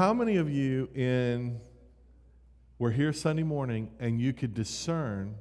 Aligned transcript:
how 0.00 0.14
many 0.14 0.38
of 0.38 0.48
you 0.48 0.88
in 0.94 1.60
were 2.78 2.90
here 2.90 3.12
Sunday 3.12 3.42
morning 3.42 3.90
and 4.00 4.18
you 4.18 4.32
could 4.32 4.54
discern 4.54 5.34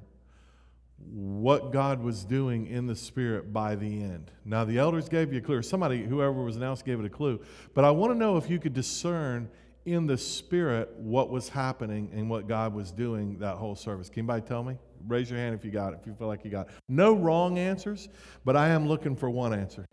what 0.97 1.71
God 1.71 2.03
was 2.03 2.25
doing 2.25 2.67
in 2.67 2.85
the 2.85 2.93
Spirit 2.93 3.53
by 3.53 3.75
the 3.75 4.03
end. 4.03 4.31
Now, 4.43 4.65
the 4.65 4.77
elders 4.77 5.07
gave 5.07 5.31
you 5.31 5.39
a 5.39 5.41
clue, 5.41 5.61
somebody, 5.61 6.03
whoever 6.03 6.43
was 6.43 6.57
announced, 6.57 6.83
gave 6.83 6.99
it 6.99 7.05
a 7.05 7.09
clue. 7.09 7.39
But 7.73 7.85
I 7.85 7.91
want 7.91 8.11
to 8.11 8.19
know 8.19 8.35
if 8.35 8.49
you 8.49 8.59
could 8.59 8.73
discern 8.73 9.49
in 9.85 10.07
the 10.07 10.17
Spirit 10.17 10.93
what 10.97 11.29
was 11.29 11.47
happening 11.47 12.11
and 12.13 12.29
what 12.29 12.45
God 12.45 12.73
was 12.73 12.91
doing 12.91 13.39
that 13.39 13.55
whole 13.55 13.75
service. 13.75 14.09
Can 14.09 14.23
anybody 14.29 14.45
tell 14.45 14.65
me? 14.65 14.77
Raise 15.07 15.29
your 15.29 15.39
hand 15.39 15.55
if 15.55 15.63
you 15.63 15.71
got 15.71 15.93
it, 15.93 15.99
if 16.01 16.05
you 16.05 16.13
feel 16.15 16.27
like 16.27 16.43
you 16.43 16.51
got 16.51 16.67
it. 16.67 16.73
No 16.89 17.13
wrong 17.13 17.57
answers, 17.57 18.09
but 18.43 18.57
I 18.57 18.67
am 18.67 18.89
looking 18.89 19.15
for 19.15 19.29
one 19.29 19.53
answer. 19.53 19.85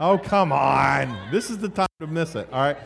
Oh, 0.00 0.18
come 0.18 0.52
on. 0.52 1.30
This 1.30 1.50
is 1.50 1.58
the 1.58 1.68
time 1.68 1.86
to 2.00 2.06
miss 2.06 2.34
it, 2.34 2.48
all 2.52 2.60
right? 2.60 2.76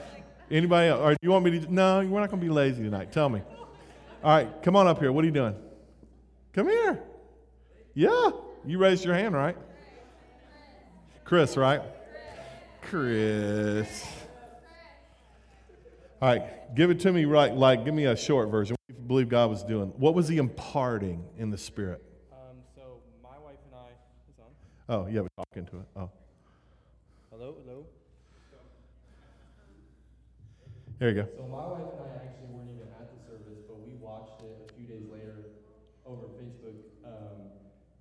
Anybody 0.50 0.88
else? 0.88 1.00
Or 1.00 1.12
do 1.12 1.18
you 1.22 1.30
want 1.30 1.44
me 1.44 1.60
to? 1.60 1.72
No, 1.72 1.98
we're 1.98 2.20
not 2.20 2.30
going 2.30 2.40
to 2.40 2.46
be 2.46 2.52
lazy 2.52 2.82
tonight. 2.82 3.12
Tell 3.12 3.28
me. 3.28 3.40
All 4.22 4.36
right, 4.36 4.62
come 4.62 4.76
on 4.76 4.86
up 4.86 4.98
here. 4.98 5.12
What 5.12 5.22
are 5.22 5.26
you 5.26 5.32
doing? 5.32 5.54
Come 6.52 6.68
here. 6.68 7.02
Yeah, 7.94 8.30
you 8.64 8.78
raised 8.78 9.04
your 9.04 9.14
hand, 9.14 9.34
right? 9.34 9.56
Chris, 11.24 11.56
right? 11.56 11.80
Chris. 12.82 14.06
All 16.20 16.28
right, 16.28 16.74
give 16.74 16.90
it 16.90 17.00
to 17.00 17.12
me 17.12 17.24
right, 17.24 17.54
like, 17.54 17.84
give 17.84 17.94
me 17.94 18.06
a 18.06 18.16
short 18.16 18.50
version. 18.50 18.76
What 18.86 18.94
do 18.94 19.02
you 19.02 19.06
believe 19.06 19.28
God 19.28 19.50
was 19.50 19.62
doing? 19.62 19.88
What 19.96 20.14
was 20.14 20.28
he 20.28 20.38
imparting 20.38 21.24
in 21.36 21.50
the 21.50 21.58
Spirit? 21.58 22.02
Um, 22.32 22.56
so 22.74 23.00
my 23.22 23.38
wife 23.38 23.58
and 23.66 23.74
I 23.74 23.88
is 24.30 24.38
on. 24.38 24.46
Oh, 24.88 25.06
yeah, 25.06 25.20
we're 25.20 25.28
talking 25.36 25.66
to 25.66 25.76
it. 25.78 25.86
Oh, 25.96 26.10
Hello, 27.44 27.60
hello. 27.68 27.84
there 30.96 31.12
you 31.12 31.20
go. 31.20 31.28
So 31.36 31.44
my 31.44 31.76
wife 31.76 31.92
and 31.92 32.00
I 32.00 32.24
actually 32.24 32.48
weren't 32.48 32.72
even 32.72 32.88
at 32.96 33.12
the 33.12 33.20
service, 33.20 33.60
but 33.68 33.84
we 33.84 34.00
watched 34.00 34.40
it 34.40 34.64
a 34.64 34.72
few 34.72 34.88
days 34.88 35.04
later 35.12 35.52
over 36.08 36.32
Facebook, 36.40 36.80
um, 37.04 37.52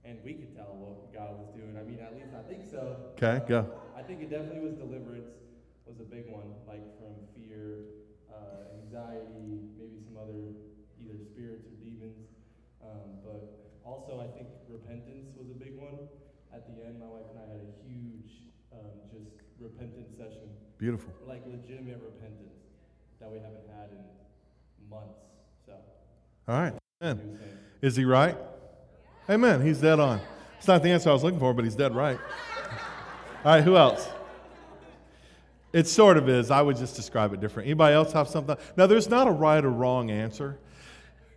and 0.07 0.23
we 0.23 0.39
could 0.39 0.55
tell 0.55 0.79
what 0.79 1.11
God 1.11 1.43
was 1.43 1.51
doing. 1.51 1.75
I 1.75 1.83
mean, 1.83 1.99
at 1.99 2.15
least 2.15 2.31
I 2.31 2.47
think 2.47 2.63
so. 2.63 3.11
Okay, 3.19 3.43
go. 3.43 3.67
I 3.91 3.99
think 3.99 4.23
it 4.23 4.31
definitely 4.31 4.63
was 4.63 4.79
deliverance 4.79 5.35
was 5.83 5.99
a 5.99 6.07
big 6.07 6.31
one, 6.31 6.55
like 6.63 6.87
from 6.95 7.27
fear, 7.35 7.99
uh, 8.31 8.79
anxiety, 8.79 9.75
maybe 9.75 9.99
some 10.07 10.15
other 10.15 10.55
either 11.03 11.19
spirits 11.19 11.67
or 11.67 11.75
demons. 11.83 12.31
Um, 12.79 13.19
but 13.19 13.75
also, 13.83 14.23
I 14.23 14.31
think 14.39 14.47
repentance 14.71 15.35
was 15.35 15.51
a 15.51 15.59
big 15.59 15.75
one. 15.75 16.07
At 16.55 16.63
the 16.71 16.79
end, 16.87 17.03
my 17.03 17.11
wife 17.11 17.27
and 17.27 17.43
I 17.43 17.45
had 17.51 17.59
a 17.59 17.71
huge, 17.83 18.53
um, 18.71 19.03
just 19.09 19.43
repentance 19.63 20.09
session, 20.17 20.49
Beautiful. 20.77 21.13
like 21.27 21.41
legitimate 21.47 22.01
repentance 22.03 22.53
that 23.19 23.31
we 23.31 23.37
haven't 23.37 23.67
had 23.75 23.89
in 23.91 24.89
months. 24.89 25.19
So, 25.65 25.73
All 26.47 26.59
right. 26.59 26.73
Amen. 27.01 27.37
Is 27.81 27.95
he 27.95 28.05
right? 28.05 28.37
Amen. 29.29 29.61
He's 29.65 29.79
dead 29.79 29.99
on. 29.99 30.19
It's 30.57 30.67
not 30.67 30.83
the 30.83 30.89
answer 30.89 31.09
I 31.09 31.13
was 31.13 31.23
looking 31.23 31.39
for, 31.39 31.53
but 31.53 31.65
he's 31.65 31.75
dead 31.75 31.95
right. 31.95 32.19
All 33.43 33.51
right, 33.55 33.63
who 33.63 33.75
else? 33.75 34.07
It 35.73 35.87
sort 35.87 36.17
of 36.17 36.29
is. 36.29 36.51
I 36.51 36.61
would 36.61 36.77
just 36.77 36.95
describe 36.95 37.33
it 37.33 37.41
different. 37.41 37.67
Anybody 37.67 37.95
else 37.95 38.13
have 38.13 38.27
something? 38.27 38.55
Now, 38.77 38.85
there's 38.87 39.09
not 39.09 39.27
a 39.27 39.31
right 39.31 39.63
or 39.63 39.69
wrong 39.71 40.11
answer. 40.11 40.57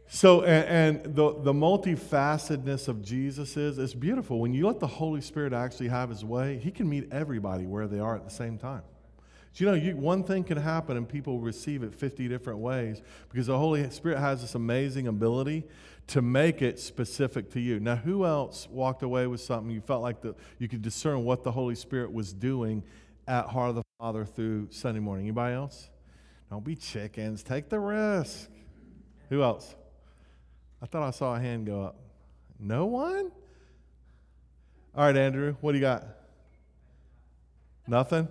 So, 0.08 0.42
and, 0.42 1.04
and 1.04 1.14
the, 1.16 1.34
the 1.42 1.52
multifacetedness 1.52 2.88
of 2.88 3.02
Jesus 3.02 3.56
is, 3.56 3.78
it's 3.78 3.94
beautiful. 3.94 4.38
When 4.38 4.54
you 4.54 4.66
let 4.66 4.78
the 4.78 4.86
Holy 4.86 5.20
Spirit 5.20 5.52
actually 5.52 5.88
have 5.88 6.10
his 6.10 6.24
way, 6.24 6.58
he 6.58 6.70
can 6.70 6.88
meet 6.88 7.08
everybody 7.12 7.66
where 7.66 7.88
they 7.88 7.98
are 7.98 8.14
at 8.14 8.24
the 8.24 8.30
same 8.30 8.56
time. 8.56 8.82
Do 9.54 9.64
you 9.64 9.70
know, 9.70 9.76
you, 9.76 9.96
one 9.96 10.22
thing 10.22 10.44
can 10.44 10.58
happen 10.58 10.96
and 10.96 11.08
people 11.08 11.40
receive 11.40 11.82
it 11.82 11.94
50 11.94 12.28
different 12.28 12.58
ways 12.60 13.00
because 13.30 13.46
the 13.46 13.58
Holy 13.58 13.88
Spirit 13.90 14.18
has 14.18 14.42
this 14.42 14.54
amazing 14.54 15.08
ability 15.08 15.64
to 16.08 16.22
make 16.22 16.62
it 16.62 16.78
specific 16.78 17.50
to 17.52 17.60
you. 17.60 17.80
Now, 17.80 17.96
who 17.96 18.26
else 18.26 18.68
walked 18.70 19.02
away 19.02 19.26
with 19.26 19.40
something 19.40 19.70
you 19.70 19.80
felt 19.80 20.02
like 20.02 20.20
the, 20.20 20.34
you 20.58 20.68
could 20.68 20.82
discern 20.82 21.24
what 21.24 21.42
the 21.42 21.50
Holy 21.50 21.74
Spirit 21.74 22.12
was 22.12 22.32
doing 22.32 22.84
at 23.26 23.46
Heart 23.46 23.70
of 23.70 23.74
the 23.76 23.82
Father 23.98 24.24
through 24.24 24.68
Sunday 24.70 25.00
morning? 25.00 25.24
Anybody 25.24 25.54
else? 25.54 25.88
Don't 26.48 26.62
be 26.62 26.76
chickens. 26.76 27.42
Take 27.42 27.68
the 27.68 27.80
risk. 27.80 28.48
Who 29.30 29.42
else? 29.42 29.74
I 30.86 30.88
thought 30.88 31.02
I 31.02 31.10
saw 31.10 31.34
a 31.34 31.40
hand 31.40 31.66
go 31.66 31.82
up. 31.82 31.96
No 32.60 32.86
one? 32.86 33.32
All 34.94 35.04
right, 35.04 35.16
Andrew, 35.16 35.56
what 35.60 35.72
do 35.72 35.78
you 35.78 35.82
got? 35.82 36.06
Nothing? 37.88 38.28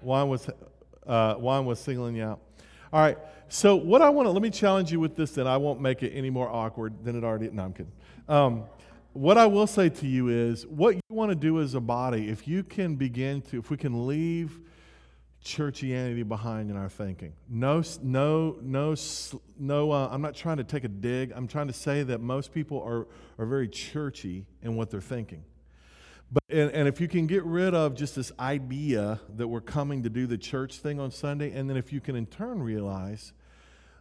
Juan 0.00 0.30
was, 0.30 0.48
uh, 1.06 1.34
was 1.38 1.78
singling 1.78 2.16
you 2.16 2.24
out. 2.24 2.40
All 2.90 3.02
right, 3.02 3.18
so 3.50 3.76
what 3.76 4.00
I 4.00 4.08
want 4.08 4.24
to, 4.24 4.30
let 4.30 4.40
me 4.40 4.48
challenge 4.48 4.90
you 4.90 4.98
with 4.98 5.14
this, 5.14 5.36
and 5.36 5.46
I 5.46 5.58
won't 5.58 5.82
make 5.82 6.02
it 6.02 6.12
any 6.12 6.30
more 6.30 6.48
awkward 6.48 7.04
than 7.04 7.18
it 7.18 7.22
already, 7.22 7.50
no, 7.50 7.64
I'm 7.64 7.74
kidding. 7.74 7.92
Um, 8.30 8.64
what 9.12 9.36
I 9.36 9.44
will 9.44 9.66
say 9.66 9.90
to 9.90 10.06
you 10.06 10.28
is 10.28 10.66
what 10.66 10.94
you 10.94 11.02
want 11.10 11.32
to 11.32 11.36
do 11.36 11.60
as 11.60 11.74
a 11.74 11.80
body, 11.80 12.30
if 12.30 12.48
you 12.48 12.62
can 12.62 12.96
begin 12.96 13.42
to, 13.42 13.58
if 13.58 13.68
we 13.68 13.76
can 13.76 14.06
leave 14.06 14.58
churchianity 15.44 16.26
behind 16.26 16.70
in 16.70 16.76
our 16.76 16.88
thinking. 16.88 17.32
No, 17.48 17.82
no, 18.02 18.56
no, 18.62 18.94
no. 19.58 19.90
Uh, 19.90 20.08
I'm 20.10 20.20
not 20.20 20.34
trying 20.34 20.58
to 20.58 20.64
take 20.64 20.84
a 20.84 20.88
dig. 20.88 21.32
I'm 21.34 21.48
trying 21.48 21.66
to 21.68 21.72
say 21.72 22.02
that 22.02 22.20
most 22.20 22.52
people 22.52 22.82
are 22.82 23.06
are 23.38 23.46
very 23.46 23.68
churchy 23.68 24.46
in 24.62 24.76
what 24.76 24.90
they're 24.90 25.00
thinking. 25.00 25.44
But 26.32 26.44
and, 26.48 26.70
and 26.72 26.88
if 26.88 27.00
you 27.00 27.08
can 27.08 27.26
get 27.26 27.44
rid 27.44 27.74
of 27.74 27.94
just 27.94 28.14
this 28.14 28.30
idea 28.38 29.20
that 29.36 29.48
we're 29.48 29.60
coming 29.60 30.02
to 30.02 30.10
do 30.10 30.26
the 30.26 30.38
church 30.38 30.76
thing 30.76 31.00
on 31.00 31.10
Sunday, 31.10 31.52
and 31.52 31.68
then 31.68 31.76
if 31.76 31.92
you 31.92 32.00
can 32.00 32.16
in 32.16 32.26
turn 32.26 32.62
realize 32.62 33.32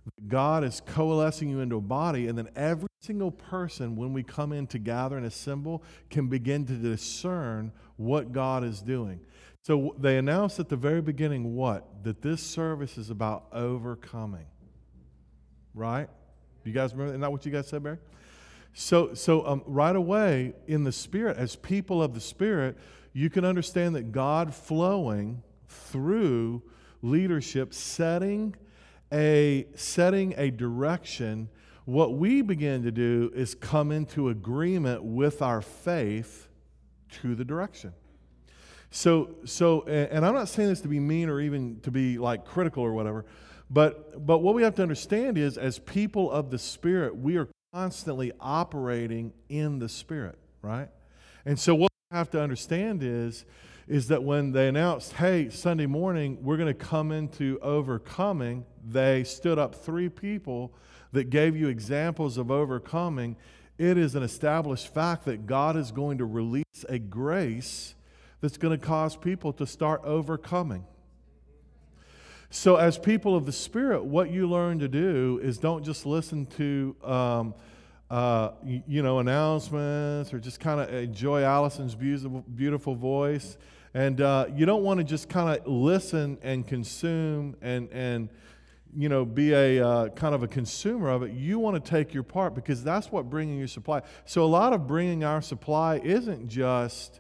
that 0.06 0.28
God 0.28 0.64
is 0.64 0.82
coalescing 0.86 1.50
you 1.50 1.62
into 1.62 1.78
a 1.78 1.82
body, 1.82 2.28
and 2.28 2.38
then 2.38 2.50
every 2.56 2.90
single 3.02 3.32
person, 3.32 3.96
when 3.96 4.14
we 4.14 4.24
come 4.24 4.52
in 4.52 4.68
to 4.68 4.80
gather 4.80 5.18
and 5.18 5.26
assemble, 5.26 5.84
can 6.10 6.28
begin 6.28 6.66
to 6.66 6.74
discern 6.74 7.72
what 7.96 8.32
God 8.32 8.64
is 8.64 8.82
doing. 8.82 9.20
So 9.64 9.96
they 9.98 10.18
announced 10.18 10.60
at 10.60 10.70
the 10.70 10.76
very 10.76 11.02
beginning 11.02 11.56
what? 11.56 12.04
That 12.04 12.22
this 12.22 12.42
service 12.42 12.98
is 12.98 13.10
about 13.10 13.46
overcoming. 13.52 14.46
Right? 15.74 16.10
You 16.64 16.74
guys 16.74 16.94
remember? 16.94 17.14
Isn't 17.14 17.22
that 17.22 17.32
what 17.32 17.46
you 17.46 17.52
guys 17.52 17.68
said, 17.68 17.84
Barry? 17.84 17.98
So, 18.74 19.14
so 19.14 19.46
um, 19.46 19.64
right 19.66 19.96
away 19.96 20.54
in 20.68 20.84
the 20.84 20.92
Spirit, 20.92 21.38
as 21.38 21.56
people 21.56 22.02
of 22.02 22.14
the 22.14 22.22
Spirit, 22.22 22.78
you 23.14 23.30
can 23.30 23.44
understand 23.44 23.96
that 23.96 24.12
God 24.12 24.54
flowing 24.54 25.42
through 25.68 26.62
leadership, 27.02 27.74
setting 27.74 28.56
a 29.12 29.66
setting 29.76 30.36
a 30.38 30.52
direction. 30.52 31.50
What 31.86 32.14
we 32.14 32.44
begin 32.44 32.84
to 32.84 32.92
do 32.92 33.32
is 33.34 33.56
come 33.56 33.92
into 33.92 34.30
agreement 34.30 35.04
with 35.04 35.42
our 35.42 35.62
faith 35.62 36.48
to 37.22 37.34
the 37.34 37.44
direction. 37.44 37.94
So, 38.92 39.36
so, 39.46 39.84
and 39.84 40.26
I'm 40.26 40.34
not 40.34 40.50
saying 40.50 40.70
this 40.70 40.82
to 40.82 40.88
be 40.88 41.00
mean 41.00 41.30
or 41.30 41.40
even 41.40 41.80
to 41.82 41.92
be 41.92 42.18
like 42.18 42.46
critical 42.46 42.84
or 42.84 42.94
whatever, 42.94 43.26
but 43.70 44.26
but 44.26 44.40
what 44.40 44.56
we 44.56 44.64
have 44.64 44.76
to 44.76 44.82
understand 44.82 45.38
is, 45.38 45.58
as 45.58 45.78
people 45.80 46.32
of 46.32 46.50
the 46.50 46.58
Spirit, 46.58 47.16
we 47.16 47.38
are 47.38 47.48
constantly 47.72 48.32
operating 48.40 49.32
in 49.48 49.78
the 49.78 49.88
Spirit, 49.88 50.40
right? 50.64 50.90
And 51.46 51.60
so, 51.60 51.76
what 51.76 51.92
we 52.10 52.18
have 52.18 52.32
to 52.32 52.42
understand 52.42 53.04
is, 53.04 53.46
is 53.88 54.08
that 54.08 54.24
when 54.24 54.54
they 54.54 54.68
announced, 54.68 55.14
"Hey, 55.14 55.50
Sunday 55.50 55.86
morning, 55.86 56.40
we're 56.42 56.58
going 56.58 56.68
to 56.68 56.74
come 56.74 57.12
into 57.12 57.60
overcoming," 57.62 58.66
they 58.84 59.24
stood 59.24 59.60
up 59.60 59.76
three 59.76 60.10
people 60.10 60.74
that 61.12 61.30
gave 61.30 61.56
you 61.56 61.68
examples 61.68 62.40
of 62.40 62.50
overcoming. 62.50 63.36
It 63.78 64.00
is 64.00 64.16
an 64.16 64.24
established 64.24 64.92
fact 64.92 65.26
that 65.26 65.46
God 65.46 65.78
is 65.78 65.92
going 65.92 66.18
to 66.18 66.26
release 66.26 66.66
a 66.90 66.98
grace 66.98 67.94
that's 68.42 68.58
going 68.58 68.78
to 68.78 68.86
cause 68.86 69.16
people 69.16 69.54
to 69.54 69.66
start 69.66 70.02
overcoming. 70.04 70.86
So, 72.52 72.78
as 72.78 72.98
people 72.98 73.36
of 73.36 73.46
the 73.46 73.52
Spirit, 73.52 74.04
what 74.06 74.32
you 74.32 74.50
learn 74.50 74.80
to 74.80 74.88
do 74.88 75.40
is 75.44 75.60
don't 75.60 75.84
just 75.84 76.06
listen 76.06 76.48
to, 76.58 76.96
um, 77.04 77.54
uh, 78.10 78.52
you, 78.66 79.04
know, 79.04 79.20
announcements 79.20 80.34
or 80.34 80.40
just 80.40 80.60
kind 80.60 80.80
of 80.80 80.92
enjoy 80.92 81.44
Allison's 81.44 81.94
beautiful, 81.94 82.44
beautiful 82.56 82.96
voice. 82.96 83.56
And 83.94 84.20
uh, 84.22 84.48
you 84.56 84.66
don't 84.66 84.84
want 84.84 85.00
to 85.00 85.04
just 85.04 85.30
kind 85.30 85.60
of 85.60 85.68
listen 85.68 86.40
and 86.42 86.66
consume 86.66 87.56
and, 87.62 87.88
and 87.92 88.30
you 88.96 89.10
know, 89.10 89.26
be 89.26 89.54
a 89.54 89.88
uh, 89.88 90.10
kind 90.10 90.34
of 90.34 90.42
a 90.42 90.48
consumer 90.48 91.10
of 91.10 91.22
it. 91.22 91.32
You 91.32 91.60
want 91.60 91.84
to 91.84 91.90
take 91.90 92.16
your 92.16 92.24
part 92.24 92.56
because 92.56 92.84
that's 92.84 93.12
what 93.12 93.30
bringing 93.30 93.60
your 93.60 93.68
supply. 93.68 94.02
So, 94.26 94.44
a 94.44 94.48
lot 94.48 94.74
of 94.74 94.88
bringing 94.88 95.24
our 95.24 95.44
supply 95.44 96.00
isn't 96.04 96.48
just 96.48 97.20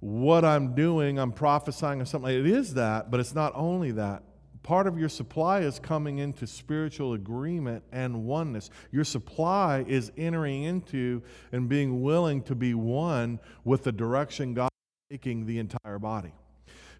what 0.00 0.44
I'm 0.44 0.74
doing, 0.74 1.18
I'm 1.18 1.32
prophesying 1.32 2.00
or 2.00 2.04
something. 2.04 2.30
It 2.30 2.46
is 2.46 2.74
that, 2.74 3.10
but 3.10 3.20
it's 3.20 3.34
not 3.34 3.52
only 3.54 3.92
that. 3.92 4.22
Part 4.62 4.88
of 4.88 4.98
your 4.98 5.08
supply 5.08 5.60
is 5.60 5.78
coming 5.78 6.18
into 6.18 6.46
spiritual 6.46 7.12
agreement 7.12 7.84
and 7.92 8.24
oneness. 8.24 8.68
Your 8.90 9.04
supply 9.04 9.84
is 9.86 10.10
entering 10.16 10.64
into 10.64 11.22
and 11.52 11.68
being 11.68 12.02
willing 12.02 12.42
to 12.42 12.56
be 12.56 12.74
one 12.74 13.38
with 13.64 13.84
the 13.84 13.92
direction 13.92 14.54
God 14.54 14.68
is 15.10 15.16
taking 15.16 15.46
the 15.46 15.60
entire 15.60 16.00
body. 16.00 16.32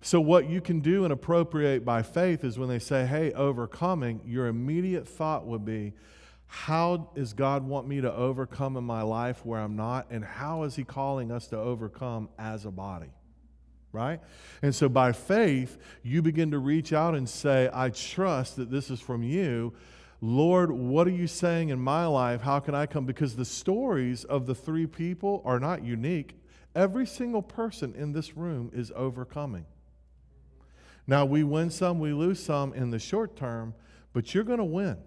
So, 0.00 0.20
what 0.20 0.49
you 0.49 0.60
can 0.60 0.78
do 0.78 1.02
and 1.02 1.12
appropriate 1.12 1.84
by 1.84 2.02
faith 2.02 2.44
is 2.44 2.56
when 2.56 2.69
they 2.69 2.78
say, 2.78 3.04
hey, 3.04 3.32
overcoming, 3.32 4.20
your 4.25 4.46
immediate 4.46 5.08
thought 5.08 5.44
would 5.46 5.64
be, 5.64 5.94
how 6.46 7.10
does 7.14 7.32
God 7.32 7.64
want 7.66 7.88
me 7.88 8.00
to 8.00 8.12
overcome 8.12 8.76
in 8.76 8.84
my 8.84 9.02
life 9.02 9.44
where 9.44 9.60
I'm 9.60 9.76
not? 9.76 10.06
And 10.10 10.25
how 10.25 10.62
is 10.62 10.76
He 10.76 10.84
calling 10.84 11.31
us 11.31 11.48
to 11.48 11.58
overcome 11.58 12.28
as 12.38 12.64
a 12.64 12.70
body? 12.70 13.10
Right? 13.93 14.20
And 14.62 14.75
so 14.75 14.88
by 14.88 15.12
faith, 15.12 15.78
you 16.02 16.22
begin 16.22 16.50
to 16.50 16.58
reach 16.58 16.93
out 16.93 17.14
and 17.14 17.28
say, 17.28 17.70
I 17.72 17.90
trust 17.90 18.56
that 18.56 18.70
this 18.70 18.90
is 18.90 19.00
from 19.00 19.22
you. 19.22 19.72
Lord, 20.20 20.70
what 20.70 21.06
are 21.06 21.12
you 21.12 21.26
saying 21.26 21.70
in 21.70 21.78
my 21.78 22.06
life? 22.06 22.40
How 22.40 22.60
can 22.60 22.75
I 22.75 22.87
come? 22.87 23.06
Because 23.06 23.37
the 23.37 23.44
stories 23.44 24.25
of 24.25 24.46
the 24.46 24.54
three 24.54 24.87
people 24.87 25.42
are 25.44 25.60
not 25.60 25.82
unique. 25.82 26.37
Every 26.75 27.06
single 27.06 27.42
person 27.42 27.94
in 27.94 28.12
this 28.12 28.37
room 28.37 28.70
is 28.75 28.92
overcoming. 28.94 29.66
Now, 31.06 31.25
we 31.25 31.44
win 31.44 31.70
some, 31.70 32.00
we 32.00 32.12
lose 32.12 32.42
some 32.42 32.75
in 32.75 32.90
the 32.90 32.99
short 32.99 33.37
term, 33.37 33.75
but 34.12 34.34
you're 34.34 34.44
going 34.44 34.58
to 34.58 34.64
win, 34.64 34.99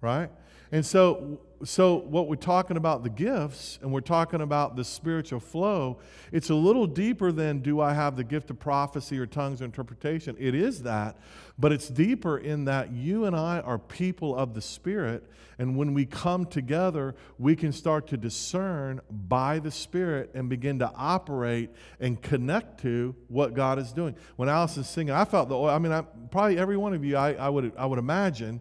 right? 0.00 0.30
And 0.70 0.84
so, 0.84 1.40
so 1.64 1.96
what 1.96 2.28
we're 2.28 2.36
talking 2.36 2.76
about 2.76 3.02
the 3.02 3.10
gifts 3.10 3.78
and 3.80 3.90
we're 3.90 4.00
talking 4.00 4.42
about 4.42 4.76
the 4.76 4.84
spiritual 4.84 5.40
flow, 5.40 5.98
it's 6.30 6.50
a 6.50 6.54
little 6.54 6.86
deeper 6.86 7.32
than 7.32 7.60
do 7.60 7.80
I 7.80 7.94
have 7.94 8.16
the 8.16 8.24
gift 8.24 8.50
of 8.50 8.58
prophecy 8.58 9.18
or 9.18 9.26
tongues 9.26 9.62
or 9.62 9.64
interpretation? 9.64 10.36
It 10.38 10.54
is 10.54 10.82
that, 10.82 11.16
but 11.58 11.72
it's 11.72 11.88
deeper 11.88 12.38
in 12.38 12.66
that 12.66 12.92
you 12.92 13.24
and 13.24 13.34
I 13.34 13.60
are 13.60 13.78
people 13.78 14.36
of 14.36 14.54
the 14.54 14.60
Spirit. 14.60 15.24
And 15.58 15.76
when 15.76 15.94
we 15.94 16.04
come 16.04 16.44
together, 16.44 17.16
we 17.38 17.56
can 17.56 17.72
start 17.72 18.06
to 18.08 18.16
discern 18.16 19.00
by 19.10 19.58
the 19.58 19.70
Spirit 19.70 20.30
and 20.34 20.48
begin 20.48 20.78
to 20.80 20.92
operate 20.94 21.70
and 21.98 22.20
connect 22.20 22.82
to 22.82 23.14
what 23.28 23.54
God 23.54 23.78
is 23.78 23.92
doing. 23.92 24.14
When 24.36 24.48
Alice 24.48 24.76
is 24.76 24.86
singing, 24.86 25.14
I 25.14 25.24
felt 25.24 25.48
the 25.48 25.56
oil. 25.56 25.70
I 25.70 25.78
mean, 25.78 25.92
I, 25.92 26.02
probably 26.30 26.58
every 26.58 26.76
one 26.76 26.92
of 26.92 27.04
you, 27.04 27.16
I, 27.16 27.32
I, 27.32 27.48
would, 27.48 27.72
I 27.76 27.86
would 27.86 27.98
imagine, 27.98 28.60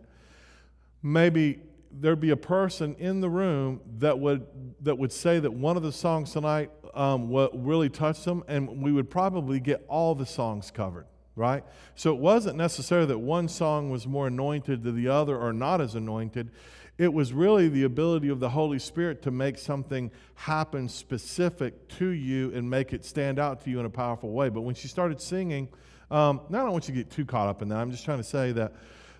maybe 1.03 1.60
there'd 1.92 2.19
be 2.19 2.31
a 2.31 2.38
person 2.38 2.95
in 3.00 3.22
the 3.22 3.30
room 3.30 3.81
that 4.00 4.18
would 4.19 4.45
that 4.81 4.98
would 4.98 5.12
say 5.12 5.39
that 5.39 5.51
one 5.51 5.78
of 5.78 5.84
the 5.84 5.92
songs 5.92 6.31
tonight 6.31 6.69
um, 6.98 7.30
what 7.30 7.51
really 7.63 7.89
touched 7.89 8.25
them, 8.25 8.44
and 8.48 8.81
we 8.81 8.92
would 8.92 9.10
probably 9.10 9.60
get 9.60 9.86
all 9.88 10.16
the 10.16 10.25
songs 10.25 10.72
covered, 10.72 11.06
right? 11.36 11.63
So 11.95 12.12
it 12.12 12.19
wasn't 12.19 12.57
necessarily 12.57 13.07
that 13.07 13.19
one 13.19 13.48
song 13.48 13.92
was 13.92 14.07
more 14.07 14.28
anointed 14.28 14.84
than 14.84 14.95
the 14.95 15.07
other 15.07 15.38
or 15.38 15.54
not 15.54 15.80
as 15.80 15.94
anointed. 15.94 16.50
It 16.98 17.13
was 17.13 17.31
really 17.31 17.69
the 17.69 17.84
ability 17.84 18.30
of 18.30 18.39
the 18.39 18.50
Holy 18.50 18.80
Spirit 18.80 19.22
to 19.22 19.31
make 19.31 19.60
something 19.60 20.10
happen 20.34 20.89
specific 20.89 21.88
to 21.89 22.07
you 22.07 22.51
and 22.56 22.68
make 22.68 22.92
it 22.94 23.06
stand 23.06 23.38
out 23.38 23.62
to 23.66 23.69
you 23.69 23.80
in 23.80 23.86
a 23.86 23.89
powerful 23.92 24.31
way. 24.31 24.50
But 24.50 24.62
when 24.62 24.74
she 24.74 24.88
started 24.88 25.22
singing, 25.22 25.69
um, 26.10 26.42
now 26.50 26.62
I 26.62 26.63
don't 26.63 26.72
want 26.72 26.88
you 26.88 26.95
to 26.95 27.04
get 27.04 27.12
too 27.12 27.25
caught 27.25 27.48
up 27.48 27.62
in 27.62 27.69
that. 27.69 27.78
I'm 27.78 27.92
just 27.92 28.04
trying 28.04 28.18
to 28.18 28.24
say 28.24 28.51
that 28.54 28.74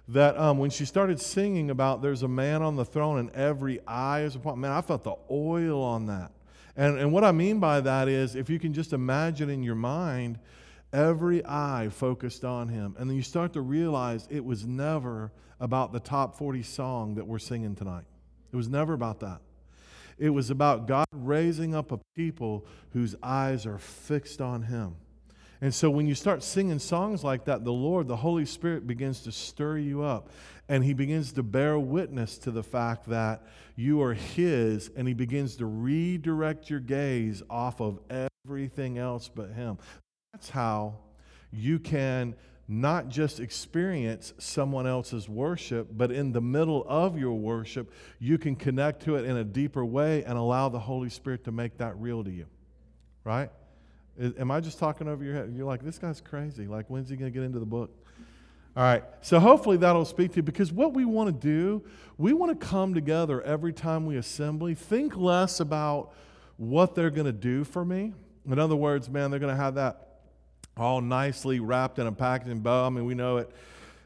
that 0.10 0.38
um, 0.38 0.58
when 0.58 0.70
she 0.70 0.86
started 0.86 1.20
singing 1.20 1.70
about 1.70 2.02
there's 2.02 2.24
a 2.24 2.28
man 2.28 2.62
on 2.62 2.76
the 2.76 2.86
throne 2.86 3.20
and 3.20 3.30
every 3.32 3.86
eye 3.86 4.22
is 4.22 4.36
upon, 4.36 4.60
man, 4.60 4.72
I 4.72 4.82
felt 4.82 5.04
the 5.04 5.16
oil 5.30 5.84
on 5.84 6.06
that. 6.06 6.32
And, 6.76 6.98
and 6.98 7.12
what 7.12 7.24
I 7.24 7.32
mean 7.32 7.60
by 7.60 7.82
that 7.82 8.08
is 8.08 8.36
if 8.36 8.50
you 8.50 8.60
can 8.60 8.74
just 8.74 8.94
imagine 8.94 9.50
in 9.50 9.64
your 9.64 9.76
mind 9.76 10.40
every 10.94 11.46
eye 11.46 11.90
focused 11.92 12.46
on 12.46 12.70
him, 12.70 12.96
and 12.98 13.10
then 13.10 13.18
you 13.18 13.24
start 13.24 13.54
to 13.54 13.62
realize 13.62 14.28
it 14.30 14.44
was 14.46 14.66
never 14.66 15.32
about 15.60 15.92
the 15.92 16.00
top 16.00 16.38
40 16.38 16.64
song 16.64 17.16
that 17.16 17.26
we're 17.26 17.40
singing 17.40 17.76
tonight. 17.76 18.06
It 18.52 18.56
was 18.56 18.70
never 18.70 18.94
about 18.94 19.20
that. 19.22 19.42
It 20.18 20.30
was 20.30 20.50
about 20.50 20.88
God 20.88 21.08
raising 21.12 21.76
up 21.76 21.92
a 21.92 22.00
people 22.16 22.66
whose 22.92 23.16
eyes 23.22 23.66
are 23.66 23.78
fixed 23.78 24.42
on 24.42 24.64
him. 24.64 24.96
And 25.62 25.74
so 25.74 25.90
when 25.90 26.06
you 26.06 26.14
start 26.14 26.44
singing 26.44 26.80
songs 26.80 27.24
like 27.24 27.46
that, 27.46 27.64
the 27.64 27.74
Lord, 27.74 28.08
the 28.08 28.16
Holy 28.16 28.46
Spirit 28.46 28.86
begins 28.86 29.22
to 29.22 29.32
stir 29.32 29.80
you 29.80 30.04
up. 30.04 30.30
And 30.70 30.84
He 30.84 30.94
begins 30.94 31.32
to 31.34 31.44
bear 31.44 31.80
witness 31.80 32.38
to 32.40 32.52
the 32.52 32.64
fact 32.64 33.10
that 33.10 33.44
you 33.76 34.02
are 34.02 34.14
His, 34.14 34.92
and 34.96 35.08
He 35.08 35.14
begins 35.14 35.56
to 35.58 35.66
redirect 35.66 36.70
your 36.70 36.80
gaze 36.80 37.42
off 37.50 37.82
of 37.82 38.00
everything 38.46 38.98
else 38.98 39.30
but 39.34 39.50
Him. 39.52 39.78
That's 40.34 40.50
how 40.50 41.00
you 41.52 41.80
can 41.80 42.36
not 42.68 43.08
just 43.08 43.40
experience 43.40 44.34
someone 44.38 44.86
else's 44.86 45.30
worship, 45.30 45.88
but 45.92 46.12
in 46.12 46.34
the 46.34 46.42
middle 46.42 46.86
of 46.88 47.18
your 47.18 47.34
worship, 47.34 47.92
you 48.20 48.38
can 48.38 48.56
connect 48.56 49.04
to 49.04 49.16
it 49.16 49.26
in 49.26 49.38
a 49.38 49.44
deeper 49.44 49.86
way 49.86 50.24
and 50.26 50.38
allow 50.38 50.68
the 50.68 50.80
Holy 50.80 51.10
Spirit 51.10 51.46
to 51.46 51.52
make 51.52 51.78
that 51.78 51.98
real 51.98 52.24
to 52.24 52.30
you. 52.30 52.46
Right? 53.24 53.50
Am 54.20 54.50
I 54.50 54.60
just 54.60 54.80
talking 54.80 55.08
over 55.08 55.24
your 55.24 55.34
head? 55.34 55.54
You're 55.56 55.66
like, 55.66 55.84
this 55.84 56.00
guy's 56.00 56.22
crazy. 56.22 56.68
Like, 56.68 56.90
when's 56.90 57.10
he 57.10 57.16
going 57.16 57.32
to 57.32 57.34
get 57.38 57.46
into 57.46 57.60
the 57.60 57.66
book? 57.66 57.92
All 58.76 58.84
right. 58.84 59.04
So 59.22 59.40
hopefully 59.40 59.78
that'll 59.78 60.06
speak 60.06 60.32
to 60.32 60.38
you 60.38 60.44
because 60.44 60.72
what 60.72 60.94
we 60.94 61.06
want 61.06 61.28
to 61.28 61.48
do, 61.48 61.84
we 62.18 62.34
want 62.34 62.60
to 62.60 62.66
come 62.68 62.94
together 62.94 63.42
every 63.42 63.74
time 63.74 64.06
we 64.06 64.18
assembly. 64.18 64.76
Think 64.76 65.16
less 65.16 65.60
about 65.60 66.14
what 66.58 66.96
they're 66.96 67.10
going 67.10 67.26
to 67.26 67.32
do 67.32 67.64
for 67.64 67.84
me. 67.84 68.14
In 68.46 68.60
other 68.60 68.76
words, 68.76 69.10
man, 69.10 69.32
they're 69.32 69.40
going 69.40 69.56
to 69.56 69.62
have 69.62 69.76
that 69.76 70.22
all 70.76 71.02
nicely 71.02 71.60
wrapped 71.60 72.00
in 72.00 72.08
a 72.08 72.12
packaging 72.12 72.60
bow. 72.60 72.86
I 72.86 72.90
mean, 72.90 73.06
we 73.06 73.16
know 73.16 73.38
it 73.38 73.52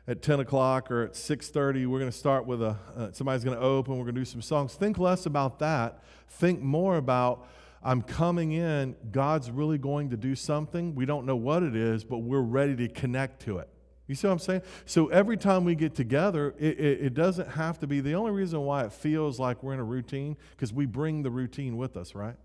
at 0.08 0.22
10 0.22 0.40
o'clock 0.40 0.90
or 0.90 1.04
at 1.04 1.14
6.30 1.14 1.86
we're 1.88 2.00
going 2.00 2.12
to 2.12 2.18
start 2.18 2.46
with 2.46 2.62
a 2.62 2.76
uh, 2.98 3.12
somebody's 3.12 3.44
going 3.44 3.56
to 3.56 3.64
open 3.64 3.94
we're 3.98 4.04
going 4.04 4.16
to 4.16 4.22
do 4.22 4.26
some 4.26 4.42
songs 4.42 4.74
think 4.74 4.98
less 4.98 5.28
about 5.28 5.60
that 5.60 6.04
think 6.28 6.60
more 6.60 6.98
about 6.98 7.48
I'm 7.84 8.02
coming 8.02 8.52
in, 8.52 8.96
God's 9.12 9.50
really 9.50 9.78
going 9.78 10.12
to 10.12 10.18
do 10.18 10.36
something. 10.36 10.94
We 10.94 11.06
don't 11.06 11.26
know 11.26 11.36
what 11.36 11.64
it 11.64 11.76
is, 11.76 12.04
but 12.04 12.20
we're 12.20 12.42
ready 12.42 12.76
to 12.76 12.88
connect 12.88 13.42
to 13.44 13.58
it. 13.58 13.70
You 14.08 14.16
see 14.16 14.28
what 14.28 14.34
I'm 14.34 14.40
saying? 14.40 14.62
So 14.86 15.08
every 15.08 15.38
time 15.38 15.64
we 15.64 15.74
get 15.74 15.96
together, 15.96 16.54
it, 16.60 16.80
it, 16.80 17.02
it 17.06 17.14
doesn't 17.14 17.48
have 17.48 17.80
to 17.80 17.88
be 17.88 18.02
the 18.02 18.14
only 18.14 18.32
reason 18.32 18.60
why 18.62 18.84
it 18.84 18.92
feels 18.92 19.40
like 19.40 19.64
we're 19.64 19.74
in 19.74 19.80
a 19.80 19.86
routine, 19.86 20.36
because 20.52 20.74
we 20.74 20.86
bring 20.86 21.24
the 21.24 21.32
routine 21.32 21.78
with 21.78 21.96
us, 21.96 22.14
right? 22.14 22.36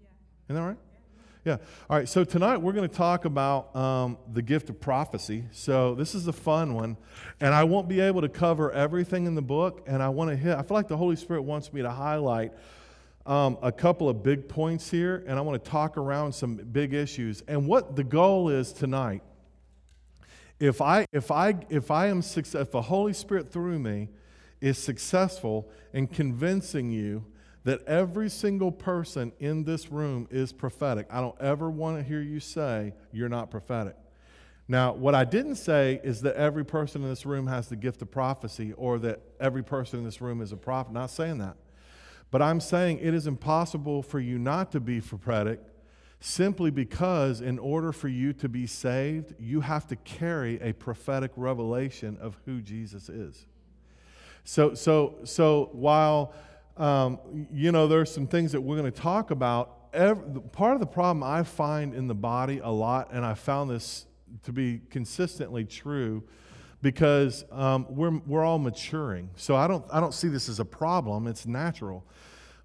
Yeah. 0.00 0.06
Isn't 0.48 0.62
that 0.62 0.68
right? 0.68 0.78
Yeah. 1.44 1.58
All 1.88 1.96
right. 1.96 2.08
So 2.08 2.24
tonight 2.24 2.56
we're 2.56 2.72
going 2.72 2.88
to 2.88 2.94
talk 2.94 3.24
about 3.24 3.74
um, 3.76 4.18
the 4.32 4.42
gift 4.42 4.68
of 4.68 4.80
prophecy. 4.80 5.44
So 5.52 5.94
this 5.94 6.12
is 6.12 6.26
a 6.26 6.32
fun 6.32 6.74
one, 6.74 6.96
and 7.40 7.54
I 7.54 7.62
won't 7.62 7.88
be 7.88 8.00
able 8.00 8.22
to 8.22 8.28
cover 8.28 8.72
everything 8.72 9.26
in 9.26 9.36
the 9.36 9.42
book. 9.42 9.84
And 9.86 10.02
I 10.02 10.08
want 10.08 10.30
to 10.30 10.36
hit. 10.36 10.58
I 10.58 10.62
feel 10.62 10.76
like 10.76 10.88
the 10.88 10.96
Holy 10.96 11.14
Spirit 11.14 11.42
wants 11.42 11.72
me 11.72 11.82
to 11.82 11.90
highlight 11.90 12.52
um, 13.26 13.58
a 13.60 13.72
couple 13.72 14.08
of 14.08 14.22
big 14.22 14.48
points 14.48 14.90
here, 14.90 15.24
and 15.26 15.38
I 15.38 15.42
want 15.42 15.62
to 15.62 15.70
talk 15.70 15.98
around 15.98 16.32
some 16.32 16.56
big 16.56 16.94
issues. 16.94 17.42
And 17.48 17.66
what 17.66 17.96
the 17.96 18.04
goal 18.04 18.48
is 18.48 18.72
tonight, 18.72 19.22
if 20.60 20.80
I 20.80 21.06
if 21.12 21.30
I 21.30 21.56
if 21.68 21.90
I 21.90 22.06
am 22.06 22.22
success, 22.22 22.62
if 22.62 22.70
the 22.70 22.82
Holy 22.82 23.12
Spirit 23.12 23.52
through 23.52 23.78
me 23.78 24.08
is 24.60 24.78
successful 24.78 25.68
in 25.92 26.06
convincing 26.06 26.90
you 26.90 27.24
that 27.64 27.84
every 27.86 28.30
single 28.30 28.70
person 28.70 29.32
in 29.40 29.64
this 29.64 29.90
room 29.90 30.28
is 30.30 30.52
prophetic, 30.52 31.06
I 31.10 31.20
don't 31.20 31.38
ever 31.40 31.68
want 31.68 31.98
to 31.98 32.02
hear 32.02 32.20
you 32.20 32.40
say 32.40 32.94
you're 33.12 33.28
not 33.28 33.50
prophetic. 33.50 33.96
Now, 34.68 34.92
what 34.94 35.14
I 35.14 35.24
didn't 35.24 35.56
say 35.56 36.00
is 36.02 36.22
that 36.22 36.34
every 36.36 36.64
person 36.64 37.02
in 37.02 37.08
this 37.08 37.24
room 37.24 37.46
has 37.46 37.68
the 37.68 37.76
gift 37.76 38.02
of 38.02 38.10
prophecy 38.10 38.72
or 38.72 38.98
that 39.00 39.20
every 39.38 39.62
person 39.62 40.00
in 40.00 40.04
this 40.04 40.20
room 40.20 40.40
is 40.40 40.52
a 40.52 40.56
prophet. 40.56 40.92
Not 40.92 41.10
saying 41.10 41.38
that. 41.38 41.56
But 42.30 42.42
I'm 42.42 42.60
saying 42.60 42.98
it 43.00 43.14
is 43.14 43.26
impossible 43.26 44.02
for 44.02 44.20
you 44.20 44.38
not 44.38 44.72
to 44.72 44.80
be 44.80 45.00
prophetic 45.00 45.60
simply 46.20 46.70
because, 46.70 47.40
in 47.40 47.58
order 47.58 47.92
for 47.92 48.08
you 48.08 48.32
to 48.32 48.48
be 48.48 48.66
saved, 48.66 49.34
you 49.38 49.60
have 49.60 49.86
to 49.86 49.96
carry 49.96 50.60
a 50.60 50.72
prophetic 50.72 51.30
revelation 51.36 52.16
of 52.20 52.36
who 52.44 52.60
Jesus 52.60 53.08
is. 53.08 53.46
So, 54.44 54.74
so, 54.74 55.18
so 55.24 55.70
while 55.72 56.34
um, 56.76 57.18
you 57.52 57.72
know 57.72 57.86
there's 57.86 58.12
some 58.12 58.26
things 58.26 58.52
that 58.52 58.60
we're 58.60 58.76
going 58.76 58.90
to 58.90 59.00
talk 59.00 59.30
about, 59.30 59.88
every, 59.92 60.40
part 60.52 60.74
of 60.74 60.80
the 60.80 60.86
problem 60.86 61.22
I 61.22 61.42
find 61.42 61.94
in 61.94 62.06
the 62.06 62.14
body 62.14 62.60
a 62.62 62.70
lot, 62.70 63.10
and 63.12 63.24
I 63.24 63.34
found 63.34 63.70
this 63.70 64.06
to 64.44 64.52
be 64.52 64.80
consistently 64.90 65.64
true 65.64 66.22
because 66.82 67.44
um, 67.50 67.86
we're, 67.88 68.18
we're 68.26 68.44
all 68.44 68.58
maturing. 68.58 69.30
So 69.36 69.56
I 69.56 69.66
don't, 69.66 69.84
I 69.92 70.00
don't 70.00 70.14
see 70.14 70.28
this 70.28 70.48
as 70.48 70.60
a 70.60 70.64
problem, 70.64 71.26
it's 71.26 71.46
natural. 71.46 72.04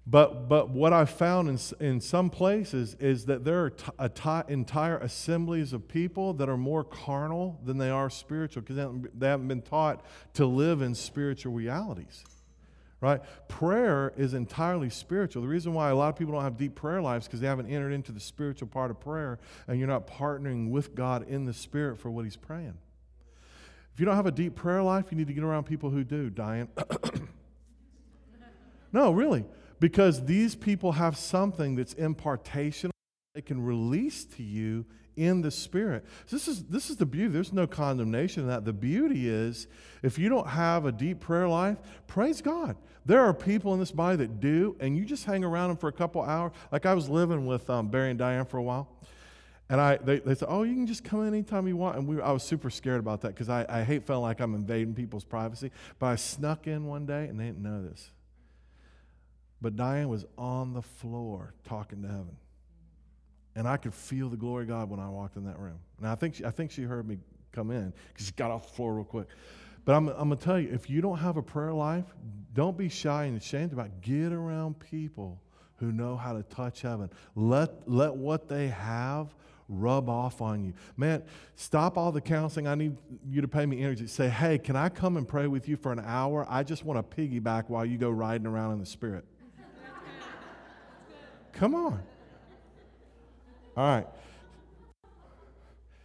But, 0.04 0.48
but 0.48 0.70
what 0.70 0.92
I've 0.92 1.10
found 1.10 1.48
in, 1.48 1.86
in 1.86 2.00
some 2.00 2.28
places 2.28 2.96
is 2.98 3.26
that 3.26 3.44
there 3.44 3.72
are 3.98 4.44
entire 4.48 4.98
assemblies 4.98 5.72
of 5.72 5.86
people 5.86 6.34
that 6.34 6.48
are 6.48 6.56
more 6.56 6.82
carnal 6.82 7.60
than 7.64 7.78
they 7.78 7.90
are 7.90 8.10
spiritual 8.10 8.62
because 8.62 8.76
they, 8.76 9.08
they 9.16 9.28
haven't 9.28 9.46
been 9.46 9.62
taught 9.62 10.04
to 10.34 10.44
live 10.44 10.82
in 10.82 10.94
spiritual 10.94 11.52
realities. 11.52 12.24
Right? 13.00 13.20
Prayer 13.48 14.12
is 14.16 14.34
entirely 14.34 14.90
spiritual. 14.90 15.42
The 15.42 15.48
reason 15.48 15.72
why 15.72 15.90
a 15.90 15.94
lot 15.94 16.08
of 16.08 16.16
people 16.16 16.34
don't 16.34 16.44
have 16.44 16.56
deep 16.56 16.76
prayer 16.76 17.02
lives 17.02 17.26
because 17.26 17.40
they 17.40 17.48
haven't 17.48 17.68
entered 17.68 17.92
into 17.92 18.12
the 18.12 18.20
spiritual 18.20 18.68
part 18.68 18.90
of 18.92 19.00
prayer 19.00 19.38
and 19.66 19.78
you're 19.78 19.88
not 19.88 20.06
partnering 20.06 20.70
with 20.70 20.94
God 20.94 21.28
in 21.28 21.44
the 21.44 21.52
spirit 21.52 21.98
for 21.98 22.10
what 22.10 22.24
He's 22.24 22.36
praying. 22.36 22.78
If 23.94 24.00
you 24.00 24.06
don't 24.06 24.16
have 24.16 24.26
a 24.26 24.32
deep 24.32 24.54
prayer 24.54 24.82
life, 24.82 25.06
you 25.10 25.16
need 25.16 25.26
to 25.26 25.34
get 25.34 25.44
around 25.44 25.64
people 25.64 25.90
who 25.90 26.04
do, 26.04 26.30
Diane. 26.30 26.68
no, 28.92 29.12
really. 29.12 29.44
Because 29.80 30.24
these 30.24 30.54
people 30.54 30.92
have 30.92 31.16
something 31.16 31.74
that's 31.74 31.94
impartational 31.94 32.92
they 33.34 33.40
can 33.40 33.62
release 33.62 34.24
to 34.26 34.42
you 34.42 34.84
in 35.16 35.40
the 35.40 35.50
Spirit. 35.50 36.04
This 36.30 36.48
is, 36.48 36.64
this 36.64 36.90
is 36.90 36.96
the 36.96 37.06
beauty. 37.06 37.32
There's 37.32 37.52
no 37.52 37.66
condemnation 37.66 38.42
in 38.42 38.48
that. 38.48 38.66
The 38.66 38.74
beauty 38.74 39.28
is 39.28 39.68
if 40.02 40.18
you 40.18 40.28
don't 40.28 40.46
have 40.46 40.84
a 40.84 40.92
deep 40.92 41.20
prayer 41.20 41.48
life, 41.48 41.78
praise 42.06 42.42
God. 42.42 42.76
There 43.06 43.20
are 43.20 43.32
people 43.32 43.72
in 43.72 43.80
this 43.80 43.90
body 43.90 44.16
that 44.18 44.40
do, 44.40 44.76
and 44.80 44.96
you 44.96 45.06
just 45.06 45.24
hang 45.24 45.44
around 45.44 45.68
them 45.68 45.76
for 45.78 45.88
a 45.88 45.92
couple 45.92 46.20
hours. 46.20 46.52
Like 46.70 46.84
I 46.84 46.92
was 46.92 47.08
living 47.08 47.46
with 47.46 47.68
um, 47.70 47.88
Barry 47.88 48.10
and 48.10 48.18
Diane 48.18 48.44
for 48.44 48.58
a 48.58 48.62
while. 48.62 48.88
And 49.72 49.80
I, 49.80 49.96
they, 49.96 50.18
they 50.18 50.34
said, 50.34 50.48
oh, 50.50 50.64
you 50.64 50.74
can 50.74 50.86
just 50.86 51.02
come 51.02 51.22
in 51.22 51.28
anytime 51.28 51.66
you 51.66 51.78
want. 51.78 51.96
And 51.96 52.06
we, 52.06 52.20
I 52.20 52.30
was 52.30 52.42
super 52.42 52.68
scared 52.68 53.00
about 53.00 53.22
that 53.22 53.28
because 53.28 53.48
I, 53.48 53.64
I 53.70 53.84
hate 53.84 54.06
feeling 54.06 54.20
like 54.20 54.38
I'm 54.38 54.54
invading 54.54 54.92
people's 54.92 55.24
privacy. 55.24 55.70
But 55.98 56.08
I 56.08 56.16
snuck 56.16 56.66
in 56.66 56.84
one 56.84 57.06
day, 57.06 57.24
and 57.24 57.40
they 57.40 57.44
didn't 57.44 57.62
know 57.62 57.82
this. 57.82 58.10
But 59.62 59.74
Diane 59.74 60.10
was 60.10 60.26
on 60.36 60.74
the 60.74 60.82
floor 60.82 61.54
talking 61.64 62.02
to 62.02 62.08
heaven. 62.08 62.36
And 63.56 63.66
I 63.66 63.78
could 63.78 63.94
feel 63.94 64.28
the 64.28 64.36
glory 64.36 64.64
of 64.64 64.68
God 64.68 64.90
when 64.90 65.00
I 65.00 65.08
walked 65.08 65.38
in 65.38 65.46
that 65.46 65.58
room. 65.58 65.78
And 65.96 66.06
I 66.06 66.16
think 66.16 66.34
she, 66.34 66.44
I 66.44 66.50
think 66.50 66.70
she 66.70 66.82
heard 66.82 67.08
me 67.08 67.16
come 67.52 67.70
in 67.70 67.94
because 68.08 68.26
she 68.26 68.32
got 68.32 68.50
off 68.50 68.66
the 68.66 68.74
floor 68.74 68.92
real 68.92 69.04
quick. 69.04 69.28
But 69.86 69.94
I'm, 69.94 70.08
I'm 70.08 70.28
going 70.28 70.36
to 70.36 70.44
tell 70.44 70.60
you 70.60 70.68
if 70.70 70.90
you 70.90 71.00
don't 71.00 71.16
have 71.16 71.38
a 71.38 71.42
prayer 71.42 71.72
life, 71.72 72.04
don't 72.52 72.76
be 72.76 72.90
shy 72.90 73.24
and 73.24 73.40
ashamed 73.40 73.72
about 73.72 73.86
it. 73.86 74.02
Get 74.02 74.34
around 74.34 74.80
people 74.80 75.40
who 75.76 75.92
know 75.92 76.14
how 76.14 76.34
to 76.34 76.42
touch 76.42 76.82
heaven. 76.82 77.08
Let, 77.34 77.88
let 77.88 78.14
what 78.14 78.50
they 78.50 78.68
have 78.68 79.34
rub 79.68 80.08
off 80.08 80.40
on 80.40 80.64
you. 80.64 80.74
Man, 80.96 81.22
stop 81.56 81.96
all 81.96 82.12
the 82.12 82.20
counseling. 82.20 82.66
I 82.66 82.74
need 82.74 82.96
you 83.28 83.40
to 83.40 83.48
pay 83.48 83.66
me 83.66 83.82
energy. 83.82 84.06
Say, 84.06 84.28
hey, 84.28 84.58
can 84.58 84.76
I 84.76 84.88
come 84.88 85.16
and 85.16 85.26
pray 85.26 85.46
with 85.46 85.68
you 85.68 85.76
for 85.76 85.92
an 85.92 86.02
hour? 86.04 86.46
I 86.48 86.62
just 86.62 86.84
want 86.84 87.10
to 87.10 87.16
piggyback 87.16 87.68
while 87.68 87.84
you 87.84 87.98
go 87.98 88.10
riding 88.10 88.46
around 88.46 88.72
in 88.72 88.78
the 88.80 88.86
spirit. 88.86 89.24
come 91.52 91.74
on. 91.74 92.02
All 93.76 93.86
right. 93.86 94.06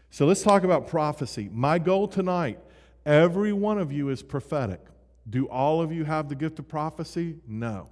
So 0.09 0.25
let's 0.25 0.41
talk 0.41 0.63
about 0.63 0.87
prophecy. 0.87 1.49
My 1.51 1.79
goal 1.79 2.07
tonight 2.07 2.59
every 3.05 3.53
one 3.53 3.77
of 3.77 3.91
you 3.91 4.09
is 4.09 4.21
prophetic. 4.21 4.81
Do 5.29 5.47
all 5.47 5.81
of 5.81 5.91
you 5.91 6.03
have 6.03 6.29
the 6.29 6.35
gift 6.35 6.59
of 6.59 6.67
prophecy? 6.67 7.37
No. 7.47 7.89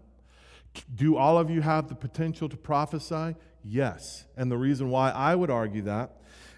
Do 0.93 1.15
all 1.15 1.37
of 1.37 1.49
you 1.49 1.61
have 1.61 1.87
the 1.87 1.95
potential 1.95 2.49
to 2.49 2.57
prophesy? 2.57 3.35
Yes. 3.67 4.25
And 4.37 4.51
the 4.51 4.57
reason 4.57 4.89
why 4.89 5.09
I 5.09 5.33
would 5.35 5.49
argue 5.49 5.81
that 5.83 6.11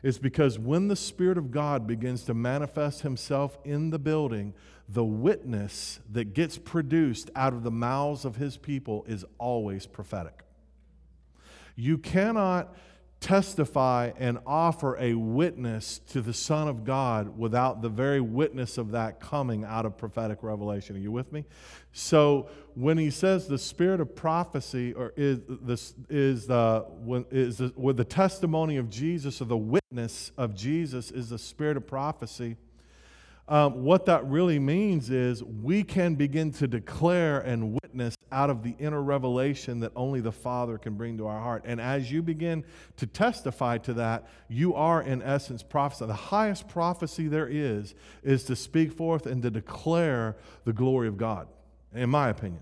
is 0.04 0.20
because 0.20 0.60
when 0.60 0.90
the 0.90 0.96
Spirit 0.96 1.38
of 1.38 1.52
God 1.52 1.88
begins 1.88 2.24
to 2.26 2.34
manifest 2.34 3.02
Himself 3.02 3.58
in 3.64 3.90
the 3.92 4.00
building, 4.00 4.54
the 4.90 5.06
witness 5.06 6.00
that 6.12 6.34
gets 6.34 6.58
produced 6.58 7.30
out 7.36 7.54
of 7.54 7.64
the 7.64 7.72
mouths 7.72 8.26
of 8.26 8.36
His 8.36 8.58
people 8.58 9.06
is 9.08 9.24
always 9.38 9.88
prophetic. 9.88 10.44
You 11.76 11.98
cannot 11.98 12.76
testify 13.20 14.12
and 14.18 14.38
offer 14.46 14.96
a 15.00 15.14
witness 15.16 16.00
to 16.10 16.22
the 16.22 16.34
Son 16.34 16.68
of 16.68 16.84
God 16.84 17.38
without 17.38 17.82
the 17.82 17.90
very 17.90 18.22
witness 18.22 18.78
of 18.78 18.92
that 18.92 19.20
coming 19.20 19.64
out 19.64 19.86
of 19.86 19.98
prophetic 19.98 20.44
revelation. 20.44 20.96
Are 20.96 21.00
you 21.00 21.12
with 21.12 21.32
me? 21.32 21.46
So 21.94 22.50
when 22.76 22.98
he 22.98 23.10
says 23.10 23.48
the 23.48 23.58
spirit 23.58 24.00
of 24.00 24.16
prophecy 24.16 24.94
or 24.94 25.14
is 25.18 25.40
this 25.48 25.96
is 26.10 26.46
the 26.46 26.86
is 27.32 27.58
the, 27.58 27.74
with 27.76 27.98
the 27.98 28.06
testimony 28.06 28.78
of 28.78 28.90
Jesus 28.90 29.42
or 29.42 29.46
the 29.46 29.58
witness 29.58 30.32
of 30.38 30.54
Jesus 30.54 31.10
is 31.10 31.30
the 31.30 31.40
spirit 31.40 31.76
of 31.76 31.88
prophecy 31.88 32.56
um, 33.50 33.84
what 33.84 34.06
that 34.08 34.26
really 34.26 34.60
means 34.60 35.10
is 35.10 35.42
we 35.44 35.84
can 35.84 36.16
begin 36.16 36.52
to 36.54 36.68
declare 36.68 37.40
and 37.40 37.80
witness 37.82 38.16
out 38.32 38.50
of 38.50 38.62
the 38.62 38.76
inner 38.78 39.02
revelation 39.02 39.80
that 39.80 39.94
only 39.96 40.20
the 40.20 40.32
Father 40.32 40.78
can 40.78 40.96
bring 40.96 41.18
to 41.18 41.28
our 41.28 41.40
heart. 41.40 41.64
And 41.66 41.80
as 41.80 42.12
you 42.12 42.22
begin 42.22 42.66
to 42.98 43.08
testify 43.08 43.78
to 43.80 43.94
that, 43.94 44.28
you 44.50 44.74
are 44.74 45.02
in 45.02 45.22
essence 45.22 45.64
prophesying. 45.64 46.10
The 46.10 46.14
highest 46.14 46.68
prophecy 46.68 47.30
there 47.30 47.48
is 47.48 47.96
is 48.22 48.44
to 48.46 48.56
speak 48.56 48.92
forth 48.92 49.26
and 49.26 49.42
to 49.44 49.50
declare 49.50 50.36
the 50.66 50.74
glory 50.74 51.08
of 51.08 51.18
God, 51.18 51.48
in 51.94 52.10
my 52.10 52.28
opinion. 52.30 52.62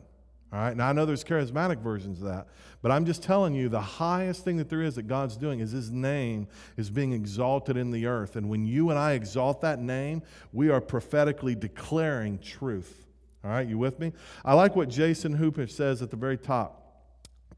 All 0.53 0.59
right. 0.59 0.75
Now 0.75 0.89
I 0.89 0.93
know 0.93 1.05
there's 1.05 1.23
charismatic 1.23 1.79
versions 1.79 2.19
of 2.21 2.27
that, 2.27 2.47
but 2.81 2.91
I'm 2.91 3.05
just 3.05 3.23
telling 3.23 3.53
you 3.53 3.67
the 3.67 3.81
highest 3.81 4.45
thing 4.45 4.57
that 4.57 4.69
there 4.69 4.81
is 4.81 4.95
that 4.95 5.03
God's 5.03 5.35
doing 5.37 5.59
is 5.59 5.71
His 5.71 5.91
name 5.91 6.47
is 6.77 6.89
being 6.89 7.13
exalted 7.13 7.77
in 7.77 7.91
the 7.91 8.05
earth. 8.05 8.35
And 8.35 8.47
when 8.47 8.65
you 8.65 8.89
and 8.89 8.99
I 8.99 9.13
exalt 9.13 9.61
that 9.61 9.79
name, 9.79 10.21
we 10.53 10.69
are 10.69 10.81
prophetically 10.81 11.55
declaring 11.55 12.39
truth. 12.39 13.05
All 13.43 13.51
right, 13.51 13.67
you 13.67 13.77
with 13.77 13.99
me? 13.99 14.13
I 14.43 14.53
like 14.53 14.75
what 14.75 14.89
Jason 14.89 15.33
Hooper 15.33 15.67
says 15.67 16.01
at 16.01 16.09
the 16.09 16.15
very 16.15 16.37
top. 16.37 16.81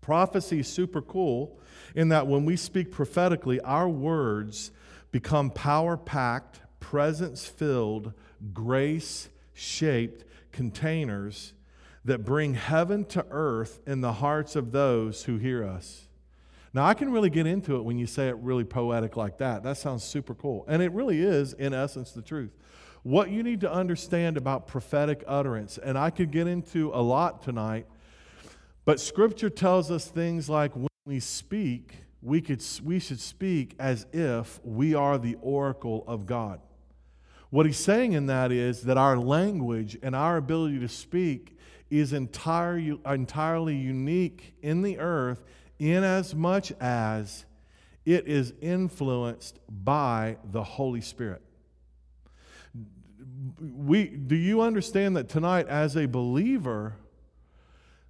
Prophecy 0.01 0.59
is 0.61 0.67
super 0.67 1.01
cool 1.01 1.59
in 1.95 2.09
that 2.09 2.27
when 2.27 2.45
we 2.45 2.55
speak 2.55 2.91
prophetically, 2.91 3.59
our 3.61 3.89
words 3.89 4.71
become 5.11 5.49
power 5.51 5.97
packed, 5.97 6.61
presence 6.79 7.45
filled, 7.45 8.13
grace 8.53 9.29
shaped 9.53 10.23
containers 10.51 11.53
that 12.07 12.23
bring 12.23 12.53
heaven 12.53 13.03
to 13.03 13.25
earth 13.31 13.81
in 13.85 13.99
the 13.99 14.13
hearts 14.13 14.55
of 14.55 14.71
those 14.71 15.23
who 15.23 15.37
hear 15.37 15.63
us. 15.65 16.07
Now, 16.73 16.85
I 16.85 16.93
can 16.93 17.11
really 17.11 17.29
get 17.29 17.45
into 17.45 17.75
it 17.75 17.83
when 17.83 17.97
you 17.97 18.07
say 18.07 18.29
it 18.29 18.37
really 18.37 18.63
poetic 18.63 19.17
like 19.17 19.39
that. 19.39 19.63
That 19.63 19.75
sounds 19.75 20.05
super 20.05 20.33
cool. 20.33 20.63
And 20.69 20.81
it 20.81 20.93
really 20.93 21.21
is, 21.21 21.51
in 21.51 21.73
essence, 21.73 22.11
the 22.11 22.21
truth. 22.21 22.51
What 23.03 23.29
you 23.29 23.43
need 23.43 23.59
to 23.61 23.71
understand 23.71 24.37
about 24.37 24.67
prophetic 24.67 25.21
utterance, 25.27 25.77
and 25.77 25.97
I 25.97 26.09
could 26.09 26.31
get 26.31 26.47
into 26.47 26.91
a 26.93 27.01
lot 27.01 27.41
tonight, 27.41 27.87
but 28.85 29.01
Scripture 29.01 29.49
tells 29.49 29.91
us 29.91 30.07
things 30.07 30.49
like 30.49 30.75
when 30.77 30.87
we 31.05 31.19
speak, 31.19 31.93
we, 32.21 32.39
could, 32.39 32.63
we 32.85 32.99
should 32.99 33.19
speak 33.19 33.75
as 33.79 34.05
if 34.13 34.61
we 34.63 34.95
are 34.95 35.17
the 35.17 35.35
oracle 35.41 36.05
of 36.07 36.25
God. 36.25 36.61
What 37.49 37.65
he's 37.65 37.77
saying 37.77 38.13
in 38.13 38.27
that 38.27 38.53
is 38.53 38.83
that 38.83 38.97
our 38.97 39.17
language 39.17 39.97
and 40.01 40.15
our 40.15 40.37
ability 40.37 40.79
to 40.79 40.89
speak 40.89 41.56
is 41.89 42.13
entire, 42.13 42.95
entirely 43.05 43.75
unique 43.75 44.53
in 44.61 44.81
the 44.81 44.99
earth 44.99 45.43
in 45.79 46.03
as 46.03 46.35
much 46.35 46.71
as 46.79 47.45
it 48.05 48.27
is 48.27 48.53
influenced 48.61 49.59
by 49.69 50.37
the 50.51 50.63
Holy 50.63 51.01
Spirit. 51.01 51.41
We, 53.59 54.05
do 54.05 54.35
you 54.35 54.61
understand 54.61 55.17
that 55.17 55.29
tonight, 55.29 55.67
as 55.67 55.95
a 55.95 56.05
believer, 56.07 56.95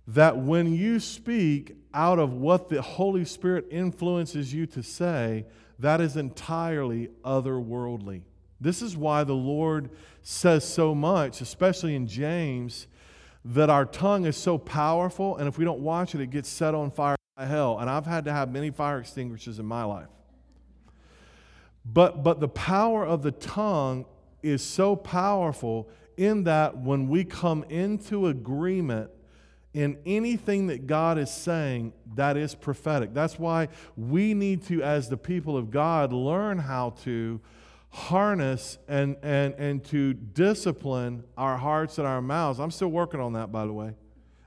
that 0.07 0.37
when 0.37 0.73
you 0.73 0.99
speak 0.99 1.75
out 1.93 2.19
of 2.19 2.33
what 2.33 2.69
the 2.69 2.81
Holy 2.81 3.25
Spirit 3.25 3.65
influences 3.71 4.53
you 4.53 4.65
to 4.67 4.83
say, 4.83 5.45
that 5.79 5.99
is 5.99 6.15
entirely 6.15 7.09
otherworldly? 7.25 8.21
This 8.59 8.81
is 8.81 8.95
why 8.95 9.23
the 9.23 9.35
Lord 9.35 9.89
says 10.21 10.63
so 10.63 10.95
much, 10.95 11.41
especially 11.41 11.95
in 11.95 12.07
James 12.07 12.87
that 13.47 13.69
our 13.69 13.85
tongue 13.85 14.25
is 14.25 14.35
so 14.35 14.57
powerful, 14.57 15.37
and 15.37 15.47
if 15.47 15.57
we 15.57 15.63
don't 15.63 15.79
watch 15.79 16.13
it, 16.13 16.21
it 16.21 16.31
gets 16.31 16.49
set 16.49 16.75
on 16.75 16.91
fire 16.91 17.15
by 17.37 17.45
hell. 17.45 17.79
And 17.79 17.89
I've 17.89 18.05
had 18.05 18.25
to 18.25 18.33
have 18.33 18.51
many 18.51 18.71
fire 18.71 18.99
extinguishers 18.99 19.57
in 19.57 19.65
my 19.65 19.83
life. 19.83 20.09
But, 21.85 22.23
but 22.23 22.41
the 22.41 22.49
power 22.49 23.05
of 23.05 23.23
the 23.23 23.31
tongue 23.31 24.05
is 24.43 24.61
so 24.61 24.95
powerful 24.95 25.87
in 26.17 26.43
that 26.43 26.77
when 26.77 27.07
we 27.07 27.23
come 27.23 27.63
into 27.69 28.27
agreement 28.27 29.11
in 29.73 29.97
anything 30.05 30.67
that 30.67 30.85
God 30.85 31.17
is 31.17 31.31
saying, 31.31 31.93
that 32.15 32.35
is 32.35 32.53
prophetic. 32.53 33.13
That's 33.13 33.39
why 33.39 33.69
we 33.95 34.33
need 34.33 34.63
to, 34.63 34.83
as 34.83 35.07
the 35.07 35.17
people 35.17 35.55
of 35.55 35.71
God, 35.71 36.11
learn 36.11 36.57
how 36.57 36.91
to 37.03 37.39
harness 37.97 38.77
and, 38.87 39.17
and, 39.23 39.55
and 39.55 39.83
to 39.83 40.13
discipline 40.13 41.23
our 41.35 41.57
hearts 41.57 41.97
and 41.97 42.05
our 42.05 42.21
mouths. 42.21 42.59
I'm 42.59 42.69
still 42.69 42.89
working 42.89 43.19
on 43.19 43.33
that, 43.33 43.51
by 43.51 43.65
the 43.65 43.73
way. 43.73 43.95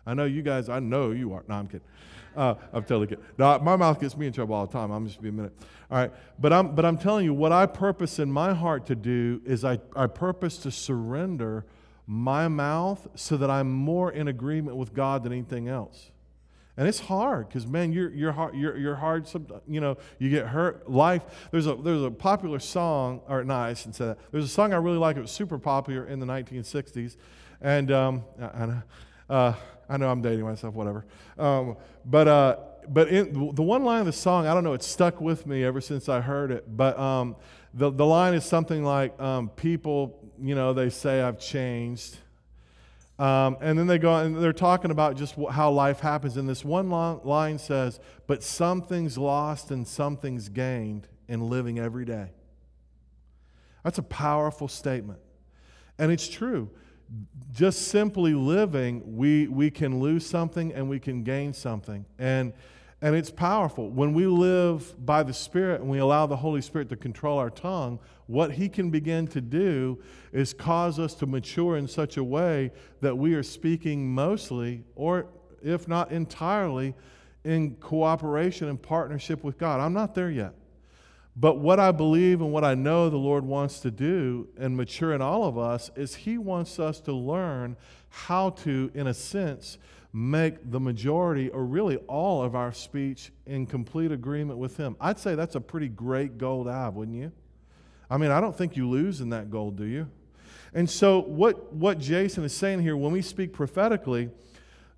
I 0.07 0.15
know 0.15 0.25
you 0.25 0.43
guys, 0.43 0.69
I 0.69 0.79
know 0.79 1.11
you 1.11 1.33
are. 1.33 1.43
No, 1.49 1.57
I'm 1.57 1.67
kidding. 1.67 1.81
Uh, 2.37 2.55
I'm 2.73 2.85
totally 2.85 3.09
kidding. 3.09 3.25
No, 3.39 3.59
my 3.59 3.75
mouth 3.75 4.01
gets 4.01 4.17
me 4.17 4.29
in 4.29 4.33
trouble 4.33 4.55
all 4.55 4.67
the 4.67 4.73
time. 4.73 4.93
I'm 4.93 5.05
just 5.05 5.21
be 5.21 5.31
a 5.31 5.33
minute. 5.33 5.53
All 5.91 5.99
right. 5.99 6.13
But 6.39 6.53
I'm, 6.53 6.77
but 6.77 6.85
I'm 6.85 6.97
telling 6.97 7.25
you, 7.25 7.35
what 7.35 7.51
I 7.51 7.67
purpose 7.67 8.21
in 8.21 8.31
my 8.31 8.55
heart 8.55 8.87
to 8.87 8.95
do 8.95 9.43
is 9.45 9.65
I, 9.65 9.81
I 9.97 10.07
purpose 10.07 10.57
to 10.59 10.71
surrender 10.71 11.67
my 12.07 12.47
mouth 12.47 13.09
so 13.17 13.37
that 13.37 13.51
I'm 13.51 13.73
more 13.73 14.13
in 14.13 14.29
agreement 14.29 14.77
with 14.77 14.95
God 14.95 15.25
than 15.25 15.33
anything 15.33 15.67
else. 15.67 16.10
And 16.81 16.89
it's 16.89 16.99
hard 16.99 17.47
because 17.47 17.67
man, 17.67 17.93
you're 17.93 18.11
you're 18.11 18.33
hard. 18.95 19.29
Some, 19.29 19.47
you 19.69 19.83
know, 19.83 19.99
you 20.19 20.31
get 20.31 20.47
hurt. 20.47 20.91
Life. 20.91 21.23
There's 21.51 21.67
a 21.67 21.75
there's 21.75 22.03
a 22.03 22.11
popular 22.11 22.59
song, 22.59 23.21
or 23.29 23.45
no, 23.45 23.55
I 23.55 23.75
shouldn't 23.75 23.97
say 23.97 24.07
that. 24.07 24.19
There's 24.33 24.47
a 24.47 24.49
song 24.49 24.73
I 24.73 24.77
really 24.77 24.97
like. 24.97 25.19
It 25.19 25.21
was 25.21 25.31
super 25.31 25.59
popular 25.59 26.07
in 26.07 26.21
the 26.21 26.27
1960s, 26.27 27.19
and 27.61 27.93
um, 27.93 28.25
I, 28.41 28.83
uh, 29.29 29.55
I 29.91 29.97
know 29.99 30.09
I'm 30.09 30.23
dating 30.23 30.47
myself. 30.47 30.73
Whatever. 30.73 31.05
Um, 31.39 31.77
but 32.07 32.27
uh, 32.27 32.57
but 32.89 33.09
in, 33.09 33.55
the 33.55 33.63
one 33.63 33.85
line 33.85 34.01
of 34.01 34.07
the 34.07 34.13
song, 34.15 34.47
I 34.47 34.55
don't 34.55 34.65
know. 34.65 34.73
It 34.73 34.83
stuck 34.83 35.21
with 35.21 35.47
me 35.47 35.63
ever 35.63 35.83
since 35.83 36.09
I 36.09 36.23
heard 36.23 36.51
it. 36.51 36.65
But 36.79 36.99
um, 36.99 37.37
the 37.75 37.91
the 37.91 38.07
line 38.07 38.33
is 38.33 38.47
something 38.47 38.83
like, 38.83 39.21
um, 39.21 39.51
"People, 39.51 40.33
you 40.41 40.55
know, 40.55 40.73
they 40.73 40.89
say 40.89 41.21
I've 41.21 41.39
changed." 41.39 42.17
Um, 43.21 43.59
and 43.61 43.79
then 43.79 43.87
they 43.87 43.99
go 43.99 44.17
and 44.17 44.43
they're 44.43 44.55
talking 44.55 44.91
about 44.91 45.15
just 45.15 45.35
how 45.51 45.71
life 45.71 46.01
happens. 46.01 46.39
And 46.39 46.49
this 46.49 46.65
one 46.65 46.89
line 46.89 47.59
says, 47.59 48.01
But 48.27 48.43
something's 48.43 49.19
lost 49.19 49.71
and 49.71 49.87
something's 49.87 50.49
gained 50.49 51.07
in 51.29 51.51
living 51.51 51.79
every 51.79 52.07
day. 52.07 52.31
That's 53.85 53.99
a 53.99 54.03
powerful 54.03 54.69
statement. 54.69 55.21
And 55.99 56.11
it's 56.11 56.29
true. 56.29 56.71
Just 57.53 57.89
simply 57.89 58.33
living, 58.33 59.17
we, 59.17 59.49
we 59.49 59.71
can 59.71 60.01
lose 60.01 60.25
something 60.25 60.73
and 60.73 60.89
we 60.89 60.99
can 60.99 61.23
gain 61.23 61.53
something. 61.53 62.07
And, 62.19 62.55
and 63.03 63.15
it's 63.15 63.31
powerful. 63.31 63.91
When 63.91 64.15
we 64.15 64.27
live 64.27 64.95
by 65.05 65.25
the 65.25 65.35
Spirit 65.35 65.83
and 65.83 65.91
we 65.91 65.99
allow 65.99 66.27
the 66.27 66.37
Holy 66.37 66.63
Spirit 66.63 66.89
to 66.89 66.97
control 66.97 67.39
our 67.39 67.51
tongue, 67.51 67.99
what 68.31 68.53
He 68.53 68.69
can 68.69 68.91
begin 68.91 69.27
to 69.29 69.41
do 69.41 70.01
is 70.33 70.55
cause 70.55 71.01
us 71.01 71.15
to 71.15 71.27
mature 71.27 71.77
in 71.77 71.89
such 71.89 72.17
a 72.17 72.23
way 72.23 72.71
that 73.01 73.19
we 73.19 73.35
are 73.35 73.43
speaking 73.43 74.09
mostly, 74.09 74.85
or 74.95 75.27
if 75.63 75.89
not 75.89 76.13
entirely, 76.13 76.95
in 77.43 77.75
cooperation 77.77 78.69
and 78.69 78.81
partnership 78.81 79.43
with 79.43 79.59
God. 79.59 79.81
I'm 79.81 79.93
not 79.93 80.15
there 80.15 80.31
yet. 80.31 80.55
But 81.35 81.59
what 81.59 81.81
I 81.81 81.91
believe 81.91 82.41
and 82.41 82.53
what 82.53 82.65
I 82.65 82.75
know 82.75 83.11
the 83.11 83.17
Lord 83.17 83.45
wants 83.45 83.81
to 83.81 83.91
do 83.91 84.49
and 84.57 84.77
mature 84.77 85.13
in 85.13 85.21
all 85.21 85.45
of 85.45 85.59
us 85.59 85.91
is 85.97 86.15
He 86.15 86.39
wants 86.39 86.79
us 86.79 87.01
to 87.01 87.13
learn 87.13 87.77
how 88.11 88.51
to, 88.51 88.93
in 88.95 89.09
a 89.09 89.15
sense, 89.15 89.77
make 90.13 90.71
the 90.71 90.79
majority 90.79 91.49
or 91.49 91.65
really 91.65 91.97
all 92.09 92.43
of 92.45 92.55
our 92.55 92.73
speech 92.73 93.33
in 93.47 93.67
complete 93.67 94.13
agreement 94.13 94.61
with 94.61 94.77
Him. 94.77 94.95
I'd 95.01 95.19
say 95.19 95.35
that's 95.35 95.57
a 95.57 95.61
pretty 95.61 95.89
great 95.89 96.39
goal 96.39 96.65
to 96.65 96.73
have, 96.73 96.95
wouldn't 96.95 97.17
you? 97.17 97.33
I 98.11 98.17
mean, 98.17 98.31
I 98.31 98.41
don't 98.41 98.57
think 98.57 98.77
you 98.77 98.89
lose 98.89 99.21
in 99.21 99.31
that 99.31 99.51
goal, 99.51 99.71
do 99.71 99.85
you? 99.85 100.09
And 100.75 100.89
so, 100.89 101.21
what, 101.21 101.73
what 101.73 101.99
Jason 101.99 102.45
is 102.45 102.53
saying 102.53 102.83
here, 102.83 102.97
when 102.97 103.13
we 103.13 103.23
speak 103.23 103.53
prophetically, 103.53 104.31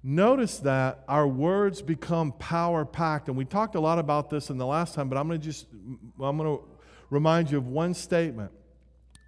Notice 0.05 0.59
that 0.59 1.05
our 1.07 1.29
words 1.29 1.81
become 1.81 2.33
power 2.33 2.85
packed. 2.85 3.29
And 3.29 3.37
we 3.37 3.45
talked 3.45 3.77
a 3.77 3.81
lot 3.81 4.01
about 4.01 4.31
this 4.31 4.51
in 4.51 4.59
the 4.59 4.67
last 4.67 4.95
time, 4.95 5.09
but 5.09 5.17
I'm 5.17 5.29
going 5.29 5.41
to 5.41 5.45
just 5.45 5.67
I'm 6.21 6.37
going 6.37 6.59
to 6.59 6.65
remind 7.09 7.53
you 7.53 7.59
of 7.59 7.69
one 7.69 7.95
statement. 7.95 8.51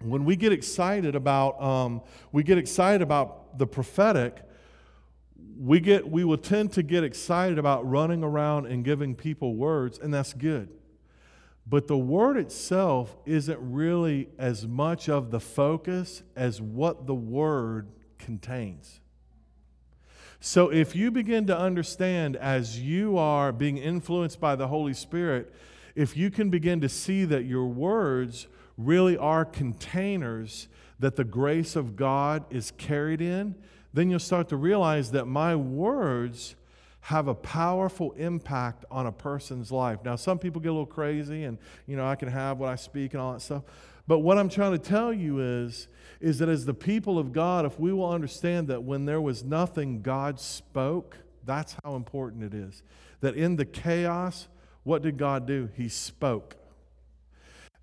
When 0.01 0.25
we 0.25 0.35
get 0.35 0.51
excited 0.51 1.15
about 1.15 1.61
um, 1.61 2.01
we 2.33 2.43
get 2.43 2.57
excited 2.57 3.01
about 3.01 3.57
the 3.57 3.65
prophetic, 3.65 4.41
we 5.57 5.79
get 5.79 6.09
we 6.09 6.25
will 6.25 6.37
tend 6.37 6.73
to 6.73 6.83
get 6.83 7.05
excited 7.05 7.57
about 7.57 7.89
running 7.89 8.21
around 8.21 8.65
and 8.65 8.83
giving 8.83 9.15
people 9.15 9.55
words, 9.55 9.97
and 9.97 10.13
that's 10.13 10.33
good. 10.33 10.67
But 11.67 11.87
the 11.87 11.97
word 11.97 12.37
itself 12.37 13.17
isn't 13.25 13.59
really 13.59 14.29
as 14.37 14.67
much 14.67 15.09
of 15.09 15.31
the 15.31 15.39
focus 15.39 16.21
as 16.35 16.61
what 16.61 17.07
the 17.07 17.15
word 17.15 17.89
contains. 18.19 19.01
So 20.39 20.71
if 20.71 20.95
you 20.95 21.09
begin 21.09 21.47
to 21.47 21.57
understand 21.57 22.35
as 22.35 22.79
you 22.79 23.17
are 23.17 23.51
being 23.51 23.77
influenced 23.77 24.39
by 24.39 24.55
the 24.55 24.67
Holy 24.67 24.93
Spirit, 24.93 25.51
if 25.95 26.15
you 26.15 26.29
can 26.29 26.51
begin 26.51 26.81
to 26.81 26.89
see 26.89 27.25
that 27.25 27.45
your 27.45 27.65
words 27.65 28.47
really 28.77 29.17
are 29.17 29.43
containers 29.43 30.67
that 30.99 31.15
the 31.15 31.23
grace 31.23 31.75
of 31.75 31.95
God 31.95 32.45
is 32.51 32.71
carried 32.77 33.21
in, 33.21 33.55
then 33.93 34.09
you'll 34.09 34.19
start 34.19 34.49
to 34.49 34.57
realize 34.57 35.11
that 35.11 35.25
my 35.25 35.55
words 35.55 36.55
have 37.05 37.27
a 37.27 37.35
powerful 37.35 38.13
impact 38.13 38.83
on 38.89 39.05
a 39.05 39.11
person's 39.11 39.71
life. 39.71 39.99
Now, 40.03 40.15
some 40.15 40.39
people 40.39 40.59
get 40.59 40.69
a 40.69 40.71
little 40.71 40.87
crazy 40.87 41.43
and, 41.43 41.59
you 41.85 41.95
know, 41.95 42.03
I 42.03 42.15
can 42.15 42.27
have 42.29 42.57
what 42.57 42.67
I 42.67 42.75
speak 42.75 43.13
and 43.13 43.21
all 43.21 43.33
that 43.33 43.41
stuff. 43.41 43.61
But 44.07 44.19
what 44.19 44.39
I'm 44.39 44.49
trying 44.49 44.71
to 44.71 44.79
tell 44.79 45.13
you 45.13 45.39
is, 45.39 45.87
is 46.19 46.39
that 46.39 46.49
as 46.49 46.65
the 46.65 46.73
people 46.73 47.19
of 47.19 47.31
God, 47.31 47.63
if 47.63 47.79
we 47.79 47.93
will 47.93 48.09
understand 48.09 48.69
that 48.69 48.81
when 48.81 49.05
there 49.05 49.21
was 49.21 49.43
nothing, 49.43 50.01
God 50.01 50.39
spoke, 50.39 51.17
that's 51.43 51.75
how 51.83 51.95
important 51.95 52.41
it 52.41 52.55
is. 52.55 52.81
That 53.21 53.35
in 53.35 53.55
the 53.55 53.65
chaos, 53.65 54.47
what 54.81 55.03
did 55.03 55.19
God 55.19 55.45
do? 55.45 55.69
He 55.77 55.89
spoke. 55.89 56.55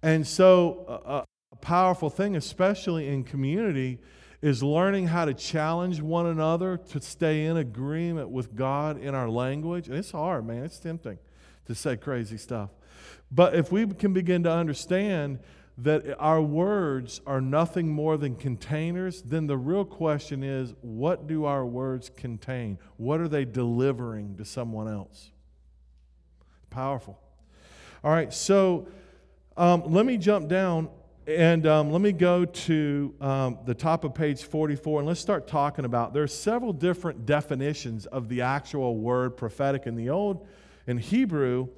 And 0.03 0.27
so, 0.27 1.01
a, 1.07 1.25
a 1.53 1.57
powerful 1.61 2.11
thing, 2.11 2.35
especially 2.35 3.07
in 3.07 3.23
community, 3.23 4.01
is 4.43 4.61
learning 4.63 5.07
how 5.07 5.25
to 5.25 5.33
challenge 5.33 6.01
one 6.01 6.27
another 6.27 6.77
to 6.77 7.01
stay 7.01 7.47
in 7.47 7.57
agreement 7.57 8.29
with 8.29 8.55
God 8.57 9.01
in 9.01 9.15
our 9.15 9.29
language. 9.29 9.87
And 9.89 9.97
it's 9.97 10.11
hard, 10.11 10.47
man. 10.47 10.65
It's 10.65 10.81
tempting 10.81 11.19
to 11.67 11.75
say 11.77 11.97
crazy 11.97 12.37
stuff. 12.37 12.71
But 13.31 13.55
if 13.55 13.71
we 13.71 13.87
can 13.87 14.13
begin 14.13 14.43
to 14.43 14.51
understand 14.51 15.39
that 15.79 16.17
our 16.19 16.43
words 16.43 17.21
are 17.27 17.41
nothing 17.41 17.89
more 17.89 18.17
than 18.17 18.35
containers, 18.35 19.23
then 19.23 19.47
the 19.47 19.57
real 19.57 19.85
question 19.85 20.43
is 20.43 20.75
what 20.83 21.27
do 21.27 21.45
our 21.45 21.65
words 21.65 22.11
contain? 22.11 22.79
What 22.97 23.21
are 23.21 23.29
they 23.29 23.45
delivering 23.45 24.37
to 24.37 24.45
someone 24.45 24.89
else? 24.89 25.31
Powerful. 26.69 27.19
All 28.05 28.11
right, 28.11 28.33
so 28.33 28.89
um, 29.57 29.85
let 29.87 30.05
me 30.05 30.19
jump 30.19 30.49
down 30.49 30.91
and 31.27 31.69
um, 31.69 31.93
let 31.93 32.01
me 32.01 32.11
go 32.11 32.45
to 32.45 33.15
um, 33.21 33.59
the 33.65 33.75
top 33.75 34.03
of 34.03 34.13
page 34.13 34.43
44 34.43 35.01
and 35.01 35.09
let's 35.09 35.21
start 35.21 35.47
talking 35.47 35.85
about 35.85 36.13
there 36.13 36.25
are 36.25 36.29
several 36.29 36.73
different 36.73 37.27
definitions 37.27 38.07
of 38.07 38.29
the 38.29 38.41
actual 38.41 38.97
word 38.97 39.37
prophetic 39.37 39.87
in 39.87 39.95
the 39.95 40.11
old 40.11 40.47
in 40.89 40.99
hebrew 40.99 41.69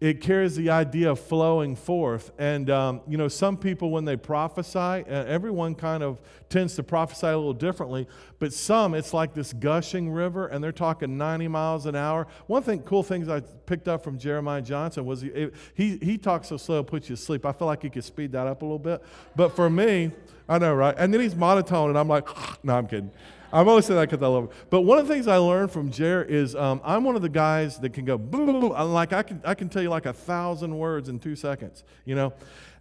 it 0.00 0.22
carries 0.22 0.56
the 0.56 0.70
idea 0.70 1.10
of 1.10 1.20
flowing 1.20 1.76
forth. 1.76 2.32
And, 2.38 2.70
um, 2.70 3.02
you 3.06 3.18
know, 3.18 3.28
some 3.28 3.58
people, 3.58 3.90
when 3.90 4.06
they 4.06 4.16
prophesy, 4.16 4.78
uh, 4.78 5.04
everyone 5.04 5.74
kind 5.74 6.02
of 6.02 6.22
tends 6.48 6.74
to 6.76 6.82
prophesy 6.82 7.26
a 7.26 7.36
little 7.36 7.52
differently, 7.52 8.08
but 8.38 8.54
some, 8.54 8.94
it's 8.94 9.12
like 9.12 9.34
this 9.34 9.52
gushing 9.52 10.10
river, 10.10 10.46
and 10.46 10.64
they're 10.64 10.72
talking 10.72 11.18
90 11.18 11.48
miles 11.48 11.84
an 11.84 11.94
hour. 11.94 12.26
One 12.46 12.62
thing, 12.62 12.80
cool 12.80 13.02
things 13.02 13.28
I 13.28 13.40
picked 13.40 13.88
up 13.88 14.02
from 14.02 14.18
Jeremiah 14.18 14.62
Johnson 14.62 15.04
was 15.04 15.20
he, 15.20 15.50
he, 15.74 15.98
he 15.98 16.16
talks 16.16 16.48
so 16.48 16.56
slow, 16.56 16.80
it 16.80 16.86
puts 16.86 17.10
you 17.10 17.16
to 17.16 17.22
sleep. 17.22 17.44
I 17.44 17.52
feel 17.52 17.66
like 17.66 17.82
he 17.82 17.90
could 17.90 18.04
speed 18.04 18.32
that 18.32 18.46
up 18.46 18.62
a 18.62 18.64
little 18.64 18.78
bit. 18.78 19.02
But 19.36 19.54
for 19.54 19.68
me, 19.68 20.12
I 20.48 20.58
know, 20.58 20.74
right? 20.74 20.94
And 20.96 21.12
then 21.12 21.20
he's 21.20 21.36
monotone, 21.36 21.90
and 21.90 21.98
I'm 21.98 22.08
like, 22.08 22.26
no, 22.64 22.78
I'm 22.78 22.86
kidding. 22.86 23.10
I'm 23.52 23.68
always 23.68 23.86
saying 23.86 23.98
that 23.98 24.10
because 24.10 24.22
I 24.22 24.28
love 24.28 24.44
it. 24.44 24.50
But 24.70 24.82
one 24.82 24.98
of 24.98 25.08
the 25.08 25.12
things 25.12 25.26
I 25.26 25.36
learned 25.36 25.70
from 25.72 25.90
Jer 25.90 26.22
is 26.22 26.54
um, 26.54 26.80
I'm 26.84 27.04
one 27.04 27.16
of 27.16 27.22
the 27.22 27.28
guys 27.28 27.78
that 27.80 27.92
can 27.92 28.04
go, 28.04 28.16
boom. 28.16 28.68
like 28.68 29.12
I 29.12 29.22
can, 29.22 29.40
I 29.44 29.54
can 29.54 29.68
tell 29.68 29.82
you 29.82 29.88
like 29.88 30.06
a 30.06 30.12
thousand 30.12 30.76
words 30.76 31.08
in 31.08 31.18
two 31.18 31.36
seconds, 31.36 31.84
you 32.04 32.14
know? 32.14 32.32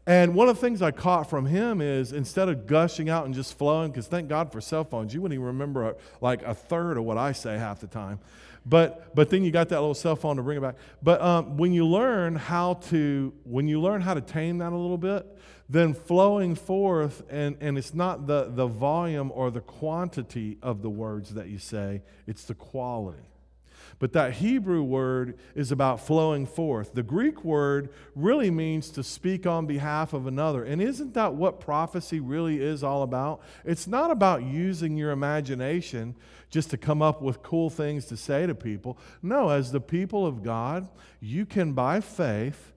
And 0.05 0.33
one 0.33 0.49
of 0.49 0.55
the 0.55 0.61
things 0.61 0.81
I 0.81 0.91
caught 0.91 1.29
from 1.29 1.45
him 1.45 1.81
is 1.81 2.13
instead 2.13 2.49
of 2.49 2.65
gushing 2.65 3.09
out 3.09 3.25
and 3.25 3.33
just 3.33 3.57
flowing, 3.57 3.91
because 3.91 4.07
thank 4.07 4.27
God 4.27 4.51
for 4.51 4.59
cell 4.59 4.83
phones, 4.83 5.13
you 5.13 5.21
wouldn't 5.21 5.35
even 5.35 5.45
remember 5.45 5.89
a, 5.89 5.95
like 6.19 6.41
a 6.41 6.55
third 6.55 6.97
of 6.97 7.03
what 7.03 7.17
I 7.17 7.31
say 7.31 7.57
half 7.57 7.79
the 7.79 7.87
time. 7.87 8.19
But 8.65 9.15
but 9.15 9.29
then 9.29 9.43
you 9.43 9.51
got 9.51 9.69
that 9.69 9.79
little 9.79 9.93
cell 9.93 10.15
phone 10.15 10.35
to 10.37 10.43
bring 10.43 10.57
it 10.57 10.61
back. 10.61 10.75
But 11.01 11.21
um, 11.21 11.57
when 11.57 11.73
you 11.73 11.85
learn 11.85 12.35
how 12.35 12.75
to 12.89 13.33
when 13.43 13.67
you 13.67 13.79
learn 13.79 14.01
how 14.01 14.13
to 14.13 14.21
tame 14.21 14.57
that 14.59 14.73
a 14.73 14.75
little 14.75 14.97
bit, 14.97 15.25
then 15.69 15.93
flowing 15.93 16.55
forth, 16.55 17.21
and, 17.29 17.55
and 17.61 17.77
it's 17.77 17.93
not 17.93 18.25
the, 18.25 18.49
the 18.49 18.65
volume 18.65 19.31
or 19.33 19.51
the 19.51 19.61
quantity 19.61 20.57
of 20.63 20.81
the 20.81 20.89
words 20.89 21.35
that 21.35 21.47
you 21.47 21.59
say, 21.59 22.01
it's 22.25 22.45
the 22.45 22.55
quality. 22.55 23.19
But 23.99 24.13
that 24.13 24.33
Hebrew 24.33 24.81
word 24.81 25.37
is 25.55 25.71
about 25.71 26.05
flowing 26.05 26.45
forth. 26.45 26.93
The 26.93 27.03
Greek 27.03 27.43
word 27.43 27.89
really 28.15 28.49
means 28.49 28.89
to 28.91 29.03
speak 29.03 29.45
on 29.45 29.65
behalf 29.65 30.13
of 30.13 30.25
another. 30.25 30.63
And 30.63 30.81
isn't 30.81 31.13
that 31.15 31.35
what 31.35 31.59
prophecy 31.59 32.19
really 32.19 32.61
is 32.61 32.83
all 32.83 33.03
about? 33.03 33.41
It's 33.65 33.87
not 33.87 34.09
about 34.09 34.43
using 34.43 34.95
your 34.95 35.11
imagination 35.11 36.15
just 36.49 36.69
to 36.69 36.77
come 36.77 37.01
up 37.01 37.21
with 37.21 37.43
cool 37.43 37.69
things 37.69 38.05
to 38.05 38.17
say 38.17 38.47
to 38.47 38.55
people. 38.55 38.97
No, 39.21 39.49
as 39.49 39.71
the 39.71 39.81
people 39.81 40.25
of 40.25 40.43
God, 40.43 40.87
you 41.19 41.45
can, 41.45 41.73
by 41.73 41.99
faith, 41.99 42.71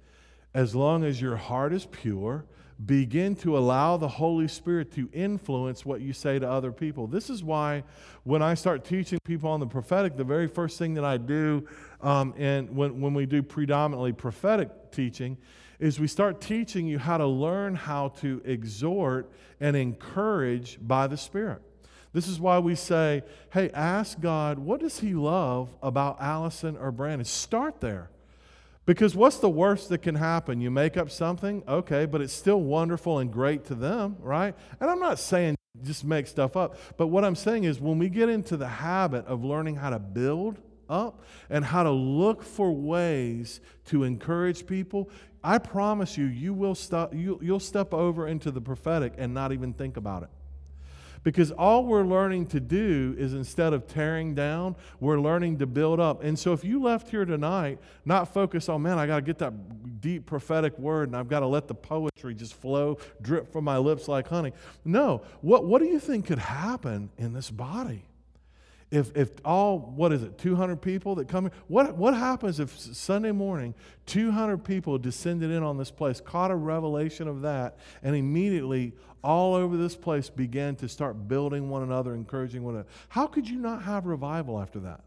as 0.55 0.75
long 0.75 1.05
as 1.05 1.21
your 1.21 1.37
heart 1.37 1.73
is 1.73 1.87
pure, 1.87 2.45
begin 2.87 3.37
to 3.37 3.57
allow 3.57 3.97
the 3.97 4.09
Holy 4.09 4.49
Spirit 4.49 4.93
to 4.93 5.09
influence 5.13 5.85
what 5.85 6.01
you 6.01 6.13
say 6.13 6.39
to 6.39 6.51
other 6.51 6.73
people. 6.73 7.07
This 7.07 7.31
is 7.31 7.45
why 7.45 7.85
when 8.25 8.43
I 8.43 8.55
start 8.55 8.85
teaching 8.85 9.19
people 9.25 9.51
on 9.51 9.61
the 9.61 9.67
prophetic, 9.67 10.17
the 10.17 10.25
very 10.25 10.49
first 10.49 10.79
thing 10.79 10.95
that 10.95 11.05
I 11.05 11.17
do, 11.17 11.67
um, 12.01 12.35
and 12.37 12.75
when, 12.75 13.01
when 13.01 13.15
we 13.15 13.27
do 13.27 13.43
predominantly 13.43 14.13
prophetic 14.13 14.91
teaching, 14.91 15.37
is 15.79 15.99
we 15.99 16.07
start 16.07 16.41
teaching 16.41 16.87
you 16.87 16.99
how 16.99 17.19
to 17.19 17.27
learn 17.27 17.75
how 17.75 18.09
to 18.09 18.41
exhort 18.45 19.33
and 19.61 19.77
encourage 19.77 20.79
by 20.81 21.07
the 21.07 21.17
Spirit. 21.17 21.61
This 22.13 22.29
is 22.29 22.39
why 22.39 22.59
we 22.59 22.75
say, 22.75 23.23
hey, 23.53 23.71
ask 23.71 24.21
God, 24.21 24.59
what 24.59 24.81
does 24.81 25.01
He 25.01 25.15
love 25.15 25.75
about 25.83 26.21
Allison 26.21 26.77
or 26.77 26.93
Brandon? 26.93 27.25
Start 27.25 27.81
there. 27.81 28.12
Because 28.85 29.15
what's 29.15 29.37
the 29.37 29.49
worst 29.49 29.89
that 29.91 29.99
can 29.99 30.17
happen? 30.17 30.61
You 30.61 30.71
make 30.71 30.97
up 30.97 31.11
something, 31.11 31.63
okay, 31.69 32.05
but 32.05 32.21
it's 32.21 32.33
still 32.33 32.61
wonderful 32.61 33.21
and 33.21 33.33
great 33.33 33.65
to 33.67 33.75
them, 33.75 34.17
right? 34.19 34.57
And 34.81 34.91
I'm 34.91 34.99
not 34.99 35.19
saying 35.19 35.57
just 35.83 36.05
make 36.05 36.27
stuff 36.27 36.57
up, 36.57 36.77
but 36.97 37.07
what 37.07 37.25
I'm 37.25 37.37
saying 37.37 37.65
is 37.65 37.81
when 37.81 37.99
we 37.99 38.09
get 38.09 38.29
into 38.29 38.57
the 38.57 38.69
habit 38.69 39.25
of 39.27 39.45
learning 39.45 39.77
how 39.77 39.91
to 39.91 39.99
build 39.99 40.61
up 40.89 41.23
and 41.49 41.65
how 41.65 41.83
to 41.83 41.91
look 41.91 42.43
for 42.43 42.73
ways 42.73 43.61
to 43.87 44.05
encourage 44.05 44.67
people, 44.67 45.09
I 45.43 45.59
promise 45.59 46.19
you, 46.19 46.27
you 46.27 46.53
will 46.53 46.75
stop, 46.75 47.15
you, 47.15 47.39
you'll 47.43 47.61
step 47.61 47.95
over 47.95 48.29
into 48.29 48.51
the 48.51 48.61
prophetic 48.61 49.15
and 49.17 49.33
not 49.33 49.53
even 49.53 49.73
think 49.73 49.97
about 49.97 50.25
it. 50.25 50.29
Because 51.23 51.53
all 51.53 51.85
we're 51.85 52.05
learning 52.05 52.47
to 52.47 52.61
do 52.61 53.15
is 53.17 53.33
instead 53.33 53.73
of 53.73 53.87
tearing 53.87 54.35
down, 54.35 54.77
we're 55.01 55.21
learning 55.21 55.59
to 55.59 55.67
build 55.67 56.01
up. 56.01 56.25
And 56.25 56.39
so 56.39 56.53
if 56.53 56.65
you 56.65 56.83
left 56.83 57.09
here 57.11 57.25
tonight 57.25 57.79
not 58.05 58.33
focused 58.33 58.69
on, 58.69 58.83
man, 58.83 58.99
I 58.99 59.07
got 59.07 59.17
to 59.17 59.23
get 59.23 59.39
that 59.39 60.01
deep 60.01 60.27
prophetic 60.27 60.79
word 60.79 61.09
and 61.09 61.17
I've 61.17 61.29
got 61.29 61.41
to 61.41 61.47
let 61.47 61.69
the 61.69 61.75
poetry 61.75 62.35
just 62.35 62.55
flow, 62.55 62.99
drip 63.21 63.53
from 63.53 63.65
my 63.65 63.79
lips 63.79 64.09
like 64.09 64.29
honey. 64.29 64.53
No. 64.85 65.23
What, 65.41 65.65
what 65.65 65.81
do 65.81 65.89
you 65.89 66.01
think 66.01 66.27
could 66.27 66.39
happen 66.39 67.11
in 67.19 67.33
this 67.33 67.51
body? 67.51 68.05
If, 68.93 69.17
if 69.17 69.31
all, 69.43 69.79
what 69.79 70.13
is 70.13 70.23
it, 70.23 70.37
200 70.37 70.77
people 70.77 71.15
that 71.15 71.27
come 71.27 71.47
in? 71.47 71.53
What, 71.67 71.97
what 71.97 72.15
happens 72.15 72.61
if 72.61 72.79
Sunday 72.79 73.33
morning 73.33 73.75
200 74.05 74.59
people 74.59 74.99
descended 74.99 75.51
in 75.51 75.63
on 75.63 75.79
this 75.79 75.91
place, 75.91 76.21
caught 76.21 76.51
a 76.51 76.55
revelation 76.55 77.27
of 77.27 77.41
that, 77.41 77.79
and 78.03 78.15
immediately 78.15 78.93
all 79.25 79.55
over 79.55 79.79
this 79.79 79.97
place 79.97 80.29
began 80.29 80.77
to 80.77 80.89
start 80.89 81.27
building 81.27 81.71
one 81.71 81.83
another, 81.83 82.15
encouraging 82.15 82.63
one 82.63 82.75
another? 82.75 82.89
How 83.09 83.27
could 83.27 83.49
you 83.49 83.59
not 83.59 83.83
have 83.83 84.05
revival 84.05 84.61
after 84.61 84.81
that? 84.81 85.01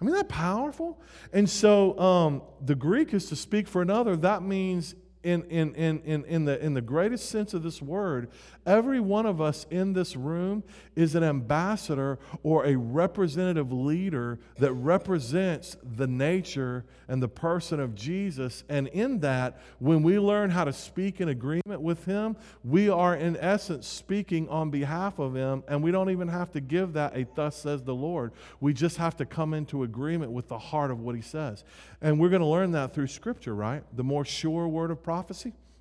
I 0.00 0.04
mean, 0.04 0.14
that 0.14 0.30
powerful? 0.30 1.00
And 1.34 1.48
so 1.48 1.98
um, 1.98 2.42
the 2.64 2.74
Greek 2.74 3.12
is 3.12 3.26
to 3.26 3.36
speak 3.36 3.68
for 3.68 3.82
another. 3.82 4.16
That 4.16 4.42
means 4.42 4.94
in, 5.24 5.42
in, 5.44 5.74
in, 5.74 6.00
in, 6.04 6.24
in, 6.26 6.44
the, 6.44 6.62
in 6.64 6.74
the 6.74 6.82
greatest 6.82 7.30
sense 7.30 7.54
of 7.54 7.62
this 7.62 7.80
word, 7.80 8.28
every 8.66 9.00
one 9.00 9.24
of 9.24 9.40
us 9.40 9.66
in 9.70 9.94
this 9.94 10.16
room 10.16 10.62
is 10.94 11.14
an 11.14 11.24
ambassador 11.24 12.18
or 12.42 12.66
a 12.66 12.76
representative 12.76 13.72
leader 13.72 14.38
that 14.58 14.72
represents 14.74 15.76
the 15.96 16.06
nature 16.06 16.84
and 17.08 17.22
the 17.22 17.28
person 17.28 17.80
of 17.80 17.94
Jesus. 17.94 18.64
And 18.68 18.88
in 18.88 19.20
that, 19.20 19.60
when 19.78 20.02
we 20.02 20.18
learn 20.18 20.50
how 20.50 20.64
to 20.64 20.72
speak 20.72 21.20
in 21.20 21.30
agreement 21.30 21.80
with 21.80 22.04
Him, 22.04 22.36
we 22.62 22.88
are 22.90 23.16
in 23.16 23.36
essence 23.38 23.86
speaking 23.86 24.48
on 24.48 24.70
behalf 24.70 25.18
of 25.18 25.34
Him, 25.34 25.64
and 25.68 25.82
we 25.82 25.90
don't 25.90 26.10
even 26.10 26.28
have 26.28 26.52
to 26.52 26.60
give 26.60 26.92
that 26.92 27.16
a 27.16 27.26
thus 27.34 27.56
says 27.56 27.82
the 27.82 27.94
Lord. 27.94 28.32
We 28.60 28.74
just 28.74 28.98
have 28.98 29.16
to 29.16 29.24
come 29.24 29.54
into 29.54 29.82
agreement 29.82 30.32
with 30.32 30.48
the 30.48 30.58
heart 30.58 30.90
of 30.90 31.00
what 31.00 31.16
He 31.16 31.22
says. 31.22 31.64
And 32.02 32.20
we're 32.20 32.28
going 32.28 32.42
to 32.42 32.46
learn 32.46 32.72
that 32.72 32.92
through 32.92 33.06
Scripture, 33.06 33.54
right? 33.54 33.82
The 33.96 34.04
more 34.04 34.24
sure 34.24 34.68
word 34.68 34.90
of 34.90 35.02
prophecy. 35.02 35.13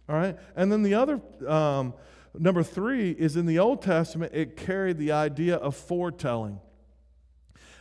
All 0.10 0.15
right? 0.15 0.38
And 0.56 0.72
then 0.72 0.84
the 0.84 0.93
other, 0.96 1.22
um, 1.48 1.93
number 2.38 2.63
three, 2.63 3.12
is 3.12 3.36
in 3.38 3.46
the 3.46 3.60
Old 3.60 3.82
Testament, 3.82 4.34
it 4.34 4.58
carried 4.58 4.98
the 4.98 5.12
idea 5.12 5.56
of 5.56 5.76
foretelling. 5.76 6.60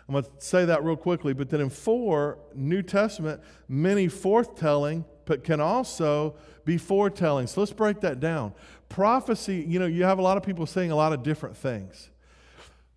I'm 0.08 0.12
going 0.12 0.24
to 0.24 0.30
say 0.38 0.64
that 0.64 0.84
real 0.84 0.96
quickly, 0.96 1.32
but 1.32 1.48
then 1.48 1.60
in 1.60 1.70
four, 1.70 2.38
New 2.54 2.82
Testament, 2.82 3.40
many 3.68 4.08
forthtelling, 4.08 5.04
but 5.24 5.44
can 5.44 5.60
also 5.60 6.34
be 6.64 6.76
foretelling. 6.76 7.46
So 7.46 7.60
let's 7.60 7.72
break 7.72 8.00
that 8.00 8.20
down. 8.20 8.52
Prophecy, 8.88 9.64
you 9.66 9.78
know, 9.78 9.86
you 9.86 10.04
have 10.04 10.18
a 10.18 10.22
lot 10.22 10.36
of 10.36 10.42
people 10.42 10.66
saying 10.66 10.90
a 10.90 10.96
lot 10.96 11.12
of 11.12 11.22
different 11.22 11.56
things. 11.56 12.10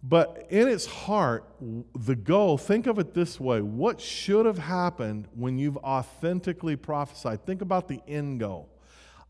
But 0.08 0.46
in 0.52 0.68
its 0.68 0.86
heart, 0.86 1.50
the 1.96 2.16
goal, 2.16 2.60
think 2.60 2.86
of 2.86 3.00
it 3.00 3.16
this 3.16 3.40
way 3.40 3.62
what 3.62 4.00
should 4.00 4.46
have 4.46 4.60
happened 4.60 5.28
when 5.34 5.58
you've 5.58 5.78
authentically 5.78 6.76
prophesied? 6.76 7.44
Think 7.46 7.64
about 7.64 7.88
the 7.88 8.02
end 8.08 8.40
goal. 8.40 8.70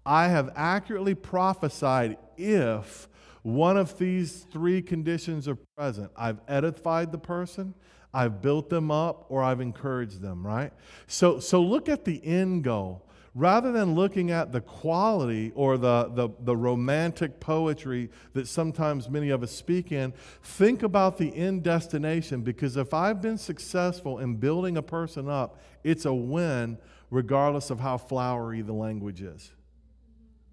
I 0.05 0.27
have 0.27 0.51
accurately 0.55 1.15
prophesied 1.15 2.17
if 2.35 3.07
one 3.41 3.77
of 3.77 3.97
these 3.97 4.45
three 4.51 4.81
conditions 4.81 5.47
are 5.47 5.57
present. 5.77 6.11
I've 6.17 6.41
edified 6.47 7.13
the 7.13 7.19
person, 7.19 7.73
I've 8.13 8.41
built 8.41 8.69
them 8.69 8.91
up, 8.91 9.27
or 9.29 9.43
I've 9.43 9.61
encouraged 9.61 10.19
them, 10.19 10.45
right? 10.45 10.73
So, 11.07 11.39
so 11.39 11.61
look 11.61 11.88
at 11.88 12.03
the 12.03 12.23
end 12.25 12.65
goal 12.65 13.04
rather 13.36 13.74
than 13.74 13.95
looking 13.95 14.32
at 14.32 14.54
the 14.54 14.62
quality 14.62 15.52
or 15.56 15.78
the, 15.78 16.10
the, 16.13 16.30
the, 16.39 16.56
romantic 16.56 17.41
poetry 17.41 18.10
that 18.32 18.48
sometimes 18.48 19.10
many 19.10 19.30
of 19.30 19.43
us 19.43 19.52
speak 19.52 19.91
in, 19.91 20.13
think 20.41 20.84
about 20.84 21.17
the 21.17 21.36
end 21.36 21.62
destination 21.62 22.41
because 22.41 22.78
if 22.78 22.93
I've 22.93 23.21
been 23.21 23.38
successful 23.38 24.19
in 24.19 24.36
building 24.36 24.78
a 24.78 24.82
person 24.82 25.28
up, 25.28 25.60
it's 25.84 26.06
a 26.06 26.13
win 26.13 26.78
regardless 27.12 27.69
of 27.69 27.82
how 27.82 27.98
flowery 27.98 28.62
the 28.62 28.74
language 28.74 29.21
is. 29.21 29.52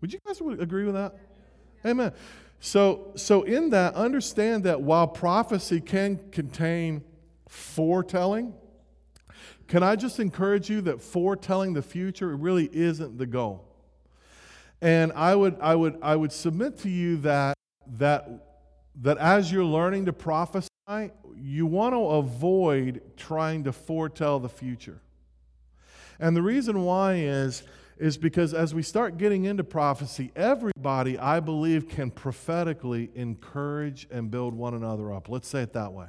Would 0.01 0.13
you 0.13 0.19
guys 0.27 0.41
agree 0.41 0.85
with 0.85 0.95
that? 0.95 1.15
Amen. 1.87 2.13
So, 2.59 3.13
so 3.15 3.43
in 3.43 3.71
that, 3.71 3.95
understand 3.95 4.65
that 4.65 4.81
while 4.81 5.07
prophecy 5.07 5.81
can 5.81 6.19
contain 6.33 7.05
foretelling, 7.49 8.55
can 9.73 9.83
I 9.83 9.97
just 9.97 10.21
encourage 10.21 10.69
you 10.69 10.83
that 10.83 11.01
foretelling 11.01 11.73
the 11.73 11.81
future 11.81 12.37
really 12.37 12.69
isn't 12.75 13.17
the 13.17 13.25
goal? 13.25 13.65
And 14.83 15.11
I 15.13 15.35
would, 15.35 15.57
I 15.63 15.75
would, 15.75 15.99
I 16.03 16.15
would 16.15 16.31
submit 16.31 16.77
to 16.81 16.91
you 16.91 17.17
that, 17.23 17.57
that, 17.97 18.29
that 18.97 19.17
as 19.17 19.51
you're 19.51 19.65
learning 19.65 20.05
to 20.05 20.13
prophesy, 20.13 20.69
you 21.35 21.65
want 21.65 21.95
to 21.95 22.01
avoid 22.01 23.01
trying 23.17 23.65
to 23.65 23.73
foretell 23.73 24.39
the 24.41 24.51
future. 24.51 25.01
And 26.21 26.37
the 26.37 26.43
reason 26.43 26.83
why 26.83 27.15
is, 27.15 27.63
is 27.97 28.19
because 28.19 28.53
as 28.53 28.75
we 28.75 28.83
start 28.83 29.17
getting 29.17 29.47
into 29.47 29.65
prophecy, 29.65 30.33
everybody, 30.37 31.19
I 31.19 31.41
believe, 31.41 31.89
can 31.89 32.11
prophetically 32.11 33.09
encourage 33.15 34.07
and 34.11 34.31
build 34.31 34.53
one 34.53 34.75
another 34.75 35.15
up. 35.15 35.31
Let's 35.31 35.49
say 35.49 35.63
it 35.63 35.73
that 35.73 35.95
way. 35.95 36.09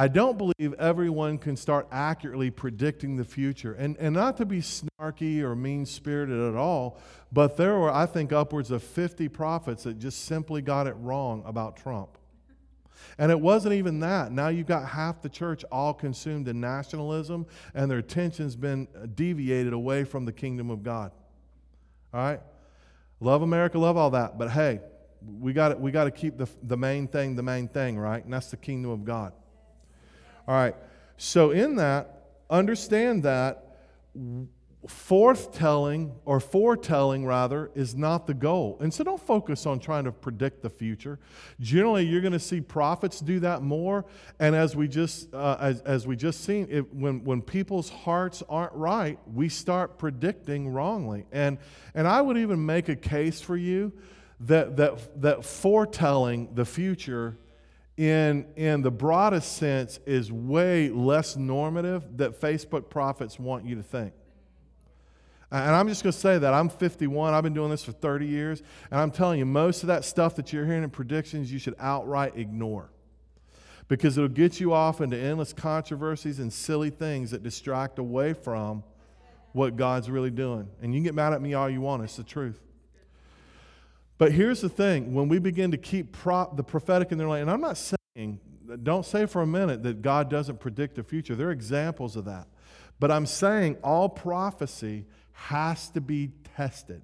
I 0.00 0.08
don't 0.08 0.38
believe 0.38 0.72
everyone 0.78 1.36
can 1.36 1.58
start 1.58 1.86
accurately 1.92 2.50
predicting 2.50 3.18
the 3.18 3.24
future. 3.24 3.74
And, 3.74 3.98
and 3.98 4.14
not 4.14 4.38
to 4.38 4.46
be 4.46 4.62
snarky 4.62 5.42
or 5.42 5.54
mean 5.54 5.84
spirited 5.84 6.40
at 6.40 6.54
all, 6.54 6.98
but 7.30 7.58
there 7.58 7.78
were, 7.78 7.90
I 7.90 8.06
think, 8.06 8.32
upwards 8.32 8.70
of 8.70 8.82
50 8.82 9.28
prophets 9.28 9.82
that 9.82 9.98
just 9.98 10.24
simply 10.24 10.62
got 10.62 10.86
it 10.86 10.94
wrong 11.00 11.42
about 11.44 11.76
Trump. 11.76 12.16
And 13.18 13.30
it 13.30 13.38
wasn't 13.38 13.74
even 13.74 14.00
that. 14.00 14.32
Now 14.32 14.48
you've 14.48 14.66
got 14.66 14.88
half 14.88 15.20
the 15.20 15.28
church 15.28 15.66
all 15.70 15.92
consumed 15.92 16.48
in 16.48 16.62
nationalism, 16.62 17.44
and 17.74 17.90
their 17.90 17.98
attention's 17.98 18.56
been 18.56 18.88
uh, 18.96 19.04
deviated 19.14 19.74
away 19.74 20.04
from 20.04 20.24
the 20.24 20.32
kingdom 20.32 20.70
of 20.70 20.82
God. 20.82 21.12
All 22.14 22.20
right? 22.22 22.40
Love 23.20 23.42
America, 23.42 23.78
love 23.78 23.98
all 23.98 24.12
that. 24.12 24.38
But 24.38 24.50
hey, 24.50 24.80
we 25.38 25.52
got 25.52 25.78
we 25.78 25.92
to 25.92 26.10
keep 26.10 26.38
the, 26.38 26.48
the 26.62 26.78
main 26.78 27.06
thing 27.06 27.36
the 27.36 27.42
main 27.42 27.68
thing, 27.68 27.98
right? 27.98 28.24
And 28.24 28.32
that's 28.32 28.50
the 28.50 28.56
kingdom 28.56 28.92
of 28.92 29.04
God. 29.04 29.34
All 30.50 30.56
right. 30.56 30.74
So, 31.16 31.52
in 31.52 31.76
that, 31.76 32.24
understand 32.50 33.22
that 33.22 33.76
forthtelling 34.84 36.10
or 36.24 36.40
foretelling 36.40 37.24
rather 37.24 37.70
is 37.76 37.94
not 37.94 38.26
the 38.26 38.34
goal. 38.34 38.76
And 38.80 38.92
so 38.92 39.04
don't 39.04 39.24
focus 39.24 39.64
on 39.64 39.78
trying 39.78 40.02
to 40.06 40.10
predict 40.10 40.62
the 40.62 40.68
future. 40.68 41.20
Generally 41.60 42.06
you're 42.06 42.20
going 42.20 42.32
to 42.32 42.40
see 42.40 42.60
prophets 42.60 43.20
do 43.20 43.38
that 43.40 43.62
more. 43.62 44.06
And 44.40 44.56
as 44.56 44.74
we 44.74 44.88
just 44.88 45.32
uh, 45.32 45.56
as, 45.60 45.82
as 45.82 46.08
we 46.08 46.16
just 46.16 46.42
seen 46.42 46.66
it, 46.68 46.92
when 46.92 47.22
when 47.22 47.42
people's 47.42 47.90
hearts 47.90 48.42
aren't 48.48 48.72
right 48.72 49.20
we 49.32 49.48
start 49.48 49.98
predicting 49.98 50.70
wrongly. 50.70 51.26
And 51.30 51.58
and 51.94 52.08
i 52.08 52.20
would 52.20 52.38
even 52.38 52.66
make 52.66 52.88
a 52.88 52.96
case 52.96 53.40
for 53.40 53.56
you 53.56 53.92
that 54.40 54.76
that 54.78 55.22
that 55.22 55.44
foretelling 55.44 56.54
the 56.54 56.64
future 56.64 57.36
in, 58.00 58.46
in 58.56 58.80
the 58.80 58.90
broadest 58.90 59.58
sense, 59.58 60.00
is 60.06 60.32
way 60.32 60.88
less 60.88 61.36
normative 61.36 62.16
that 62.16 62.40
Facebook 62.40 62.88
prophets 62.88 63.38
want 63.38 63.66
you 63.66 63.74
to 63.74 63.82
think. 63.82 64.14
And 65.50 65.76
I'm 65.76 65.86
just 65.86 66.02
going 66.02 66.12
to 66.12 66.18
say 66.18 66.38
that. 66.38 66.54
I'm 66.54 66.70
51. 66.70 67.34
I've 67.34 67.42
been 67.42 67.52
doing 67.52 67.68
this 67.68 67.84
for 67.84 67.92
30 67.92 68.26
years. 68.26 68.62
And 68.90 68.98
I'm 68.98 69.10
telling 69.10 69.38
you, 69.38 69.44
most 69.44 69.82
of 69.82 69.88
that 69.88 70.06
stuff 70.06 70.34
that 70.36 70.50
you're 70.50 70.64
hearing 70.64 70.82
in 70.82 70.88
predictions, 70.88 71.52
you 71.52 71.58
should 71.58 71.74
outright 71.78 72.38
ignore. 72.38 72.90
Because 73.86 74.16
it'll 74.16 74.30
get 74.30 74.60
you 74.60 74.72
off 74.72 75.02
into 75.02 75.18
endless 75.18 75.52
controversies 75.52 76.38
and 76.38 76.50
silly 76.50 76.88
things 76.88 77.32
that 77.32 77.42
distract 77.42 77.98
away 77.98 78.32
from 78.32 78.82
what 79.52 79.76
God's 79.76 80.08
really 80.08 80.30
doing. 80.30 80.70
And 80.80 80.94
you 80.94 81.00
can 81.00 81.04
get 81.04 81.14
mad 81.14 81.34
at 81.34 81.42
me 81.42 81.52
all 81.52 81.68
you 81.68 81.82
want, 81.82 82.02
it's 82.02 82.16
the 82.16 82.24
truth. 82.24 82.62
But 84.20 84.32
here's 84.32 84.60
the 84.60 84.68
thing 84.68 85.14
when 85.14 85.28
we 85.28 85.38
begin 85.38 85.70
to 85.70 85.78
keep 85.78 86.12
pro- 86.12 86.52
the 86.54 86.62
prophetic 86.62 87.10
in 87.10 87.16
their 87.16 87.26
life, 87.26 87.40
and 87.40 87.50
I'm 87.50 87.62
not 87.62 87.78
saying, 87.78 88.38
don't 88.82 89.06
say 89.06 89.24
for 89.24 89.40
a 89.40 89.46
minute 89.46 89.82
that 89.84 90.02
God 90.02 90.28
doesn't 90.28 90.60
predict 90.60 90.96
the 90.96 91.02
future. 91.02 91.34
There 91.34 91.48
are 91.48 91.52
examples 91.52 92.16
of 92.16 92.26
that. 92.26 92.46
But 92.98 93.10
I'm 93.10 93.24
saying 93.24 93.78
all 93.82 94.10
prophecy 94.10 95.06
has 95.32 95.88
to 95.92 96.02
be 96.02 96.32
tested 96.54 97.00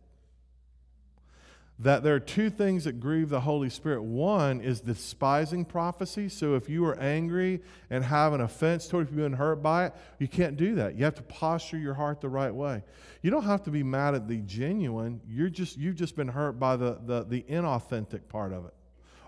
that 1.79 2.03
there 2.03 2.15
are 2.15 2.21
two 2.21 2.49
things 2.49 2.85
that 2.85 3.01
grieve 3.01 3.29
the 3.29 3.41
Holy 3.41 3.69
Spirit. 3.69 4.03
One 4.03 4.63
is 4.63 4.81
despising 4.81 5.67
prophecy. 5.67 6.29
So 6.31 6.55
if 6.55 6.71
you 6.71 6.87
are 6.87 6.99
angry 6.99 7.61
and 7.91 8.03
have 8.03 8.33
an 8.33 8.41
offense 8.41 8.89
toward, 8.89 9.11
you've 9.11 9.17
been 9.17 9.35
hurt 9.35 9.63
by 9.63 9.87
it, 9.87 9.95
you 10.19 10.27
can't 10.27 10.57
do 10.57 10.75
that. 10.77 10.95
You 10.95 11.05
have 11.05 11.17
to 11.17 11.23
posture 11.23 11.77
your 11.77 11.93
heart 11.93 12.23
the 12.23 12.31
right 12.31 12.55
way. 12.55 12.83
You 13.21 13.31
don't 13.31 13.45
have 13.45 13.63
to 13.65 13.71
be 13.71 13.83
mad 13.83 14.15
at 14.15 14.27
the 14.27 14.39
genuine. 14.39 15.21
You're 15.29 15.51
just 15.51 15.77
you've 15.77 15.97
just 15.97 16.17
been 16.17 16.29
hurt 16.29 16.59
by 16.59 16.77
the 16.77 16.99
the, 17.05 17.25
the 17.25 17.43
inauthentic 17.43 18.29
part 18.29 18.53
of 18.53 18.65
it, 18.65 18.75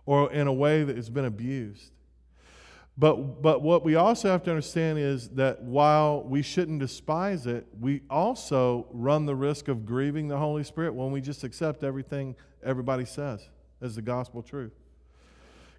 or 0.07 0.33
in 0.33 0.47
a 0.47 0.53
way 0.53 0.85
that 0.85 0.97
has 0.97 1.11
been 1.11 1.27
abused. 1.27 1.93
But, 2.99 3.43
but 3.43 3.63
what 3.63 3.85
we 3.85 3.95
also 3.95 4.29
have 4.29 4.43
to 4.43 4.51
understand 4.51 4.99
is 4.99 5.29
that 5.31 5.63
while 5.63 6.25
we 6.25 6.43
shouldn't 6.43 6.81
despise 6.81 7.47
it, 7.47 7.65
we 7.79 8.03
also 8.11 8.89
run 8.91 9.25
the 9.25 9.37
risk 9.37 9.69
of 9.69 9.87
grieving 9.87 10.27
the 10.27 10.37
Holy 10.37 10.65
Spirit 10.65 10.95
when 10.95 11.13
we 11.13 11.21
just 11.21 11.45
accept 11.45 11.85
everything 11.85 12.35
everybody 12.61 13.05
says 13.05 13.49
as 13.81 13.95
the 13.95 14.03
gospel 14.03 14.43
truth. 14.43 14.73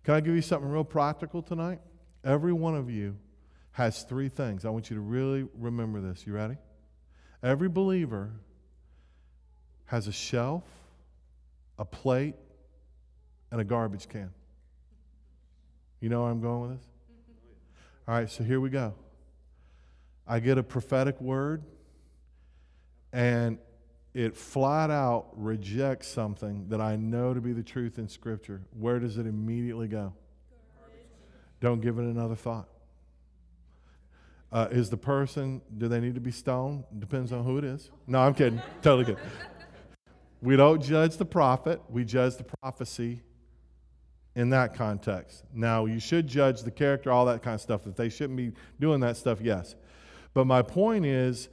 Can 0.06 0.14
I 0.14 0.22
give 0.22 0.34
you 0.34 0.42
something 0.42 0.70
real 0.70 0.86
practical 0.86 1.42
tonight? 1.42 1.80
Every 2.24 2.54
one 2.54 2.76
of 2.76 2.90
you 2.90 3.18
has 3.72 4.04
three 4.04 4.30
things. 4.30 4.64
I 4.64 4.70
want 4.70 4.90
you 4.90 4.96
to 4.96 5.02
really 5.02 5.46
remember 5.58 6.00
this. 6.00 6.26
You 6.26 6.32
ready? 6.32 6.56
Every 7.44 7.68
believer 7.68 8.32
has 9.88 10.08
a 10.08 10.14
shelf, 10.14 10.64
a 11.78 11.84
plate, 11.84 12.36
and 13.52 13.60
a 13.60 13.66
garbage 13.66 14.08
can. 14.08 14.32
You 16.00 16.08
know 16.08 16.22
where 16.22 16.32
I'm 16.32 16.40
going 16.40 16.62
with 16.62 16.80
this? 16.80 16.89
All 18.10 18.16
right, 18.16 18.28
so 18.28 18.44
here 18.44 18.60
we 18.60 18.72
go. 18.72 18.96
I 20.28 20.40
get 20.40 20.58
a 20.58 20.64
prophetic 20.64 21.22
word, 21.22 21.62
and 23.14 23.60
it 24.16 24.36
flat 24.36 24.90
out 24.90 25.28
rejects 25.36 26.08
something 26.08 26.70
that 26.70 26.82
I 26.82 26.96
know 26.96 27.36
to 27.36 27.40
be 27.40 27.54
the 27.54 27.62
truth 27.62 28.00
in 28.00 28.08
Scripture. 28.08 28.64
Where 28.72 28.98
does 28.98 29.20
it 29.20 29.28
immediately 29.28 29.88
go? 29.88 30.14
Don't 31.62 31.82
give 31.82 32.00
it 32.00 32.06
another 32.06 32.34
thought. 32.34 32.68
Uh, 34.52 34.70
is 34.72 34.90
the 34.90 34.98
person, 34.98 35.62
do 35.78 35.88
they 35.88 36.00
need 36.00 36.16
to 36.16 36.20
be 36.20 36.32
stoned? 36.32 36.86
Depends 36.98 37.32
on 37.32 37.44
who 37.44 37.60
it 37.60 37.64
is. 37.64 37.92
No, 38.08 38.22
I'm 38.22 38.34
kidding. 38.34 38.60
totally 38.82 39.06
kidding. 39.06 39.22
We 40.42 40.56
don't 40.56 40.82
judge 40.82 41.18
the 41.18 41.26
prophet, 41.26 41.80
we 41.88 42.06
judge 42.06 42.38
the 42.38 42.46
prophecy 42.60 43.22
in 44.36 44.50
that 44.52 44.74
context. 44.74 45.44
Now, 45.54 45.86
you 45.86 46.00
should 46.00 46.28
judge 46.28 46.62
the 46.62 46.72
character, 46.72 47.12
all 47.12 47.26
that 47.26 47.42
kind 47.42 47.56
of 47.56 47.62
stuff. 47.62 47.84
That 47.84 47.96
they 47.96 48.10
shouldn't 48.10 48.38
be 48.38 48.52
doing 48.80 49.00
that 49.02 49.18
stuff, 49.18 49.42
yes. 49.42 49.76
But 50.34 50.46
my 50.46 50.62
point 50.62 51.06
is, 51.06 51.50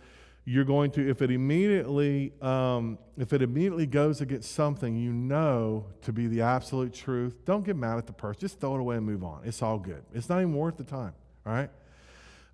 you're 0.48 0.64
going 0.64 0.92
to, 0.92 1.08
if 1.08 1.22
it 1.22 1.32
immediately, 1.32 2.32
um, 2.40 2.98
if 3.18 3.32
it 3.32 3.42
immediately 3.42 3.84
goes 3.84 4.20
against 4.20 4.52
something 4.52 4.94
you 4.94 5.12
know 5.12 5.86
to 6.02 6.12
be 6.12 6.28
the 6.28 6.42
absolute 6.42 6.94
truth, 6.94 7.44
don't 7.44 7.64
get 7.64 7.74
mad 7.74 7.98
at 7.98 8.06
the 8.06 8.12
person. 8.12 8.40
Just 8.40 8.60
throw 8.60 8.76
it 8.76 8.80
away 8.80 8.96
and 8.96 9.04
move 9.04 9.24
on. 9.24 9.40
It's 9.44 9.60
all 9.60 9.78
good. 9.78 10.04
It's 10.14 10.28
not 10.28 10.38
even 10.38 10.54
worth 10.54 10.76
the 10.76 10.84
time. 10.84 11.14
All 11.44 11.52
right. 11.52 11.70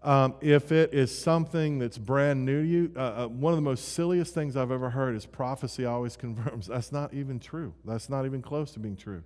Um, 0.02 0.34
if 0.40 0.72
it 0.72 0.94
is 0.94 1.16
something 1.16 1.78
that's 1.78 1.98
brand 1.98 2.44
new 2.44 2.62
to 2.62 2.68
you, 2.68 2.92
uh, 2.96 3.00
uh, 3.00 3.28
one 3.28 3.52
of 3.52 3.56
the 3.56 3.62
most 3.62 3.92
silliest 3.92 4.34
things 4.34 4.56
I've 4.56 4.72
ever 4.72 4.90
heard 4.90 5.14
is 5.14 5.26
prophecy 5.26 5.84
always 5.84 6.16
confirms. 6.16 6.68
That's 6.68 6.92
not 6.92 7.12
even 7.12 7.38
true. 7.38 7.74
That's 7.84 8.08
not 8.08 8.24
even 8.24 8.40
close 8.40 8.72
to 8.72 8.80
being 8.80 8.96
true. 8.96 9.22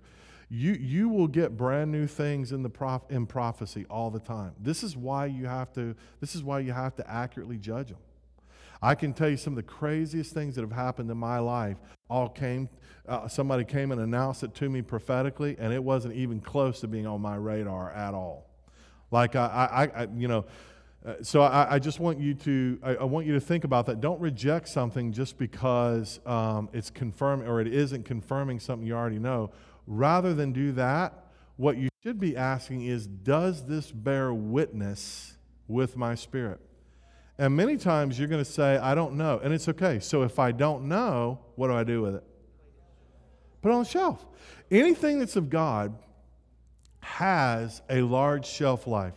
You, 0.49 0.73
you 0.73 1.09
will 1.09 1.27
get 1.27 1.57
brand 1.57 1.91
new 1.91 2.07
things 2.07 2.53
in, 2.53 2.63
the 2.63 2.69
prof, 2.69 3.01
in 3.09 3.25
prophecy 3.25 3.85
all 3.89 4.09
the 4.09 4.19
time. 4.19 4.53
This 4.59 4.81
is 4.81 4.95
why 4.95 5.25
you 5.25 5.45
have 5.45 5.73
to, 5.73 5.93
this 6.21 6.35
is 6.35 6.43
why 6.43 6.59
you 6.59 6.71
have 6.71 6.95
to 6.95 7.09
accurately 7.09 7.57
judge 7.57 7.89
them. 7.89 7.97
I 8.81 8.95
can 8.95 9.13
tell 9.13 9.29
you 9.29 9.37
some 9.37 9.53
of 9.53 9.57
the 9.57 9.63
craziest 9.63 10.33
things 10.33 10.55
that 10.55 10.61
have 10.61 10.71
happened 10.71 11.09
in 11.09 11.17
my 11.17 11.39
life 11.39 11.77
all 12.09 12.29
came, 12.29 12.69
uh, 13.07 13.27
somebody 13.27 13.65
came 13.65 13.91
and 13.91 13.99
announced 13.99 14.43
it 14.43 14.53
to 14.55 14.69
me 14.69 14.81
prophetically, 14.81 15.57
and 15.59 15.73
it 15.73 15.83
wasn't 15.83 16.13
even 16.13 16.39
close 16.39 16.79
to 16.81 16.87
being 16.87 17.07
on 17.07 17.19
my 17.19 17.35
radar 17.35 17.91
at 17.91 18.13
all. 18.13 18.45
Like, 19.11 19.35
I, 19.35 19.91
I, 19.95 20.01
I 20.03 20.07
you 20.15 20.27
know, 20.27 20.45
uh, 21.05 21.15
so 21.21 21.41
I, 21.41 21.75
I, 21.75 21.79
just 21.79 21.99
want 21.99 22.19
you 22.19 22.33
to 22.33 22.79
I, 22.83 22.95
I, 22.95 23.03
want 23.03 23.25
you 23.25 23.33
to 23.33 23.39
think 23.39 23.63
about 23.63 23.85
that. 23.85 24.01
Don't 24.01 24.19
reject 24.19 24.67
something 24.67 25.13
just 25.13 25.37
because 25.37 26.19
um, 26.25 26.69
it's 26.73 26.89
confirming 26.89 27.47
or 27.47 27.61
it 27.61 27.67
isn't 27.67 28.03
confirming 28.03 28.59
something 28.59 28.85
you 28.85 28.95
already 28.95 29.19
know. 29.19 29.51
Rather 29.87 30.33
than 30.33 30.51
do 30.51 30.73
that, 30.73 31.25
what 31.55 31.77
you 31.77 31.89
should 32.03 32.19
be 32.19 32.37
asking 32.37 32.85
is, 32.85 33.07
does 33.07 33.65
this 33.65 33.91
bear 33.91 34.33
witness 34.33 35.37
with 35.67 35.97
my 35.97 36.13
spirit? 36.13 36.59
And 37.39 37.55
many 37.55 37.77
times 37.77 38.19
you're 38.19 38.27
going 38.27 38.43
to 38.43 38.49
say, 38.49 38.77
I 38.77 38.95
don't 38.95 39.15
know. 39.15 39.39
And 39.43 39.53
it's 39.53 39.69
okay. 39.69 39.99
So 39.99 40.23
if 40.23 40.39
I 40.39 40.51
don't 40.51 40.87
know, 40.87 41.39
what 41.55 41.67
do 41.67 41.73
I 41.73 41.83
do 41.83 42.01
with 42.01 42.15
it? 42.15 42.23
Put 43.61 43.69
it 43.69 43.73
on 43.73 43.83
the 43.83 43.89
shelf. 43.89 44.25
Anything 44.69 45.19
that's 45.19 45.35
of 45.35 45.49
God 45.49 45.97
has 46.99 47.81
a 47.89 48.01
large 48.01 48.45
shelf 48.45 48.87
life. 48.87 49.13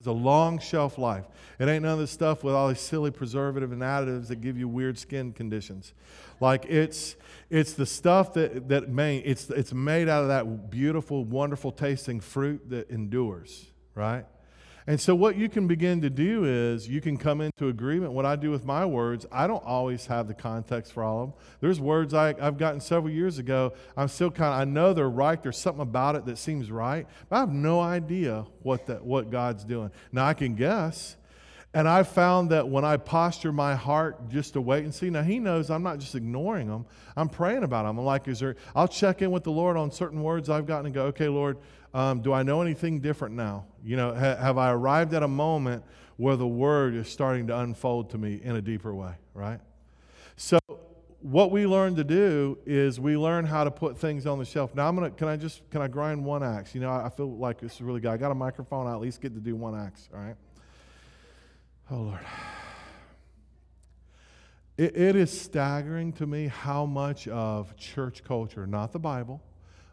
It's 0.00 0.06
a 0.06 0.12
long 0.12 0.58
shelf 0.58 0.98
life. 0.98 1.24
It 1.58 1.66
ain't 1.66 1.82
none 1.82 1.94
of 1.94 1.98
this 1.98 2.10
stuff 2.10 2.44
with 2.44 2.54
all 2.54 2.68
these 2.68 2.80
silly 2.80 3.10
preservative 3.10 3.72
and 3.72 3.80
additives 3.80 4.28
that 4.28 4.42
give 4.42 4.58
you 4.58 4.68
weird 4.68 4.98
skin 4.98 5.32
conditions. 5.32 5.94
Like 6.40 6.66
it's 6.66 7.16
it's 7.50 7.74
the 7.74 7.86
stuff 7.86 8.34
that 8.34 8.68
that 8.68 8.88
made 8.88 9.22
it's 9.26 9.50
it's 9.50 9.72
made 9.72 10.08
out 10.08 10.22
of 10.22 10.28
that 10.28 10.70
beautiful, 10.70 11.24
wonderful 11.24 11.72
tasting 11.72 12.20
fruit 12.20 12.70
that 12.70 12.90
endures, 12.90 13.66
right? 13.94 14.24
And 14.86 15.00
so, 15.00 15.14
what 15.14 15.36
you 15.36 15.48
can 15.48 15.66
begin 15.66 16.02
to 16.02 16.10
do 16.10 16.44
is 16.44 16.86
you 16.86 17.00
can 17.00 17.16
come 17.16 17.40
into 17.40 17.68
agreement. 17.68 18.12
What 18.12 18.26
I 18.26 18.36
do 18.36 18.50
with 18.50 18.66
my 18.66 18.84
words, 18.84 19.24
I 19.32 19.46
don't 19.46 19.64
always 19.64 20.06
have 20.06 20.28
the 20.28 20.34
context 20.34 20.92
for 20.92 21.02
all 21.02 21.22
of 21.22 21.30
them. 21.30 21.38
There's 21.60 21.80
words 21.80 22.12
I, 22.12 22.38
have 22.38 22.58
gotten 22.58 22.80
several 22.80 23.10
years 23.10 23.38
ago. 23.38 23.72
I'm 23.96 24.08
still 24.08 24.30
kind 24.30 24.52
of, 24.52 24.60
I 24.60 24.64
know 24.64 24.92
they're 24.92 25.08
right. 25.08 25.42
There's 25.42 25.56
something 25.56 25.80
about 25.80 26.16
it 26.16 26.26
that 26.26 26.36
seems 26.36 26.70
right, 26.70 27.06
but 27.30 27.36
I 27.36 27.40
have 27.40 27.52
no 27.52 27.80
idea 27.80 28.44
what, 28.62 28.84
that, 28.86 29.02
what 29.02 29.30
God's 29.30 29.64
doing. 29.64 29.90
Now, 30.12 30.26
I 30.26 30.34
can 30.34 30.54
guess. 30.54 31.16
And 31.74 31.88
I 31.88 32.04
found 32.04 32.50
that 32.50 32.68
when 32.68 32.84
I 32.84 32.96
posture 32.96 33.50
my 33.50 33.74
heart 33.74 34.28
just 34.28 34.52
to 34.52 34.60
wait 34.60 34.84
and 34.84 34.94
see, 34.94 35.10
now 35.10 35.22
He 35.22 35.40
knows 35.40 35.70
I'm 35.70 35.82
not 35.82 35.98
just 35.98 36.14
ignoring 36.14 36.68
them, 36.68 36.86
I'm 37.16 37.28
praying 37.28 37.64
about 37.64 37.84
them. 37.84 37.98
I'm 37.98 38.04
like, 38.04 38.28
is 38.28 38.38
there, 38.38 38.54
I'll 38.76 38.86
check 38.86 39.22
in 39.22 39.32
with 39.32 39.42
the 39.42 39.50
Lord 39.50 39.76
on 39.76 39.90
certain 39.90 40.22
words 40.22 40.48
I've 40.48 40.66
gotten 40.66 40.86
and 40.86 40.94
go, 40.94 41.06
okay, 41.06 41.28
Lord, 41.28 41.58
um, 41.92 42.22
do 42.22 42.32
I 42.32 42.44
know 42.44 42.62
anything 42.62 43.00
different 43.00 43.34
now? 43.34 43.66
You 43.84 43.96
know, 43.96 44.14
ha- 44.14 44.36
have 44.36 44.56
I 44.56 44.70
arrived 44.70 45.14
at 45.14 45.24
a 45.24 45.28
moment 45.28 45.84
where 46.16 46.36
the 46.36 46.46
word 46.46 46.94
is 46.94 47.08
starting 47.08 47.48
to 47.48 47.58
unfold 47.58 48.10
to 48.10 48.18
me 48.18 48.40
in 48.42 48.54
a 48.54 48.62
deeper 48.62 48.94
way, 48.94 49.12
right? 49.34 49.58
So, 50.36 50.60
what 51.22 51.50
we 51.50 51.66
learn 51.66 51.96
to 51.96 52.04
do 52.04 52.58
is 52.66 53.00
we 53.00 53.16
learn 53.16 53.46
how 53.46 53.64
to 53.64 53.70
put 53.70 53.98
things 53.98 54.26
on 54.26 54.38
the 54.38 54.44
shelf. 54.44 54.74
Now, 54.74 54.88
I'm 54.88 54.94
gonna, 54.94 55.10
can 55.10 55.26
I 55.26 55.36
just, 55.36 55.68
can 55.70 55.82
I 55.82 55.88
grind 55.88 56.24
one 56.24 56.44
axe? 56.44 56.74
You 56.74 56.82
know, 56.82 56.90
I 56.90 57.08
feel 57.08 57.34
like 57.36 57.60
this 57.60 57.74
is 57.74 57.82
really 57.82 58.00
good. 58.00 58.10
I 58.10 58.16
got 58.16 58.30
a 58.30 58.34
microphone, 58.34 58.86
I 58.86 58.92
at 58.92 59.00
least 59.00 59.20
get 59.20 59.34
to 59.34 59.40
do 59.40 59.56
one 59.56 59.74
axe, 59.74 60.08
all 60.14 60.20
right? 60.20 60.36
Oh, 61.90 61.96
Lord. 61.96 62.20
It, 64.76 64.96
it 64.96 65.16
is 65.16 65.30
staggering 65.38 66.12
to 66.14 66.26
me 66.26 66.48
how 66.48 66.86
much 66.86 67.28
of 67.28 67.76
church 67.76 68.24
culture, 68.24 68.66
not 68.66 68.92
the 68.92 68.98
Bible, 68.98 69.42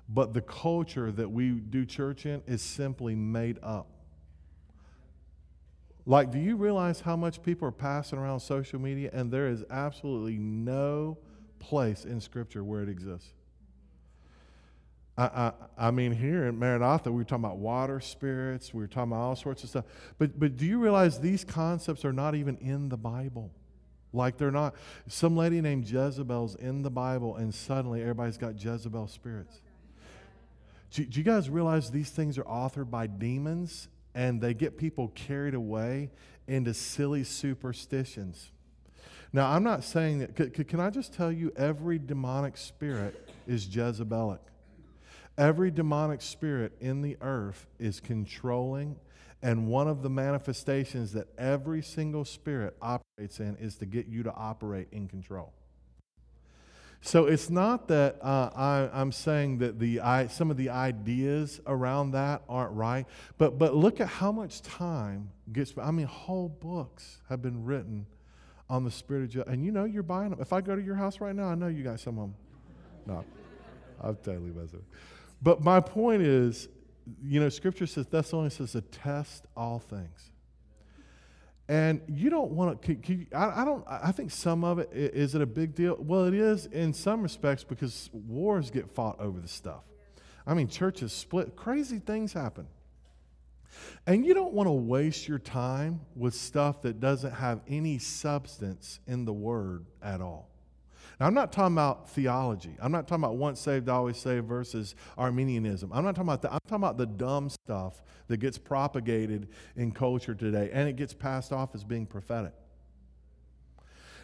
but 0.10 0.34
the 0.34 0.42
culture 0.42 1.12
that 1.12 1.30
we 1.30 1.50
do 1.52 1.86
church 1.86 2.26
in 2.26 2.42
is 2.48 2.62
simply 2.62 3.16
made 3.16 3.60
up. 3.62 3.88
Like, 6.06 6.32
do 6.32 6.40
you 6.40 6.56
realize 6.56 7.02
how 7.02 7.16
much 7.16 7.44
people 7.44 7.68
are 7.68 7.72
passing 7.72 8.18
around 8.18 8.40
social 8.40 8.80
media 8.80 9.12
and 9.14 9.30
there 9.30 9.48
is 9.48 9.64
absolutely 9.70 10.38
no 10.38 11.18
place 11.60 12.06
in 12.06 12.20
Scripture 12.20 12.64
where 12.64 12.82
it 12.82 12.90
exists? 12.90 13.34
I, 15.24 15.88
I, 15.88 15.92
mean, 15.92 16.14
here 16.14 16.48
in 16.48 16.58
Maranatha, 16.58 17.12
we 17.12 17.18
were 17.18 17.24
talking 17.24 17.44
about 17.44 17.58
water 17.58 18.00
spirits, 18.00 18.74
we 18.74 18.82
were 18.82 18.88
talking 18.88 19.12
about 19.12 19.22
all 19.22 19.36
sorts 19.36 19.64
of 19.64 19.70
stuff. 19.70 19.86
But, 20.18 20.40
but 20.40 20.58
do 20.58 20.66
you 20.66 20.80
realize 20.80 21.20
these 21.20 21.44
concepts 21.44 22.06
are 22.06 22.14
not 22.14 22.36
even 22.36 22.58
in 22.58 22.90
the 22.90 22.98
Bible? 22.98 23.52
Like 24.14 24.38
they're 24.38 24.52
not. 24.52 24.76
Some 25.08 25.38
lady 25.38 25.62
named 25.62 25.90
Jezebel's 25.90 26.56
in 26.56 26.82
the 26.82 26.90
Bible, 26.90 27.38
and 27.38 27.54
suddenly 27.54 28.02
everybody's 28.02 28.38
got 28.38 28.62
Jezebel 28.64 29.08
spirits. 29.08 29.62
Do, 30.92 31.06
do 31.06 31.20
you 31.20 31.24
guys 31.24 31.50
realize 31.50 31.90
these 31.90 32.10
things 32.10 32.38
are 32.38 32.44
authored 32.44 32.90
by 32.90 33.08
demons 33.08 33.88
and 34.14 34.42
they 34.42 34.54
get 34.54 34.78
people 34.78 35.10
carried 35.16 35.54
away 35.54 36.12
into 36.48 36.74
silly 36.74 37.24
superstitions? 37.24 38.52
Now, 39.34 39.50
I'm 39.50 39.64
not 39.64 39.86
saying 39.86 40.20
that, 40.20 40.38
c- 40.38 40.64
can 40.66 40.82
I 40.82 40.90
just 40.90 41.14
tell 41.14 41.32
you, 41.32 41.54
every 41.56 41.98
demonic 41.98 42.58
spirit 42.58 43.30
is 43.48 43.66
Jezebelic. 43.66 44.40
Every 45.38 45.72
demonic 45.72 46.22
spirit 46.22 46.74
in 46.80 47.02
the 47.02 47.18
earth 47.22 47.68
is 47.80 48.00
controlling, 48.00 48.98
and 49.42 49.68
one 49.68 49.88
of 49.88 50.04
the 50.04 50.10
manifestations 50.10 51.14
that 51.14 51.28
every 51.38 51.82
single 51.82 52.26
spirit 52.26 52.76
operates 52.82 53.40
in 53.40 53.56
is 53.58 53.76
to 53.78 53.86
get 53.86 54.08
you 54.08 54.24
to 54.24 54.34
operate 54.34 54.88
in 54.92 55.08
control. 55.08 55.54
So 57.04 57.26
it's 57.26 57.50
not 57.50 57.88
that 57.88 58.18
uh, 58.22 58.52
I, 58.56 59.02
am 59.02 59.12
saying 59.12 59.58
that 59.58 59.80
the 59.80 60.02
I, 60.02 60.28
some 60.28 60.52
of 60.52 60.58
the 60.58 60.70
ideas 60.70 61.60
around 61.66 62.12
that 62.12 62.44
aren't 62.48 62.74
right, 62.74 63.08
but 63.40 63.58
but 63.58 63.76
look 63.76 64.00
at 64.00 64.08
how 64.08 64.32
much 64.32 64.62
time 64.62 65.32
gets. 65.52 65.74
I 65.82 65.90
mean, 65.90 66.06
whole 66.06 66.48
books 66.48 67.22
have 67.28 67.42
been 67.42 67.66
written 67.66 68.06
on 68.70 68.84
the 68.84 68.92
spirit 68.92 69.24
of 69.24 69.30
judgment, 69.30 69.50
and 69.50 69.66
you 69.66 69.72
know 69.72 69.86
you're 69.86 70.04
buying 70.04 70.30
them. 70.30 70.40
If 70.40 70.54
I 70.54 70.62
go 70.62 70.76
to 70.76 70.82
your 70.82 70.96
house 70.96 71.20
right 71.20 71.36
now, 71.36 71.46
I 71.46 71.56
know 71.56 71.68
you 71.68 71.84
got 71.84 72.00
some 72.00 72.20
of 72.20 72.26
them. 72.26 72.36
No, 73.08 73.26
I'm 74.00 74.16
totally 74.18 74.52
messing. 74.52 74.84
But 75.42 75.64
my 75.64 75.80
point 75.80 76.22
is, 76.22 76.68
you 77.24 77.40
know, 77.40 77.50
Scripture 77.50 77.88
says 77.88 78.08
Thessalonians 78.08 78.56
says 78.56 78.74
to 78.74 78.82
test 78.82 79.46
all 79.56 79.80
things. 79.80 80.32
And 81.68 82.02
you 82.08 82.30
don't 82.30 82.52
want 82.52 82.82
to, 82.82 83.26
I, 83.34 83.62
I, 83.62 83.66
don't, 83.66 83.86
I 83.88 84.12
think 84.12 84.30
some 84.32 84.64
of 84.64 84.80
it, 84.80 84.90
is 84.92 85.36
it 85.36 85.42
a 85.42 85.46
big 85.46 85.74
deal? 85.74 85.96
Well, 86.00 86.26
it 86.26 86.34
is 86.34 86.66
in 86.66 86.94
some 86.94 87.24
respects 87.24 87.64
because 87.64 88.10
wars 88.12 88.70
get 88.70 88.94
fought 88.94 89.20
over 89.20 89.40
the 89.40 89.48
stuff. 89.48 89.84
I 90.46 90.54
mean, 90.54 90.68
churches 90.68 91.14
split, 91.14 91.56
crazy 91.56 92.00
things 92.00 92.34
happen. 92.34 92.68
And 94.06 94.26
you 94.26 94.34
don't 94.34 94.54
want 94.54 94.68
to 94.68 94.72
waste 94.72 95.28
your 95.28 95.40
time 95.40 96.02
with 96.16 96.34
stuff 96.34 96.82
that 96.82 97.00
doesn't 97.00 97.32
have 97.32 97.62
any 97.68 98.00
substance 98.00 99.00
in 99.08 99.24
the 99.24 99.34
word 99.34 99.86
at 100.02 100.20
all. 100.20 100.51
Now, 101.22 101.28
I'm 101.28 101.36
not 101.36 101.52
talking 101.52 101.76
about 101.76 102.10
theology. 102.10 102.76
I'm 102.82 102.92
not 102.92 103.08
talking 103.08 103.24
about 103.24 103.36
once 103.36 103.60
saved, 103.60 103.90
always 103.90 104.18
saved 104.18 104.48
versus 104.48 104.96
Arminianism. 105.20 105.92
I'm 105.94 106.04
not 106.04 106.16
talking 106.16 106.28
about 106.28 106.42
that. 106.42 106.52
I'm 106.52 106.60
talking 106.68 106.84
about 106.84 106.98
the 106.98 107.06
dumb 107.06 107.48
stuff 107.48 108.02
that 108.28 108.38
gets 108.38 108.58
propagated 108.58 109.48
in 109.76 109.92
culture 109.92 110.34
today 110.34 110.72
and 110.74 110.90
it 110.90 110.96
gets 110.96 111.14
passed 111.14 111.54
off 111.54 111.76
as 111.76 111.84
being 111.84 112.08
prophetic. 112.08 112.54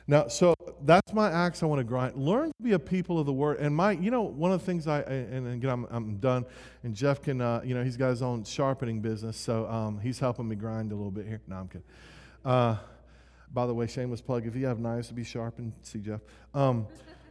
Now, 0.07 0.27
so 0.27 0.55
that's 0.85 1.13
my 1.13 1.29
axe 1.29 1.61
I 1.61 1.67
want 1.67 1.81
to 1.81 1.83
grind. 1.83 2.15
Learn 2.15 2.47
to 2.47 2.63
be 2.63 2.71
a 2.71 2.79
people 2.79 3.19
of 3.19 3.27
the 3.27 3.33
word. 3.33 3.59
And 3.59 3.75
my, 3.75 3.91
you 3.91 4.09
know, 4.09 4.23
one 4.23 4.51
of 4.51 4.59
the 4.59 4.65
things 4.65 4.87
I, 4.87 5.01
and 5.01 5.47
again, 5.53 5.69
I'm, 5.69 5.87
I'm 5.91 6.17
done. 6.17 6.47
And 6.81 6.95
Jeff 6.95 7.21
can, 7.21 7.41
uh, 7.41 7.61
you 7.63 7.75
know, 7.75 7.83
he's 7.83 7.97
got 7.97 8.09
his 8.09 8.23
own 8.23 8.43
sharpening 8.43 9.01
business, 9.01 9.37
so 9.37 9.67
um, 9.67 9.99
he's 9.99 10.17
helping 10.17 10.47
me 10.47 10.55
grind 10.55 10.91
a 10.91 10.95
little 10.95 11.11
bit 11.11 11.27
here. 11.27 11.41
No, 11.45 11.57
I'm 11.57 11.67
kidding. 11.67 11.83
Uh, 12.43 12.77
by 13.53 13.65
the 13.65 13.73
way, 13.73 13.87
shameless 13.87 14.21
plug. 14.21 14.45
If 14.45 14.55
you 14.55 14.65
have 14.65 14.79
knives 14.79 15.07
to 15.07 15.13
be 15.13 15.23
sharpened, 15.23 15.73
see 15.81 15.99
Jeff. 15.99 16.21
Um, 16.53 16.87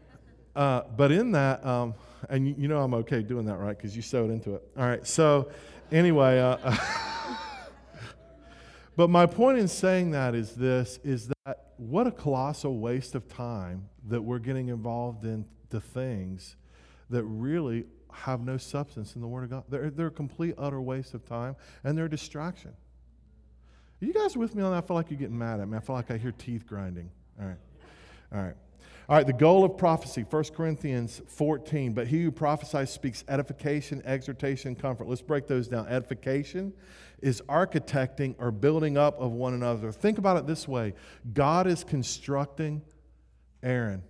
uh, 0.57 0.83
but 0.97 1.13
in 1.13 1.33
that, 1.33 1.65
um, 1.65 1.95
and 2.29 2.49
you, 2.49 2.55
you, 2.59 2.69
know 2.69 2.81
I'm 2.81 2.95
okay 2.95 3.23
doing 3.23 3.47
that, 3.47 3.59
right? 3.59 3.77
Because 3.77 3.95
you 3.95 4.03
sewed 4.03 4.31
into 4.31 4.55
it. 4.55 4.63
All 4.77 4.87
right. 4.87 5.07
So, 5.07 5.51
anyway. 5.93 6.41
Uh, 6.41 6.77
but 8.97 9.11
my 9.11 9.27
point 9.27 9.59
in 9.59 9.69
saying 9.69 10.13
that 10.13 10.35
is 10.35 10.55
this: 10.55 10.99
is 11.05 11.29
that 11.29 11.73
what 11.77 12.07
a 12.07 12.11
colossal 12.11 12.79
waste 12.79 13.15
of 13.15 13.29
time 13.29 13.89
that 14.09 14.23
we're 14.23 14.39
getting 14.39 14.69
involved 14.69 15.25
in 15.25 15.45
the 15.71 15.81
things 15.81 16.57
that 17.11 17.23
really 17.25 17.85
have 18.13 18.41
no 18.41 18.57
substance 18.57 19.15
in 19.15 19.21
the 19.21 19.29
Word 19.29 19.45
of 19.45 19.51
God. 19.51 19.65
They're, 19.69 19.91
they're 19.91 20.07
a 20.07 20.11
complete, 20.11 20.55
utter 20.59 20.81
waste 20.81 21.15
of 21.15 21.25
time, 21.27 21.57
and 21.85 21.97
they're 21.97 22.07
a 22.07 22.11
distraction. 22.11 22.73
Are 24.01 24.05
you 24.05 24.13
guys 24.13 24.37
with 24.37 24.55
me 24.55 24.63
on 24.63 24.73
that? 24.73 24.85
I 24.85 24.87
feel 24.87 24.97
like 24.97 25.11
you're 25.11 25.19
getting 25.19 25.39
mad 25.39 25.61
at 25.61 25.69
me. 25.69 25.77
I 25.77 25.81
feel 25.81 25.97
like 25.97 26.11
I 26.11 26.19
hear 26.19 26.33
teeth 26.33 26.67
grinding. 26.67 27.11
All 27.41 27.47
right. 27.47 27.57
All 28.35 28.43
right. 28.43 28.55
All 29.09 29.17
right, 29.17 29.27
the 29.27 29.33
goal 29.33 29.65
of 29.65 29.79
prophecy, 29.79 30.27
1 30.29 30.45
Corinthians 30.57 31.23
14. 31.29 31.93
But 31.93 32.09
he 32.09 32.25
who 32.25 32.33
prophesies 32.33 32.91
speaks 32.91 33.25
edification, 33.29 34.03
exhortation, 34.05 34.75
comfort. 34.75 35.09
Let's 35.09 35.23
break 35.23 35.47
those 35.47 35.69
down. 35.69 35.87
Edification 35.87 36.73
is 37.23 37.41
architecting 37.43 38.35
or 38.39 38.51
building 38.51 38.99
up 38.99 39.19
of 39.21 39.31
one 39.31 39.55
another. 39.55 39.93
Think 39.93 40.19
about 40.19 40.37
it 40.37 40.47
this 40.47 40.67
way 40.67 40.95
God 41.33 41.69
is 41.69 41.85
constructing 41.85 42.83
Aaron. 43.63 44.03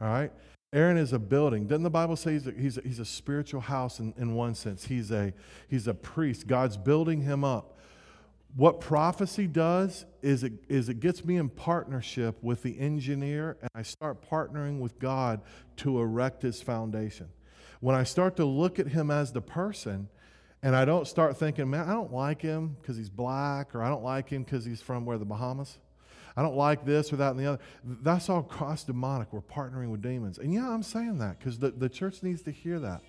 All 0.00 0.08
right? 0.08 0.30
Aaron 0.74 0.96
is 0.96 1.12
a 1.12 1.18
building. 1.18 1.66
Doesn't 1.66 1.82
the 1.82 1.90
Bible 1.90 2.16
say 2.16 2.32
he's 2.32 2.46
a, 2.46 2.52
he's 2.52 2.78
a, 2.78 2.80
he's 2.82 2.98
a 2.98 3.04
spiritual 3.04 3.60
house 3.60 3.98
in, 3.98 4.14
in 4.16 4.34
one 4.34 4.54
sense? 4.54 4.84
He's 4.84 5.10
a, 5.10 5.32
he's 5.68 5.86
a 5.86 5.94
priest. 5.94 6.46
God's 6.46 6.76
building 6.76 7.20
him 7.22 7.44
up. 7.44 7.71
What 8.54 8.80
prophecy 8.80 9.46
does 9.46 10.04
is 10.20 10.44
it, 10.44 10.52
is 10.68 10.88
it 10.90 11.00
gets 11.00 11.24
me 11.24 11.36
in 11.36 11.48
partnership 11.48 12.36
with 12.42 12.62
the 12.62 12.78
engineer, 12.78 13.56
and 13.62 13.70
I 13.74 13.82
start 13.82 14.28
partnering 14.28 14.78
with 14.78 14.98
God 14.98 15.40
to 15.78 15.98
erect 16.00 16.42
his 16.42 16.60
foundation. 16.60 17.28
When 17.80 17.96
I 17.96 18.04
start 18.04 18.36
to 18.36 18.44
look 18.44 18.78
at 18.78 18.88
him 18.88 19.10
as 19.10 19.32
the 19.32 19.40
person, 19.40 20.08
and 20.62 20.76
I 20.76 20.84
don't 20.84 21.08
start 21.08 21.36
thinking, 21.38 21.70
man, 21.70 21.88
I 21.88 21.94
don't 21.94 22.12
like 22.12 22.42
him 22.42 22.76
because 22.80 22.96
he's 22.96 23.10
black, 23.10 23.74
or 23.74 23.82
I 23.82 23.88
don't 23.88 24.04
like 24.04 24.28
him 24.28 24.42
because 24.42 24.64
he's 24.64 24.82
from 24.82 25.06
where 25.06 25.18
the 25.18 25.24
Bahamas. 25.24 25.78
I 26.36 26.42
don't 26.42 26.56
like 26.56 26.84
this 26.84 27.12
or 27.12 27.16
that 27.16 27.30
and 27.32 27.40
the 27.40 27.46
other. 27.46 27.62
That's 27.84 28.28
all 28.28 28.42
cross 28.42 28.84
demonic. 28.84 29.32
We're 29.32 29.40
partnering 29.40 29.90
with 29.90 30.02
demons. 30.02 30.38
And 30.38 30.52
yeah, 30.52 30.68
I'm 30.68 30.82
saying 30.82 31.18
that 31.18 31.38
because 31.38 31.58
the, 31.58 31.70
the 31.70 31.88
church 31.88 32.22
needs 32.22 32.42
to 32.42 32.50
hear 32.50 32.78
that. 32.80 33.02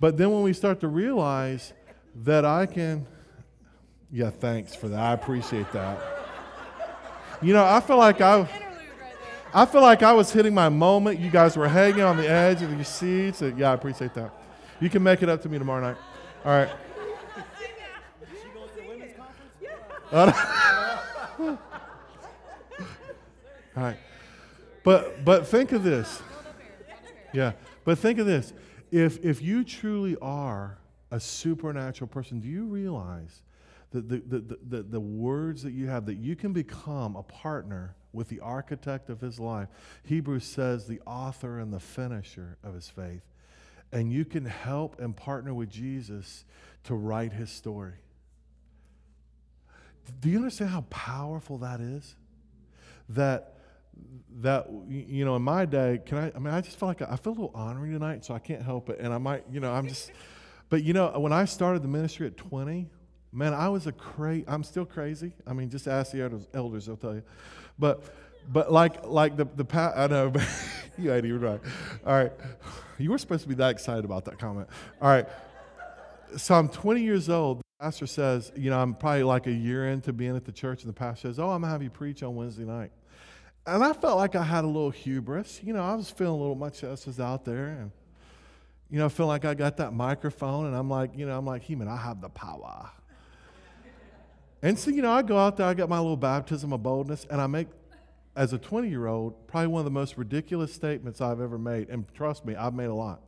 But 0.00 0.16
then 0.16 0.30
when 0.30 0.42
we 0.42 0.52
start 0.52 0.80
to 0.80 0.88
realize 0.88 1.72
that 2.24 2.44
I 2.44 2.66
can, 2.66 3.06
yeah, 4.10 4.30
thanks 4.30 4.74
for 4.74 4.88
that. 4.88 4.98
I 4.98 5.12
appreciate 5.12 5.70
that. 5.72 5.98
You 7.42 7.52
know, 7.52 7.64
I 7.64 7.80
feel 7.80 7.98
like 7.98 8.20
I. 8.20 8.48
I 9.56 9.66
feel 9.66 9.82
like 9.82 10.02
I 10.02 10.12
was 10.12 10.32
hitting 10.32 10.52
my 10.52 10.68
moment. 10.68 11.20
You 11.20 11.30
guys 11.30 11.56
were 11.56 11.68
hanging 11.68 12.00
on 12.00 12.16
the 12.16 12.28
edge 12.28 12.60
of 12.60 12.72
your 12.72 12.82
seats. 12.82 13.40
Uh, 13.40 13.52
yeah, 13.56 13.70
I 13.70 13.74
appreciate 13.74 14.12
that. 14.14 14.34
You 14.80 14.90
can 14.90 15.00
make 15.00 15.22
it 15.22 15.28
up 15.28 15.42
to 15.42 15.48
me 15.48 15.60
tomorrow 15.60 15.80
night. 15.80 15.96
All 16.44 16.50
right. 16.50 16.70
All 23.76 23.82
right. 23.82 23.96
But 24.82 25.24
but 25.24 25.46
think 25.46 25.72
of 25.72 25.82
this. 25.82 26.20
Yeah. 27.32 27.52
But 27.84 27.98
think 27.98 28.18
of 28.18 28.26
this. 28.26 28.52
If 28.90 29.24
if 29.24 29.40
you 29.40 29.64
truly 29.64 30.16
are 30.20 30.78
a 31.10 31.20
supernatural 31.20 32.08
person, 32.08 32.40
do 32.40 32.48
you 32.48 32.64
realize 32.64 33.42
the, 34.00 34.22
the, 34.26 34.58
the, 34.68 34.82
the, 34.82 35.00
words 35.00 35.62
that 35.62 35.72
you 35.72 35.86
have, 35.86 36.06
that 36.06 36.16
you 36.16 36.36
can 36.36 36.52
become 36.52 37.16
a 37.16 37.22
partner 37.22 37.94
with 38.12 38.28
the 38.28 38.40
architect 38.40 39.10
of 39.10 39.20
his 39.20 39.38
life? 39.38 39.68
Hebrews 40.04 40.44
says 40.44 40.86
the 40.86 41.00
author 41.06 41.58
and 41.58 41.72
the 41.72 41.80
finisher 41.80 42.58
of 42.62 42.74
his 42.74 42.88
faith 42.88 43.22
and 43.94 44.12
you 44.12 44.24
can 44.24 44.44
help 44.44 45.00
and 45.00 45.16
partner 45.16 45.54
with 45.54 45.70
Jesus 45.70 46.44
to 46.82 46.94
write 46.94 47.32
his 47.32 47.48
story. 47.48 47.94
Do 50.20 50.28
you 50.28 50.36
understand 50.36 50.70
how 50.70 50.82
powerful 50.90 51.58
that 51.58 51.80
is? 51.80 52.16
That 53.10 53.54
that 54.40 54.66
you 54.88 55.24
know 55.24 55.36
in 55.36 55.42
my 55.42 55.64
day 55.64 56.00
can 56.04 56.18
i 56.18 56.32
i 56.34 56.38
mean 56.40 56.52
i 56.52 56.60
just 56.60 56.76
feel 56.80 56.88
like 56.88 57.00
i 57.00 57.14
feel 57.14 57.30
a 57.30 57.34
little 57.34 57.52
honoring 57.54 57.92
tonight 57.92 58.24
so 58.24 58.34
i 58.34 58.40
can't 58.40 58.60
help 58.60 58.90
it 58.90 58.98
and 58.98 59.14
i 59.14 59.18
might 59.18 59.44
you 59.52 59.60
know 59.60 59.70
i'm 59.72 59.86
just 59.86 60.10
but 60.68 60.82
you 60.82 60.92
know 60.92 61.16
when 61.20 61.32
i 61.32 61.44
started 61.44 61.80
the 61.80 61.86
ministry 61.86 62.26
at 62.26 62.36
20 62.36 62.88
man 63.34 63.52
i 63.52 63.68
was 63.68 63.86
a 63.86 63.92
crazy 63.92 64.44
i'm 64.46 64.62
still 64.62 64.86
crazy 64.86 65.32
i 65.46 65.52
mean 65.52 65.68
just 65.68 65.86
ask 65.86 66.12
the 66.12 66.22
elders, 66.54 66.86
they'll 66.86 66.96
tell 66.96 67.14
you 67.14 67.22
but 67.78 68.02
but 68.52 68.72
like 68.72 69.04
like 69.06 69.36
the 69.36 69.44
the 69.56 69.64
pa- 69.64 69.92
i 69.96 70.06
know 70.06 70.30
but 70.30 70.46
you 70.98 71.12
ain't 71.12 71.26
even 71.26 71.40
right 71.40 71.60
all 72.06 72.14
right 72.14 72.32
you 72.98 73.10
were 73.10 73.18
supposed 73.18 73.42
to 73.42 73.48
be 73.48 73.54
that 73.56 73.70
excited 73.70 74.04
about 74.04 74.24
that 74.26 74.38
comment. 74.38 74.68
All 75.00 75.08
right. 75.08 75.26
So 76.36 76.54
I'm 76.54 76.68
20 76.68 77.02
years 77.02 77.28
old. 77.28 77.58
The 77.58 77.84
pastor 77.84 78.06
says, 78.06 78.52
you 78.56 78.70
know, 78.70 78.80
I'm 78.80 78.94
probably 78.94 79.24
like 79.24 79.46
a 79.46 79.52
year 79.52 79.88
into 79.88 80.12
being 80.12 80.36
at 80.36 80.44
the 80.44 80.52
church, 80.52 80.82
and 80.82 80.88
the 80.88 80.96
pastor 80.96 81.28
says, 81.28 81.38
Oh, 81.38 81.50
I'm 81.50 81.60
going 81.60 81.62
to 81.62 81.68
have 81.68 81.82
you 81.82 81.90
preach 81.90 82.22
on 82.22 82.34
Wednesday 82.34 82.64
night. 82.64 82.92
And 83.66 83.82
I 83.82 83.92
felt 83.94 84.18
like 84.18 84.36
I 84.36 84.42
had 84.42 84.64
a 84.64 84.66
little 84.66 84.90
hubris. 84.90 85.60
You 85.62 85.72
know, 85.72 85.82
I 85.82 85.94
was 85.94 86.10
feeling 86.10 86.34
a 86.34 86.36
little, 86.36 86.54
my 86.54 86.68
chest 86.68 87.06
was 87.06 87.18
out 87.18 87.44
there, 87.44 87.68
and, 87.68 87.90
you 88.90 88.98
know, 88.98 89.08
feeling 89.08 89.28
like 89.28 89.44
I 89.44 89.54
got 89.54 89.78
that 89.78 89.92
microphone, 89.92 90.66
and 90.66 90.76
I'm 90.76 90.90
like, 90.90 91.16
you 91.16 91.26
know, 91.26 91.36
I'm 91.36 91.46
like, 91.46 91.62
he 91.62 91.74
man, 91.74 91.88
I 91.88 91.96
have 91.96 92.20
the 92.20 92.28
power. 92.28 92.90
And 94.64 94.78
so, 94.78 94.90
you 94.90 95.02
know, 95.02 95.12
I 95.12 95.20
go 95.20 95.36
out 95.36 95.58
there, 95.58 95.66
I 95.66 95.74
get 95.74 95.90
my 95.90 95.98
little 95.98 96.16
baptism 96.16 96.72
of 96.72 96.82
boldness, 96.82 97.26
and 97.28 97.38
I 97.38 97.46
make 97.46 97.68
as 98.34 98.54
a 98.54 98.58
20 98.58 98.88
year 98.88 99.06
old, 99.06 99.46
probably 99.46 99.66
one 99.66 99.80
of 99.80 99.84
the 99.84 99.90
most 99.90 100.16
ridiculous 100.16 100.72
statements 100.72 101.20
I've 101.20 101.38
ever 101.38 101.58
made. 101.58 101.90
And 101.90 102.06
trust 102.14 102.46
me, 102.46 102.56
I've 102.56 102.72
made 102.72 102.86
a 102.86 102.94
lot. 102.94 103.20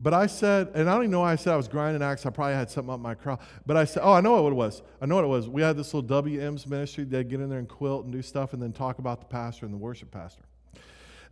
But 0.00 0.14
I 0.14 0.24
said, 0.24 0.70
and 0.74 0.88
I 0.88 0.94
don't 0.94 1.02
even 1.02 1.10
know 1.10 1.20
why 1.20 1.32
I 1.32 1.36
said 1.36 1.52
I 1.52 1.56
was 1.56 1.68
grinding 1.68 2.02
axe. 2.02 2.24
I 2.24 2.30
probably 2.30 2.54
had 2.54 2.70
something 2.70 2.94
up 2.94 2.98
my 2.98 3.14
craw. 3.14 3.36
But 3.66 3.76
I 3.76 3.84
said, 3.84 4.02
oh, 4.02 4.14
I 4.14 4.22
know 4.22 4.42
what 4.42 4.52
it 4.52 4.56
was. 4.56 4.82
I 5.02 5.06
know 5.06 5.16
what 5.16 5.24
it 5.24 5.28
was. 5.28 5.50
We 5.50 5.60
had 5.60 5.76
this 5.76 5.92
little 5.92 6.22
WM's 6.22 6.66
ministry. 6.66 7.04
They'd 7.04 7.28
get 7.28 7.42
in 7.42 7.50
there 7.50 7.58
and 7.58 7.68
quilt 7.68 8.04
and 8.04 8.12
do 8.12 8.22
stuff 8.22 8.54
and 8.54 8.62
then 8.62 8.72
talk 8.72 8.98
about 8.98 9.20
the 9.20 9.26
pastor 9.26 9.66
and 9.66 9.74
the 9.74 9.78
worship 9.78 10.10
pastor. 10.10 10.44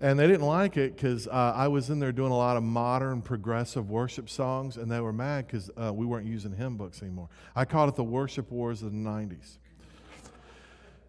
And 0.00 0.18
they 0.18 0.26
didn't 0.26 0.46
like 0.46 0.76
it 0.76 0.96
because 0.96 1.28
uh, 1.28 1.52
I 1.54 1.68
was 1.68 1.90
in 1.90 1.98
there 1.98 2.12
doing 2.12 2.32
a 2.32 2.36
lot 2.36 2.56
of 2.56 2.62
modern, 2.62 3.22
progressive 3.22 3.90
worship 3.90 4.28
songs, 4.28 4.76
and 4.76 4.90
they 4.90 5.00
were 5.00 5.12
mad 5.12 5.46
because 5.46 5.70
uh, 5.76 5.92
we 5.92 6.04
weren't 6.04 6.26
using 6.26 6.52
hymn 6.52 6.76
books 6.76 7.00
anymore. 7.02 7.28
I 7.54 7.64
called 7.64 7.88
it 7.88 7.96
the 7.96 8.04
worship 8.04 8.50
wars 8.50 8.82
of 8.82 8.92
the 8.92 8.98
90s. 8.98 9.58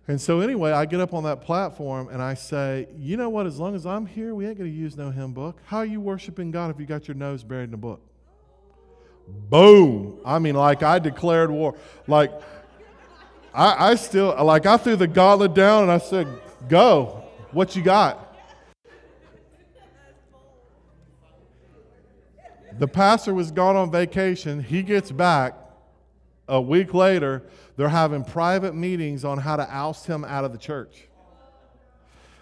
And 0.08 0.22
so, 0.22 0.40
anyway, 0.40 0.72
I 0.72 0.86
get 0.86 1.00
up 1.00 1.16
on 1.16 1.24
that 1.24 1.42
platform 1.42 2.10
and 2.10 2.22
I 2.22 2.36
say, 2.36 2.88
you 2.96 3.18
know 3.18 3.30
what? 3.30 3.48
As 3.48 3.58
long 3.58 3.74
as 3.74 3.88
I'm 3.88 4.06
here, 4.06 4.36
we 4.36 4.46
ain't 4.46 4.58
going 4.58 4.70
to 4.70 4.76
use 4.76 4.96
no 4.96 5.10
hymn 5.10 5.34
book. 5.34 5.58
How 5.66 5.78
are 5.78 5.86
you 5.86 6.00
worshiping 6.00 6.52
God 6.52 6.70
if 6.70 6.80
you 6.80 6.86
got 6.86 7.08
your 7.08 7.16
nose 7.16 7.44
buried 7.44 7.70
in 7.70 7.74
a 7.74 7.78
book? 7.78 8.02
Boom. 9.28 10.20
I 10.24 10.38
mean, 10.38 10.54
like 10.54 10.84
I 10.84 11.00
declared 11.00 11.50
war. 11.50 11.76
Like, 12.06 12.32
I, 13.52 13.92
I 13.92 13.96
still, 13.96 14.36
like, 14.44 14.68
I 14.68 14.78
threw 14.78 14.96
the 14.96 15.08
gauntlet 15.08 15.56
down 15.56 15.84
and 15.84 15.92
I 15.92 15.98
said, 15.98 16.28
go. 16.70 17.24
What 17.52 17.76
you 17.76 17.82
got? 17.82 18.25
The 22.78 22.88
pastor 22.88 23.34
was 23.34 23.52
gone 23.52 23.76
on 23.76 23.92
vacation. 23.92 24.62
He 24.62 24.84
gets 24.84 25.12
back 25.12 25.56
a 26.48 26.62
week 26.62 26.94
later 26.94 27.44
they're 27.78 27.90
having 27.90 28.24
private 28.24 28.74
meetings 28.74 29.26
on 29.26 29.38
how 29.38 29.58
to 29.58 29.68
oust 29.70 30.08
him 30.08 30.24
out 30.24 30.46
of 30.46 30.52
the 30.52 30.58
church. 30.58 31.08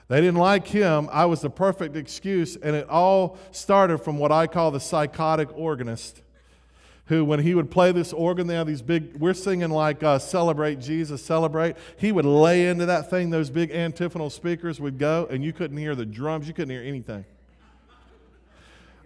They 0.07 0.21
didn't 0.21 0.39
like 0.39 0.67
him. 0.67 1.09
I 1.11 1.25
was 1.25 1.41
the 1.41 1.49
perfect 1.49 1.95
excuse, 1.95 2.55
and 2.55 2.75
it 2.75 2.87
all 2.89 3.37
started 3.51 3.99
from 3.99 4.19
what 4.19 4.31
I 4.31 4.47
call 4.47 4.69
the 4.69 4.79
psychotic 4.79 5.49
organist, 5.57 6.21
who, 7.05 7.25
when 7.25 7.39
he 7.39 7.55
would 7.55 7.71
play 7.71 7.91
this 7.91 8.13
organ, 8.13 8.45
they 8.45 8.55
have 8.55 8.67
these 8.67 8.81
big, 8.81 9.15
we're 9.17 9.33
singing 9.33 9.71
like 9.71 10.03
uh, 10.03 10.19
Celebrate 10.19 10.79
Jesus, 10.79 11.23
Celebrate. 11.23 11.77
He 11.97 12.11
would 12.11 12.25
lay 12.25 12.67
into 12.67 12.85
that 12.85 13.09
thing, 13.09 13.29
those 13.29 13.49
big 13.49 13.71
antiphonal 13.71 14.29
speakers 14.29 14.79
would 14.79 14.99
go, 14.99 15.27
and 15.31 15.43
you 15.43 15.51
couldn't 15.51 15.77
hear 15.77 15.95
the 15.95 16.05
drums, 16.05 16.47
you 16.47 16.53
couldn't 16.53 16.75
hear 16.75 16.83
anything. 16.83 17.25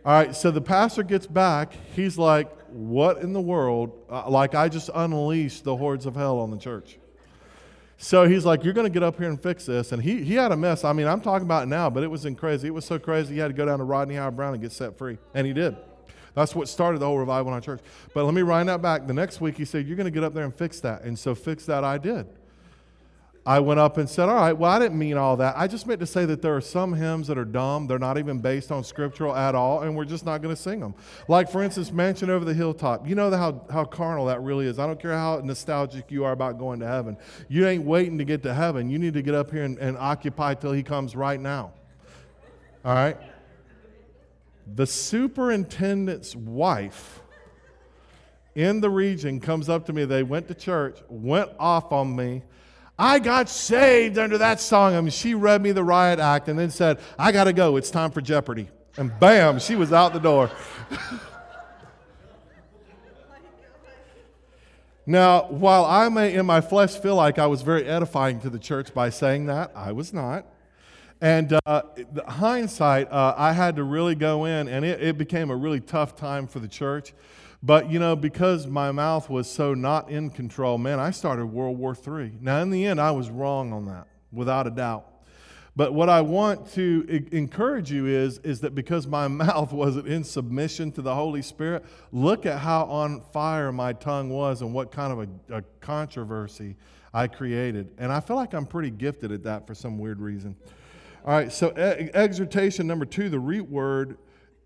All 0.07 0.13
right, 0.13 0.33
so 0.33 0.51
the 0.51 0.61
pastor 0.61 1.03
gets 1.03 1.27
back. 1.27 1.73
He's 1.93 2.17
like, 2.17 2.49
What 2.69 3.17
in 3.17 3.33
the 3.33 3.41
world? 3.41 3.91
Uh, 4.09 4.29
like, 4.29 4.55
I 4.55 4.69
just 4.69 4.89
unleashed 4.95 5.65
the 5.65 5.75
hordes 5.75 6.05
of 6.05 6.15
hell 6.15 6.39
on 6.39 6.49
the 6.49 6.57
church. 6.57 6.97
So 7.97 8.25
he's 8.25 8.45
like, 8.45 8.63
You're 8.63 8.71
going 8.71 8.87
to 8.87 8.89
get 8.89 9.03
up 9.03 9.17
here 9.17 9.27
and 9.27 9.37
fix 9.43 9.65
this. 9.65 9.91
And 9.91 10.01
he, 10.01 10.23
he 10.23 10.35
had 10.35 10.53
a 10.53 10.55
mess. 10.55 10.85
I 10.85 10.93
mean, 10.93 11.07
I'm 11.07 11.19
talking 11.19 11.45
about 11.45 11.63
it 11.63 11.65
now, 11.65 11.89
but 11.89 12.03
it 12.03 12.07
was 12.07 12.25
in 12.25 12.37
crazy. 12.37 12.69
It 12.69 12.73
was 12.73 12.85
so 12.85 12.97
crazy, 12.97 13.33
he 13.33 13.41
had 13.41 13.49
to 13.49 13.53
go 13.53 13.65
down 13.65 13.79
to 13.79 13.83
Rodney 13.83 14.15
Howard-Browne 14.15 14.53
and 14.53 14.63
get 14.63 14.71
set 14.71 14.97
free. 14.97 15.17
And 15.33 15.45
he 15.45 15.51
did. 15.51 15.75
That's 16.35 16.55
what 16.55 16.69
started 16.69 16.99
the 16.99 17.05
whole 17.05 17.17
revival 17.17 17.49
in 17.49 17.55
our 17.55 17.59
church. 17.59 17.81
But 18.13 18.23
let 18.23 18.33
me 18.33 18.43
wind 18.43 18.69
that 18.69 18.81
back. 18.81 19.07
The 19.07 19.13
next 19.13 19.41
week, 19.41 19.57
he 19.57 19.65
said, 19.65 19.85
You're 19.85 19.97
going 19.97 20.05
to 20.05 20.11
get 20.11 20.23
up 20.23 20.33
there 20.33 20.45
and 20.45 20.55
fix 20.55 20.79
that. 20.79 21.01
And 21.01 21.19
so, 21.19 21.35
fix 21.35 21.65
that 21.65 21.83
I 21.83 21.97
did. 21.97 22.27
I 23.47 23.61
went 23.61 23.79
up 23.79 23.97
and 23.97 24.09
said, 24.09 24.27
All 24.27 24.35
right, 24.35 24.51
well, 24.51 24.69
I 24.69 24.77
didn't 24.77 24.99
mean 24.99 25.15
all 25.15 25.37
that. 25.37 25.57
I 25.57 25.67
just 25.67 25.87
meant 25.87 26.01
to 26.01 26.05
say 26.05 26.25
that 26.25 26.41
there 26.41 26.53
are 26.57 26.61
some 26.61 26.93
hymns 26.93 27.27
that 27.27 27.37
are 27.37 27.45
dumb. 27.45 27.87
They're 27.87 27.97
not 27.97 28.17
even 28.17 28.39
based 28.39 28.73
on 28.73 28.83
scriptural 28.83 29.33
at 29.33 29.55
all, 29.55 29.83
and 29.83 29.95
we're 29.95 30.03
just 30.03 30.25
not 30.25 30.41
going 30.41 30.53
to 30.53 30.61
sing 30.61 30.81
them. 30.81 30.93
Like, 31.29 31.49
for 31.49 31.63
instance, 31.63 31.89
Mansion 31.89 32.29
Over 32.29 32.43
the 32.43 32.53
Hilltop. 32.53 33.07
You 33.07 33.15
know 33.15 33.31
how, 33.31 33.65
how 33.71 33.85
carnal 33.85 34.25
that 34.25 34.41
really 34.41 34.67
is. 34.67 34.79
I 34.79 34.85
don't 34.85 34.99
care 34.99 35.13
how 35.13 35.39
nostalgic 35.41 36.11
you 36.11 36.25
are 36.25 36.33
about 36.33 36.59
going 36.59 36.81
to 36.81 36.87
heaven. 36.87 37.15
You 37.47 37.65
ain't 37.65 37.85
waiting 37.85 38.17
to 38.17 38.25
get 38.25 38.43
to 38.43 38.53
heaven. 38.53 38.89
You 38.89 38.99
need 38.99 39.13
to 39.13 39.21
get 39.21 39.33
up 39.33 39.49
here 39.49 39.63
and, 39.63 39.77
and 39.77 39.97
occupy 39.97 40.55
till 40.55 40.73
He 40.73 40.83
comes 40.83 41.15
right 41.15 41.39
now. 41.39 41.71
All 42.83 42.95
right? 42.95 43.17
The 44.75 44.85
superintendent's 44.85 46.35
wife 46.35 47.21
in 48.55 48.81
the 48.81 48.89
region 48.89 49.39
comes 49.39 49.69
up 49.69 49.85
to 49.85 49.93
me. 49.93 50.03
They 50.03 50.23
went 50.23 50.49
to 50.49 50.53
church, 50.53 50.99
went 51.07 51.51
off 51.57 51.93
on 51.93 52.13
me 52.13 52.43
I 52.99 53.19
got 53.19 53.47
saved 53.47 54.17
under 54.17 54.39
that 54.39 54.59
song. 54.59 54.95
I 54.95 55.01
mean, 55.01 55.11
she 55.11 55.35
read 55.35 55.61
me 55.61 55.71
the 55.71 55.83
riot 55.83 56.19
act 56.19 56.47
and 56.47 56.57
then 56.57 56.71
said, 56.71 56.99
I 57.17 57.31
got 57.31 57.43
to 57.43 57.53
go. 57.53 57.75
It's 57.77 57.91
time 57.91 58.09
for 58.09 58.21
Jeopardy. 58.21 58.69
And 58.97 59.17
bam, 59.19 59.59
she 59.59 59.75
was 59.75 59.93
out 59.93 60.13
the 60.13 60.19
door. 60.19 60.49
now, 65.05 65.43
while 65.49 65.85
I 65.85 66.09
may 66.09 66.33
in 66.33 66.47
my 66.47 66.59
flesh 66.61 66.95
feel 66.95 67.15
like 67.15 67.37
I 67.37 67.45
was 67.45 67.61
very 67.61 67.85
edifying 67.85 68.39
to 68.41 68.49
the 68.49 68.57
church 68.57 68.91
by 68.95 69.11
saying 69.11 69.45
that, 69.45 69.71
I 69.75 69.91
was 69.91 70.11
not. 70.11 70.47
And 71.21 71.59
uh, 71.65 71.81
hindsight, 72.27 73.11
uh, 73.11 73.35
I 73.37 73.53
had 73.53 73.75
to 73.75 73.83
really 73.83 74.15
go 74.15 74.45
in, 74.45 74.67
and 74.67 74.83
it, 74.83 75.01
it 75.01 75.17
became 75.17 75.51
a 75.51 75.55
really 75.55 75.79
tough 75.79 76.15
time 76.15 76.47
for 76.47 76.59
the 76.59 76.67
church. 76.67 77.13
But, 77.67 77.91
you 77.91 77.99
know, 77.99 78.15
because 78.15 78.65
my 78.65 78.93
mouth 78.93 79.29
was 79.29 79.51
so 79.51 79.73
not 79.73 80.09
in 80.09 80.29
control, 80.29 80.77
man, 80.77 81.01
I 81.01 81.11
started 81.11 81.47
World 81.47 81.77
War 81.77 81.97
III. 81.97 82.31
Now, 82.39 82.61
in 82.61 82.69
the 82.69 82.85
end, 82.85 83.01
I 83.01 83.11
was 83.11 83.29
wrong 83.29 83.73
on 83.73 83.87
that, 83.87 84.07
without 84.31 84.67
a 84.67 84.69
doubt. 84.69 85.05
But 85.75 85.93
what 85.93 86.07
I 86.07 86.21
want 86.21 86.71
to 86.75 87.27
encourage 87.33 87.91
you 87.91 88.05
is, 88.05 88.37
is 88.37 88.61
that 88.61 88.73
because 88.73 89.05
my 89.05 89.27
mouth 89.27 89.73
wasn't 89.73 90.07
in 90.07 90.23
submission 90.23 90.93
to 90.93 91.01
the 91.01 91.13
Holy 91.13 91.41
Spirit, 91.41 91.83
look 92.13 92.45
at 92.45 92.59
how 92.59 92.85
on 92.85 93.19
fire 93.33 93.73
my 93.73 93.91
tongue 93.91 94.29
was 94.29 94.61
and 94.61 94.73
what 94.73 94.93
kind 94.93 95.11
of 95.11 95.27
a, 95.49 95.57
a 95.57 95.61
controversy 95.81 96.77
I 97.13 97.27
created. 97.27 97.89
And 97.97 98.13
I 98.13 98.21
feel 98.21 98.37
like 98.37 98.53
I'm 98.53 98.65
pretty 98.65 98.91
gifted 98.91 99.33
at 99.33 99.43
that 99.43 99.67
for 99.67 99.75
some 99.75 99.97
weird 99.99 100.21
reason. 100.21 100.55
All 101.25 101.33
right, 101.33 101.51
so 101.51 101.71
exhortation 101.75 102.87
number 102.87 103.03
two, 103.03 103.27
the 103.27 103.39
root 103.39 103.69
word 103.69 104.17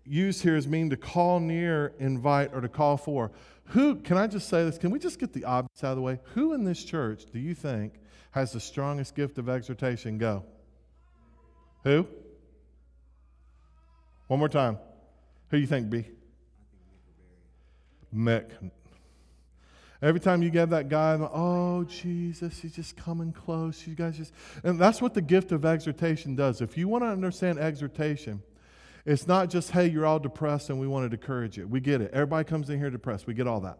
used 0.04 0.42
here 0.42 0.56
is 0.56 0.66
mean 0.66 0.90
to 0.90 0.96
call 0.96 1.40
near, 1.40 1.94
invite, 1.98 2.52
or 2.52 2.60
to 2.60 2.68
call 2.68 2.96
for. 2.96 3.30
Who, 3.66 3.96
can 3.96 4.16
I 4.16 4.26
just 4.26 4.48
say 4.48 4.64
this? 4.64 4.78
Can 4.78 4.90
we 4.90 4.98
just 4.98 5.18
get 5.18 5.32
the 5.32 5.44
obvious 5.44 5.84
out 5.84 5.92
of 5.92 5.96
the 5.96 6.02
way? 6.02 6.20
Who 6.34 6.52
in 6.52 6.64
this 6.64 6.84
church 6.84 7.24
do 7.32 7.38
you 7.38 7.54
think 7.54 7.94
has 8.32 8.52
the 8.52 8.60
strongest 8.60 9.14
gift 9.14 9.38
of 9.38 9.48
exhortation? 9.48 10.18
Go. 10.18 10.44
Who? 11.84 12.06
One 14.26 14.38
more 14.38 14.48
time. 14.48 14.78
Who 15.50 15.56
do 15.56 15.60
you 15.60 15.66
think, 15.66 15.90
B? 15.90 16.06
Mick. 18.14 18.50
Every 20.00 20.20
time 20.20 20.42
you 20.42 20.50
get 20.50 20.70
that 20.70 20.88
guy, 20.88 21.16
oh, 21.32 21.84
Jesus, 21.84 22.58
he's 22.58 22.74
just 22.74 22.96
coming 22.96 23.32
close. 23.32 23.86
You 23.86 23.94
guys 23.94 24.16
just. 24.16 24.32
And 24.64 24.78
that's 24.78 25.00
what 25.00 25.14
the 25.14 25.22
gift 25.22 25.52
of 25.52 25.64
exhortation 25.64 26.34
does. 26.34 26.60
If 26.60 26.76
you 26.76 26.88
want 26.88 27.04
to 27.04 27.08
understand 27.08 27.60
exhortation, 27.60 28.42
it's 29.04 29.26
not 29.26 29.50
just, 29.50 29.70
hey, 29.70 29.88
you're 29.88 30.06
all 30.06 30.18
depressed 30.18 30.70
and 30.70 30.78
we 30.78 30.86
want 30.86 31.10
to 31.10 31.16
encourage 31.16 31.56
you. 31.56 31.66
We 31.66 31.80
get 31.80 32.00
it. 32.00 32.10
Everybody 32.12 32.48
comes 32.48 32.70
in 32.70 32.78
here 32.78 32.90
depressed. 32.90 33.26
We 33.26 33.34
get 33.34 33.46
all 33.46 33.60
that. 33.60 33.78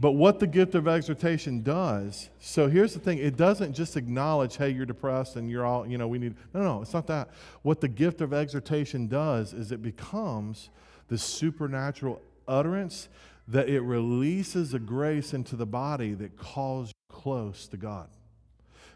But 0.00 0.12
what 0.12 0.40
the 0.40 0.46
gift 0.46 0.74
of 0.74 0.88
exhortation 0.88 1.62
does, 1.62 2.28
so 2.40 2.66
here's 2.66 2.94
the 2.94 2.98
thing 2.98 3.18
it 3.18 3.36
doesn't 3.36 3.74
just 3.74 3.96
acknowledge, 3.96 4.56
hey, 4.56 4.70
you're 4.70 4.86
depressed 4.86 5.36
and 5.36 5.48
you're 5.48 5.64
all, 5.64 5.86
you 5.86 5.98
know, 5.98 6.08
we 6.08 6.18
need, 6.18 6.34
no, 6.52 6.62
no, 6.62 6.82
it's 6.82 6.92
not 6.92 7.06
that. 7.06 7.30
What 7.62 7.80
the 7.80 7.88
gift 7.88 8.20
of 8.20 8.32
exhortation 8.32 9.06
does 9.06 9.52
is 9.52 9.70
it 9.70 9.82
becomes 9.82 10.70
the 11.08 11.18
supernatural 11.18 12.20
utterance 12.48 13.08
that 13.46 13.68
it 13.68 13.82
releases 13.82 14.74
a 14.74 14.78
grace 14.78 15.32
into 15.32 15.54
the 15.54 15.66
body 15.66 16.14
that 16.14 16.36
calls 16.36 16.88
you 16.88 17.14
close 17.14 17.68
to 17.68 17.76
God. 17.76 18.08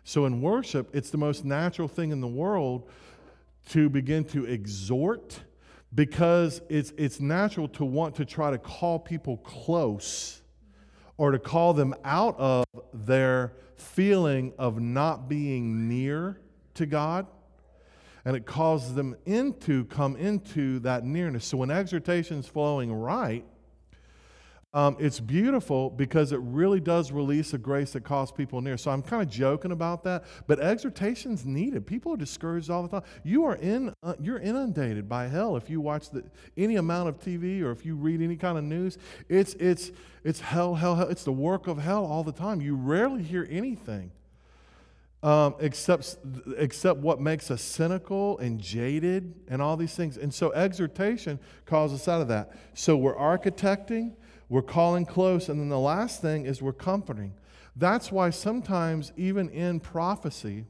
So 0.03 0.25
in 0.25 0.41
worship, 0.41 0.89
it's 0.95 1.11
the 1.11 1.19
most 1.19 1.45
natural 1.45 1.87
thing 1.87 2.11
in 2.11 2.21
the 2.21 2.27
world 2.27 2.89
to 3.71 3.89
begin 3.89 4.25
to 4.25 4.47
exhort 4.47 5.41
because 5.95 6.61
it's, 6.69 6.93
it's 6.97 7.21
natural 7.21 7.69
to 7.69 7.85
want 7.85 8.17
to 8.17 8.25
try 8.25 8.51
to 8.51 8.59
call 8.59 8.99
people 8.99 9.39
close 9.39 10.43
or 11.17 11.33
to 11.33 11.39
call 11.39 11.75
them 11.75 11.95
out 12.05 12.39
of 12.39 12.65
their 12.93 13.53
feeling 13.77 14.53
of 14.59 14.81
not 14.81 15.29
being 15.29 15.89
near 15.89 16.41
to 16.75 16.87
God. 16.87 17.27
And 18.25 18.37
it 18.37 18.45
causes 18.45 18.95
them 18.95 19.17
into 19.25 19.85
come 19.87 20.15
into 20.17 20.81
that 20.81 21.05
nearness. 21.05 21.47
So 21.47 21.57
when 21.57 21.71
exhortation 21.71 22.39
is 22.39 22.47
flowing 22.47 22.93
right, 22.93 23.45
um, 24.75 24.97
it's 25.01 25.19
beautiful 25.19 25.89
because 25.89 26.31
it 26.33 26.41
really 26.43 26.79
does 26.79 27.11
release 27.11 27.55
a 27.55 27.59
grace 27.59 27.93
that 27.93 28.05
calls 28.05 28.31
people 28.31 28.61
near. 28.61 28.77
So 28.77 28.91
I'm 28.91 29.03
kind 29.03 29.23
of 29.23 29.31
joking 29.31 29.73
about 29.73 30.05
that, 30.05 30.25
but 30.47 30.61
exhortation's 30.61 31.47
needed. 31.47 31.87
People 31.87 32.13
are 32.13 32.19
discouraged 32.19 32.69
all 32.69 32.83
the 32.83 32.89
time. 32.89 33.03
You 33.25 33.45
are 33.47 33.57
in, 33.57 33.95
uh, 34.03 34.15
you're 34.21 34.39
inundated 34.39 35.09
by 35.09 35.29
hell 35.29 35.57
if 35.57 35.71
you 35.71 35.81
watch 35.81 36.11
the, 36.11 36.23
any 36.59 36.77
amount 36.77 37.09
of 37.09 37.19
TV 37.19 37.63
or 37.63 37.71
if 37.71 37.87
you 37.87 37.97
read 37.97 38.21
any 38.21 38.37
kind 38.37 38.59
of 38.59 38.65
news. 38.65 38.99
It's 39.29 39.55
it's 39.55 39.91
it's 40.23 40.41
hell, 40.41 40.75
hell, 40.75 40.97
hell. 40.97 41.09
It's 41.09 41.25
the 41.25 41.33
work 41.33 41.67
of 41.67 41.79
hell 41.79 42.05
all 42.05 42.23
the 42.23 42.33
time. 42.33 42.61
You 42.61 42.77
rarely 42.77 43.23
hear 43.23 43.47
anything 43.51 44.11
um, 45.23 45.55
except 45.61 46.17
except 46.57 47.01
what 47.01 47.21
makes 47.21 47.51
us 47.51 47.63
cynical 47.63 48.39
and 48.39 48.61
jaded 48.61 49.35
and 49.49 49.61
all 49.61 49.77
these 49.77 49.95
things. 49.95 50.17
And 50.17 50.33
so 50.33 50.53
exhortation 50.53 51.41
calls 51.65 51.93
us 51.93 52.07
out 52.07 52.21
of 52.21 52.29
that. 52.29 52.53
So 52.75 52.97
we're 52.97 53.17
architecting 53.17 54.13
we're 54.49 54.63
calling 54.63 55.05
close. 55.05 55.49
And 55.49 55.61
then 55.61 55.69
the 55.69 55.79
last 55.79 56.21
thing 56.23 56.47
is 56.47 56.63
we're 56.63 56.73
comforting. 56.73 57.35
That's 57.77 58.11
why 58.11 58.31
sometimes, 58.31 59.13
even 59.17 59.49
in 59.51 59.81
prophecy, 59.81 60.65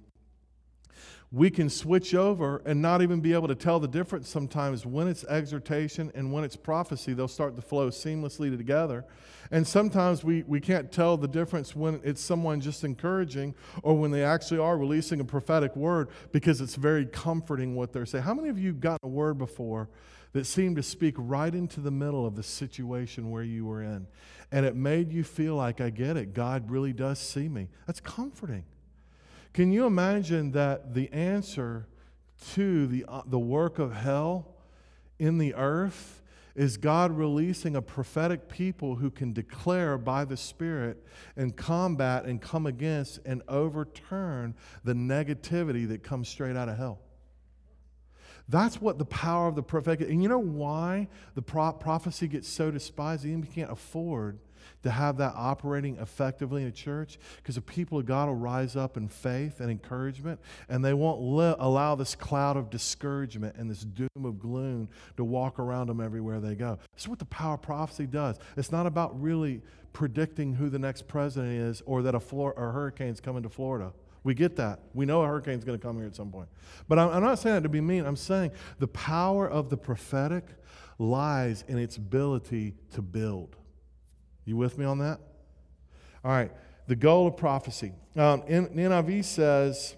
we 1.31 1.51
can 1.51 1.69
switch 1.69 2.15
over 2.15 2.63
and 2.65 2.81
not 2.81 3.03
even 3.03 3.21
be 3.21 3.35
able 3.35 3.49
to 3.49 3.55
tell 3.55 3.79
the 3.79 3.89
difference 3.89 4.29
sometimes 4.29 4.87
when 4.87 5.07
it's 5.09 5.25
exhortation 5.25 6.11
and 6.15 6.33
when 6.33 6.43
it's 6.43 6.57
prophecy. 6.57 7.13
They'll 7.13 7.29
start 7.29 7.55
to 7.57 7.63
flow 7.63 7.91
seamlessly 7.91 8.57
together. 8.57 9.05
And 9.51 9.67
sometimes 9.67 10.25
we, 10.25 10.43
we 10.47 10.61
can't 10.61 10.91
tell 10.91 11.17
the 11.17 11.29
difference 11.29 11.77
when 11.77 12.01
it's 12.03 12.23
someone 12.23 12.61
just 12.61 12.83
encouraging 12.83 13.55
or 13.83 13.97
when 13.97 14.11
they 14.11 14.25
actually 14.25 14.59
are 14.59 14.77
releasing 14.77 15.21
a 15.21 15.25
prophetic 15.25 15.77
word 15.77 16.09
because 16.33 16.61
it's 16.61 16.77
very 16.77 17.05
comforting 17.07 17.75
what 17.75 17.93
they're 17.93 18.07
saying. 18.07 18.25
How 18.25 18.35
many 18.35 18.49
of 18.49 18.59
you 18.59 18.73
got 18.73 18.99
a 19.03 19.09
word 19.09 19.37
before 19.37 19.89
that 20.33 20.45
seemed 20.45 20.77
to 20.77 20.83
speak 20.83 21.15
right 21.17 21.55
into 21.55 21.81
the 21.81 21.91
middle 21.91 22.27
of 22.27 22.37
the 22.37 22.43
situation 22.43 23.31
where 23.31 23.43
you 23.43 23.65
were 23.65 23.83
in. 23.83 24.07
And 24.53 24.67
it 24.67 24.77
made 24.77 25.13
you 25.13 25.25
feel 25.25 25.55
like, 25.55 25.81
I 25.81 25.91
get 25.91 26.17
it, 26.17 26.35
God 26.35 26.71
really 26.71 26.93
does 26.93 27.19
see 27.19 27.49
me. 27.49 27.69
That's 27.87 28.01
comforting. 28.01 28.65
Can 29.53 29.73
you 29.73 29.87
imagine 29.87 30.53
that 30.53 30.95
the 30.95 31.11
answer 31.13 31.87
to 32.55 32.87
the, 32.87 33.05
uh, 33.09 33.23
the 33.27 33.39
work 33.39 33.79
of 33.79 33.95
hell 33.95 34.55
in 35.19 35.39
the 35.39 35.55
earth 35.55 36.23
is 36.55 36.77
God 36.77 37.13
releasing 37.17 37.77
a 37.77 37.83
prophetic 37.83 38.49
people 38.49 38.97
who 38.97 39.11
can 39.11 39.33
declare 39.33 39.97
by 39.97 40.25
the 40.25 40.37
Spirit 40.37 41.05
and 41.37 41.57
combat 41.57 42.25
and 42.25 42.41
come 42.41 42.67
against 42.67 43.21
and 43.25 43.43
overturn 43.49 44.55
the 44.83 44.93
negativity 44.93 45.87
that 45.89 46.03
comes 46.03 46.29
straight 46.29 46.57
out 46.57 46.69
of 46.69 46.77
hell? 46.77 46.99
That's 48.49 48.81
what 48.81 48.99
the 48.99 49.05
power 49.05 49.49
of 49.49 49.57
the 49.57 49.63
prophetic. 49.63 50.09
And 50.09 50.23
you 50.23 50.29
know 50.29 50.39
why 50.39 51.09
the 51.35 51.43
pro- 51.43 51.73
prophecy 51.73 52.29
gets 52.29 52.49
so 52.49 52.71
despised? 52.71 53.25
Even 53.27 53.43
we 53.43 53.49
can't 53.49 53.71
afford 53.71 54.39
to 54.83 54.91
have 54.91 55.17
that 55.19 55.35
operating 55.35 55.97
effectively 55.97 56.63
in 56.63 56.69
a 56.69 56.73
church 56.73 57.19
because 57.37 57.57
the 57.57 57.61
people 57.61 57.99
of 57.99 58.07
God 58.07 58.29
will 58.29 58.37
rise 58.37 58.77
up 58.77 58.97
in 58.97 59.09
faith 59.09 59.61
and 59.61 59.71
encouragement, 59.71 60.41
and 60.69 60.85
they 60.85 60.95
won't 60.95 61.21
li- 61.21 61.55
allow 61.59 61.95
this 61.95 62.15
cloud 62.15 62.57
of 62.57 62.71
discouragement 62.71 63.57
and 63.57 63.71
this 63.71 63.81
doom 63.81 64.09
of 64.25 64.39
gloom 64.39 64.89
to 65.17 65.25
walk 65.25 65.59
around 65.59 65.89
them 65.89 66.01
everywhere 66.01 66.41
they 66.41 66.55
go. 66.55 66.79
That's 66.93 67.09
what 67.09 67.19
the 67.19 67.25
power 67.27 67.55
of 67.55 67.63
prophecy 67.63 68.07
does. 68.07 68.39
It's 68.57 68.73
not 68.73 68.87
about 68.87 69.21
really 69.21 69.63
predicting 69.93 70.55
who 70.55 70.69
the 70.69 70.79
next 70.79 71.09
president 71.09 71.53
is 71.53 71.83
or 71.85 72.03
that 72.03 72.15
a, 72.15 72.21
Flor- 72.21 72.55
or 72.55 72.73
hurricane's 72.73 73.21
coming 73.21 73.43
to 73.43 73.49
Florida. 73.49 73.93
We 74.25 74.35
get 74.35 74.57
that. 74.57 74.81
We 74.95 75.07
know 75.07 75.23
a 75.23 75.27
hurricane's 75.27 75.65
going 75.65 75.79
to 75.79 75.83
come 75.83 75.97
here 75.97 76.07
at 76.07 76.17
some 76.17 76.31
point. 76.31 76.49
But 76.89 76.99
I'm, 76.99 77.11
I'm 77.11 77.23
not 77.23 77.39
saying 77.39 77.57
that 77.57 77.63
to 77.63 77.69
be 77.69 77.81
mean. 77.81 78.05
I'm 78.05 78.17
saying 78.17 78.53
the 78.79 78.89
power 78.89 79.49
of 79.49 79.71
the 79.71 79.77
prophetic 79.77 80.45
lies 80.99 81.65
in 81.69 81.79
its 81.79 81.97
ability 81.97 82.75
to 82.93 83.03
build. 83.03 83.57
You 84.45 84.57
with 84.57 84.79
me 84.79 84.85
on 84.85 84.99
that? 84.99 85.21
All 86.25 86.33
right. 86.33 86.51
the 86.89 86.97
goal 86.97 87.27
of 87.29 87.37
prophecy. 87.37 87.93
Um, 88.17 88.43
NIV 88.43 89.25
says, 89.25 89.95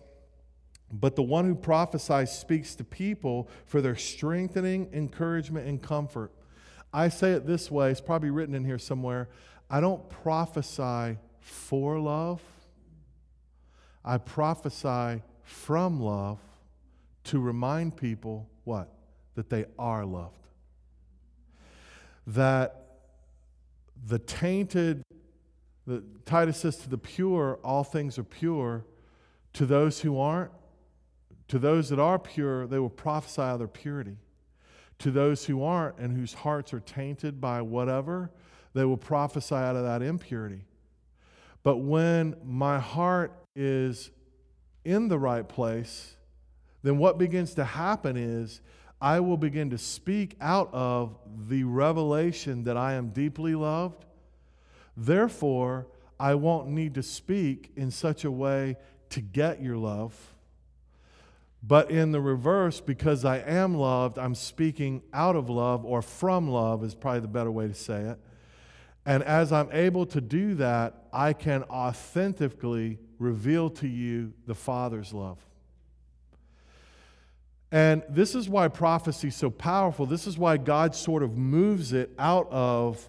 but 0.92 1.14
the 1.14 1.22
one 1.22 1.44
who 1.44 1.54
prophesies 1.54 2.36
speaks 2.36 2.74
to 2.74 2.84
people 2.84 3.48
for 3.64 3.80
their 3.80 3.94
strengthening, 3.94 4.90
encouragement, 4.92 5.66
and 5.66 5.80
comfort. 5.80 6.32
I 6.92 7.08
say 7.08 7.32
it 7.32 7.46
this 7.46 7.70
way, 7.70 7.90
it's 7.92 8.00
probably 8.00 8.30
written 8.30 8.54
in 8.54 8.64
here 8.64 8.78
somewhere. 8.78 9.28
I 9.70 9.80
don't 9.80 10.08
prophesy 10.10 11.18
for 11.38 11.98
love, 12.00 12.42
I 14.04 14.18
prophesy 14.18 15.22
from 15.42 16.00
love 16.00 16.38
to 17.24 17.40
remind 17.40 17.96
people 17.96 18.48
what? 18.64 18.88
That 19.34 19.50
they 19.50 19.66
are 19.78 20.04
loved. 20.04 20.46
That 22.26 22.80
the 24.06 24.18
tainted, 24.18 25.02
the, 25.86 26.02
Titus 26.24 26.58
says 26.58 26.76
to 26.78 26.88
the 26.88 26.98
pure, 26.98 27.58
all 27.62 27.84
things 27.84 28.18
are 28.18 28.24
pure. 28.24 28.84
To 29.54 29.66
those 29.66 30.00
who 30.00 30.18
aren't, 30.18 30.52
to 31.48 31.58
those 31.58 31.88
that 31.88 31.98
are 31.98 32.18
pure, 32.18 32.66
they 32.66 32.78
will 32.78 32.88
prophesy 32.88 33.42
of 33.42 33.58
their 33.58 33.68
purity. 33.68 34.16
To 35.00 35.10
those 35.10 35.46
who 35.46 35.64
aren't 35.64 35.98
and 35.98 36.16
whose 36.16 36.32
hearts 36.34 36.72
are 36.72 36.80
tainted 36.80 37.40
by 37.40 37.62
whatever, 37.62 38.30
they 38.74 38.84
will 38.84 38.96
prophesy 38.96 39.54
out 39.54 39.74
of 39.74 39.82
that 39.82 40.02
impurity. 40.02 40.64
But 41.62 41.78
when 41.78 42.36
my 42.44 42.78
heart 42.78 43.32
is 43.54 44.10
in 44.84 45.08
the 45.08 45.18
right 45.18 45.48
place, 45.48 46.16
then 46.82 46.98
what 46.98 47.18
begins 47.18 47.54
to 47.54 47.64
happen 47.64 48.16
is 48.16 48.60
I 49.00 49.20
will 49.20 49.36
begin 49.36 49.70
to 49.70 49.78
speak 49.78 50.36
out 50.40 50.70
of 50.72 51.16
the 51.48 51.64
revelation 51.64 52.64
that 52.64 52.76
I 52.76 52.94
am 52.94 53.10
deeply 53.10 53.54
loved. 53.54 54.04
Therefore, 54.96 55.86
I 56.18 56.34
won't 56.34 56.68
need 56.68 56.94
to 56.94 57.02
speak 57.02 57.72
in 57.76 57.90
such 57.90 58.24
a 58.24 58.30
way 58.30 58.76
to 59.10 59.20
get 59.20 59.62
your 59.62 59.76
love 59.76 60.14
but 61.62 61.90
in 61.90 62.12
the 62.12 62.20
reverse, 62.20 62.80
because 62.80 63.24
I 63.24 63.38
am 63.38 63.74
loved, 63.74 64.18
I'm 64.18 64.34
speaking 64.34 65.02
out 65.12 65.36
of 65.36 65.50
love 65.50 65.84
or 65.84 66.00
from 66.00 66.48
love, 66.48 66.82
is 66.82 66.94
probably 66.94 67.20
the 67.20 67.28
better 67.28 67.50
way 67.50 67.68
to 67.68 67.74
say 67.74 68.00
it. 68.02 68.18
And 69.04 69.22
as 69.22 69.52
I'm 69.52 69.68
able 69.72 70.06
to 70.06 70.20
do 70.20 70.54
that, 70.54 71.08
I 71.12 71.32
can 71.32 71.64
authentically 71.64 72.98
reveal 73.20 73.70
to 73.70 73.86
you 73.86 74.32
the 74.46 74.54
Father's 74.54 75.12
love. 75.12 75.38
And 77.70 78.02
this 78.08 78.34
is 78.34 78.48
why 78.48 78.66
prophecy 78.66 79.28
is 79.28 79.36
so 79.36 79.50
powerful. 79.50 80.06
This 80.06 80.26
is 80.26 80.36
why 80.36 80.56
God 80.56 80.96
sort 80.96 81.22
of 81.22 81.36
moves 81.36 81.92
it 81.92 82.10
out 82.18 82.48
of 82.50 83.08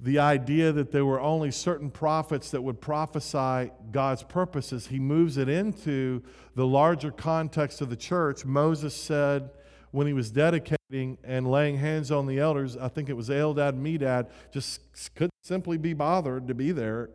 the 0.00 0.20
idea 0.20 0.70
that 0.70 0.92
there 0.92 1.04
were 1.04 1.20
only 1.20 1.50
certain 1.50 1.90
prophets 1.90 2.52
that 2.52 2.62
would 2.62 2.80
prophesy 2.80 3.72
God's 3.90 4.22
purposes, 4.22 4.86
he 4.86 5.00
moves 5.00 5.36
it 5.36 5.48
into 5.48 6.22
the 6.54 6.64
larger 6.64 7.10
context 7.10 7.80
of 7.80 7.90
the 7.90 7.96
church. 7.96 8.44
Moses 8.44 8.94
said 8.94 9.50
when 9.90 10.06
he 10.06 10.12
was 10.12 10.30
dedicating 10.30 11.18
and 11.24 11.50
laying 11.50 11.78
hands 11.78 12.12
on 12.12 12.26
the 12.26 12.38
elders, 12.38 12.76
I 12.76 12.86
think 12.86 13.08
it 13.08 13.14
was 13.14 13.28
Eldad 13.28 13.72
Medad, 13.72 14.30
just 14.52 14.80
couldn't 15.16 15.32
simply 15.42 15.78
be 15.78 15.94
bothered 15.94 16.46
to 16.46 16.54
be 16.54 16.70
there. 16.70 17.10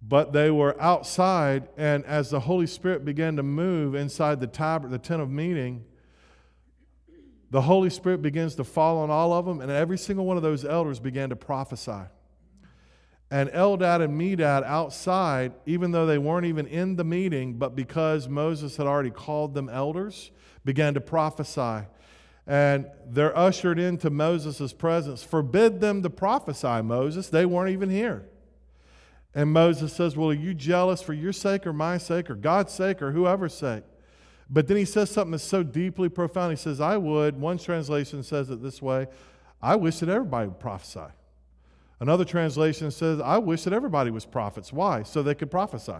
But 0.00 0.32
they 0.32 0.50
were 0.50 0.80
outside, 0.80 1.68
and 1.76 2.04
as 2.04 2.30
the 2.30 2.40
Holy 2.40 2.66
Spirit 2.66 3.04
began 3.04 3.36
to 3.36 3.42
move 3.42 3.94
inside 3.94 4.40
the, 4.40 4.46
tab- 4.46 4.88
the 4.90 4.98
tent 4.98 5.20
of 5.20 5.30
meeting, 5.30 5.84
the 7.50 7.62
Holy 7.62 7.90
Spirit 7.90 8.22
begins 8.22 8.54
to 8.56 8.64
fall 8.64 8.98
on 8.98 9.10
all 9.10 9.32
of 9.32 9.46
them, 9.46 9.60
and 9.60 9.70
every 9.70 9.98
single 9.98 10.24
one 10.26 10.36
of 10.36 10.42
those 10.42 10.64
elders 10.64 11.00
began 11.00 11.30
to 11.30 11.36
prophesy. 11.36 12.04
And 13.30 13.50
Eldad 13.50 14.02
and 14.02 14.18
Medad 14.18 14.64
outside, 14.64 15.52
even 15.66 15.90
though 15.90 16.06
they 16.06 16.18
weren't 16.18 16.46
even 16.46 16.66
in 16.66 16.96
the 16.96 17.04
meeting, 17.04 17.54
but 17.54 17.74
because 17.74 18.28
Moses 18.28 18.76
had 18.76 18.86
already 18.86 19.10
called 19.10 19.52
them 19.54 19.68
elders, 19.68 20.30
began 20.64 20.94
to 20.94 21.00
prophesy. 21.00 21.86
And 22.46 22.86
they're 23.06 23.36
ushered 23.36 23.78
into 23.78 24.08
Moses' 24.08 24.72
presence. 24.72 25.22
Forbid 25.22 25.80
them 25.80 26.02
to 26.02 26.08
prophesy, 26.08 26.80
Moses. 26.82 27.28
They 27.28 27.44
weren't 27.44 27.70
even 27.70 27.90
here. 27.90 28.26
And 29.34 29.52
Moses 29.52 29.92
says, 29.92 30.16
Well, 30.16 30.30
are 30.30 30.34
you 30.34 30.54
jealous 30.54 31.02
for 31.02 31.12
your 31.12 31.32
sake 31.32 31.66
or 31.66 31.72
my 31.72 31.98
sake 31.98 32.30
or 32.30 32.34
God's 32.34 32.72
sake 32.72 33.02
or 33.02 33.12
whoever's 33.12 33.54
sake? 33.54 33.84
But 34.50 34.66
then 34.66 34.76
he 34.76 34.84
says 34.84 35.10
something 35.10 35.32
that's 35.32 35.44
so 35.44 35.62
deeply 35.62 36.08
profound. 36.08 36.52
He 36.52 36.56
says, 36.56 36.80
I 36.80 36.96
would, 36.96 37.38
one 37.38 37.58
translation 37.58 38.22
says 38.22 38.50
it 38.50 38.62
this 38.62 38.80
way 38.80 39.06
I 39.60 39.76
wish 39.76 39.98
that 39.98 40.08
everybody 40.08 40.48
would 40.48 40.60
prophesy. 40.60 41.12
Another 42.00 42.24
translation 42.24 42.90
says, 42.90 43.20
I 43.20 43.38
wish 43.38 43.64
that 43.64 43.72
everybody 43.72 44.10
was 44.10 44.24
prophets. 44.24 44.72
Why? 44.72 45.02
So 45.02 45.22
they 45.22 45.34
could 45.34 45.50
prophesy. 45.50 45.96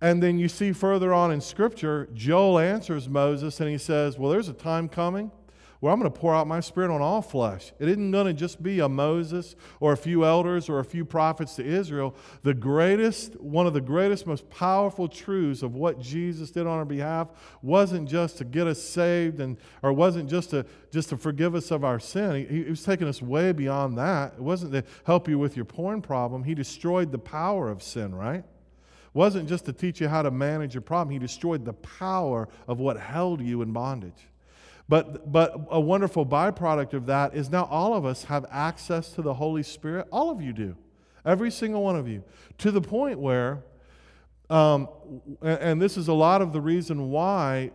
And 0.00 0.22
then 0.22 0.38
you 0.38 0.48
see 0.48 0.72
further 0.72 1.12
on 1.14 1.30
in 1.30 1.40
Scripture, 1.40 2.08
Joel 2.14 2.58
answers 2.58 3.08
Moses 3.08 3.60
and 3.60 3.70
he 3.70 3.78
says, 3.78 4.18
Well, 4.18 4.30
there's 4.30 4.48
a 4.48 4.54
time 4.54 4.88
coming 4.88 5.30
well, 5.82 5.92
I'm 5.92 5.98
going 5.98 6.12
to 6.12 6.16
pour 6.16 6.32
out 6.32 6.46
my 6.46 6.60
spirit 6.60 6.94
on 6.94 7.02
all 7.02 7.20
flesh. 7.20 7.72
It 7.80 7.88
isn't 7.88 8.12
going 8.12 8.26
to 8.26 8.32
just 8.32 8.62
be 8.62 8.78
a 8.78 8.88
Moses 8.88 9.56
or 9.80 9.92
a 9.92 9.96
few 9.96 10.24
elders 10.24 10.68
or 10.68 10.78
a 10.78 10.84
few 10.84 11.04
prophets 11.04 11.56
to 11.56 11.64
Israel. 11.64 12.14
The 12.44 12.54
greatest, 12.54 13.34
one 13.40 13.66
of 13.66 13.74
the 13.74 13.80
greatest, 13.80 14.24
most 14.24 14.48
powerful 14.48 15.08
truths 15.08 15.64
of 15.64 15.74
what 15.74 16.00
Jesus 16.00 16.52
did 16.52 16.68
on 16.68 16.78
our 16.78 16.84
behalf 16.84 17.30
wasn't 17.62 18.08
just 18.08 18.38
to 18.38 18.44
get 18.44 18.68
us 18.68 18.80
saved 18.80 19.40
and 19.40 19.56
or 19.82 19.92
wasn't 19.92 20.30
just 20.30 20.50
to 20.50 20.64
just 20.92 21.08
to 21.08 21.16
forgive 21.16 21.56
us 21.56 21.72
of 21.72 21.82
our 21.82 21.98
sin. 21.98 22.46
He, 22.48 22.62
he 22.62 22.70
was 22.70 22.84
taking 22.84 23.08
us 23.08 23.20
way 23.20 23.50
beyond 23.50 23.98
that. 23.98 24.34
It 24.34 24.40
wasn't 24.40 24.72
to 24.74 24.84
help 25.04 25.26
you 25.26 25.36
with 25.36 25.56
your 25.56 25.64
porn 25.64 26.00
problem. 26.00 26.44
He 26.44 26.54
destroyed 26.54 27.10
the 27.10 27.18
power 27.18 27.68
of 27.68 27.82
sin, 27.82 28.14
right? 28.14 28.44
wasn't 29.14 29.46
just 29.46 29.66
to 29.66 29.74
teach 29.74 30.00
you 30.00 30.08
how 30.08 30.22
to 30.22 30.30
manage 30.30 30.74
your 30.74 30.80
problem. 30.80 31.12
He 31.12 31.18
destroyed 31.18 31.66
the 31.66 31.74
power 31.74 32.48
of 32.66 32.78
what 32.78 32.96
held 32.96 33.42
you 33.42 33.60
in 33.60 33.70
bondage. 33.70 34.28
But, 34.88 35.30
but 35.30 35.54
a 35.70 35.80
wonderful 35.80 36.26
byproduct 36.26 36.92
of 36.92 37.06
that 37.06 37.34
is 37.34 37.50
now 37.50 37.64
all 37.64 37.94
of 37.94 38.04
us 38.04 38.24
have 38.24 38.44
access 38.50 39.10
to 39.12 39.22
the 39.22 39.34
Holy 39.34 39.62
Spirit. 39.62 40.06
All 40.10 40.30
of 40.30 40.42
you 40.42 40.52
do. 40.52 40.76
Every 41.24 41.50
single 41.50 41.82
one 41.82 41.96
of 41.96 42.08
you. 42.08 42.24
To 42.58 42.70
the 42.70 42.80
point 42.80 43.18
where, 43.18 43.62
um, 44.50 44.88
and, 45.40 45.58
and 45.60 45.82
this 45.82 45.96
is 45.96 46.08
a 46.08 46.12
lot 46.12 46.42
of 46.42 46.52
the 46.52 46.60
reason 46.60 47.10
why 47.10 47.70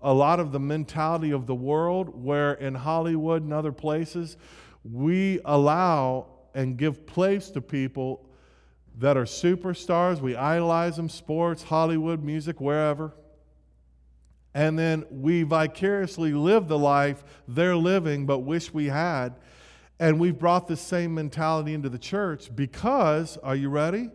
a 0.00 0.12
lot 0.12 0.40
of 0.40 0.50
the 0.50 0.58
mentality 0.58 1.30
of 1.30 1.46
the 1.46 1.54
world, 1.54 2.08
where 2.24 2.54
in 2.54 2.74
Hollywood 2.74 3.42
and 3.42 3.52
other 3.52 3.70
places, 3.70 4.36
we 4.84 5.40
allow 5.44 6.26
and 6.54 6.76
give 6.76 7.06
place 7.06 7.50
to 7.50 7.60
people 7.60 8.28
that 8.98 9.16
are 9.16 9.24
superstars. 9.24 10.20
We 10.20 10.34
idolize 10.34 10.96
them, 10.96 11.08
sports, 11.08 11.62
Hollywood, 11.62 12.22
music, 12.22 12.60
wherever 12.60 13.12
and 14.54 14.78
then 14.78 15.04
we 15.10 15.42
vicariously 15.42 16.32
live 16.32 16.68
the 16.68 16.78
life 16.78 17.24
they're 17.48 17.76
living 17.76 18.26
but 18.26 18.40
wish 18.40 18.72
we 18.72 18.86
had. 18.86 19.34
And 19.98 20.18
we've 20.18 20.38
brought 20.38 20.66
the 20.66 20.76
same 20.76 21.14
mentality 21.14 21.74
into 21.74 21.88
the 21.88 21.98
church 21.98 22.54
because, 22.54 23.36
are 23.38 23.54
you 23.54 23.68
ready? 23.68 24.10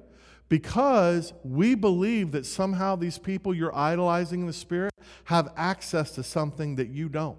Because 0.50 1.34
we 1.44 1.76
believe 1.76 2.32
that 2.32 2.46
somehow 2.46 2.96
these 2.96 3.18
people 3.18 3.54
you're 3.54 3.76
idolizing 3.76 4.42
in 4.42 4.48
the 4.48 4.54
spirit 4.54 4.94
have 5.26 5.52
access 5.56 6.12
to 6.12 6.24
something 6.24 6.76
that 6.76 6.90
you 6.90 7.10
don't. 7.10 7.38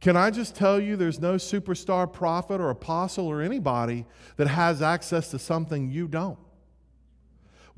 Can 0.00 0.16
I 0.16 0.30
just 0.30 0.54
tell 0.54 0.80
you 0.80 0.96
there's 0.96 1.20
no 1.20 1.34
superstar 1.34 2.10
prophet 2.10 2.60
or 2.60 2.70
apostle 2.70 3.26
or 3.26 3.42
anybody 3.42 4.06
that 4.36 4.48
has 4.48 4.80
access 4.80 5.30
to 5.32 5.38
something 5.38 5.90
you 5.90 6.08
don't? 6.08 6.38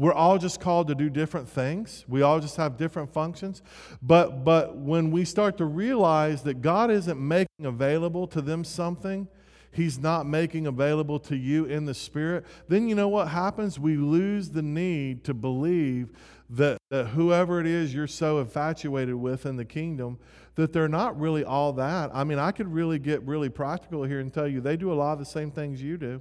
We're 0.02 0.12
all 0.12 0.36
just 0.36 0.58
called 0.58 0.88
to 0.88 0.96
do 0.96 1.08
different 1.08 1.48
things. 1.48 2.04
We 2.08 2.22
all 2.22 2.40
just 2.40 2.56
have 2.56 2.76
different 2.76 3.12
functions. 3.12 3.62
But, 4.02 4.42
but 4.42 4.76
when 4.76 5.12
we 5.12 5.24
start 5.24 5.56
to 5.58 5.64
realize 5.64 6.42
that 6.42 6.60
God 6.60 6.90
isn't 6.90 7.20
making 7.20 7.66
available 7.66 8.26
to 8.26 8.42
them 8.42 8.64
something, 8.64 9.28
He's 9.70 10.00
not 10.00 10.26
making 10.26 10.66
available 10.66 11.20
to 11.20 11.36
you 11.36 11.66
in 11.66 11.84
the 11.84 11.94
Spirit, 11.94 12.44
then 12.66 12.88
you 12.88 12.96
know 12.96 13.06
what 13.06 13.28
happens? 13.28 13.78
We 13.78 13.96
lose 13.96 14.50
the 14.50 14.60
need 14.60 15.22
to 15.22 15.34
believe 15.34 16.10
that, 16.50 16.78
that 16.90 17.06
whoever 17.06 17.60
it 17.60 17.68
is 17.68 17.94
you're 17.94 18.08
so 18.08 18.40
infatuated 18.40 19.14
with 19.14 19.46
in 19.46 19.56
the 19.56 19.64
kingdom, 19.64 20.18
that 20.56 20.72
they're 20.72 20.88
not 20.88 21.16
really 21.16 21.44
all 21.44 21.72
that. 21.74 22.10
I 22.12 22.24
mean, 22.24 22.40
I 22.40 22.50
could 22.50 22.66
really 22.66 22.98
get 22.98 23.22
really 23.22 23.50
practical 23.50 24.02
here 24.02 24.18
and 24.18 24.34
tell 24.34 24.48
you 24.48 24.60
they 24.60 24.76
do 24.76 24.92
a 24.92 24.94
lot 24.94 25.12
of 25.12 25.20
the 25.20 25.24
same 25.24 25.52
things 25.52 25.80
you 25.80 25.96
do. 25.96 26.20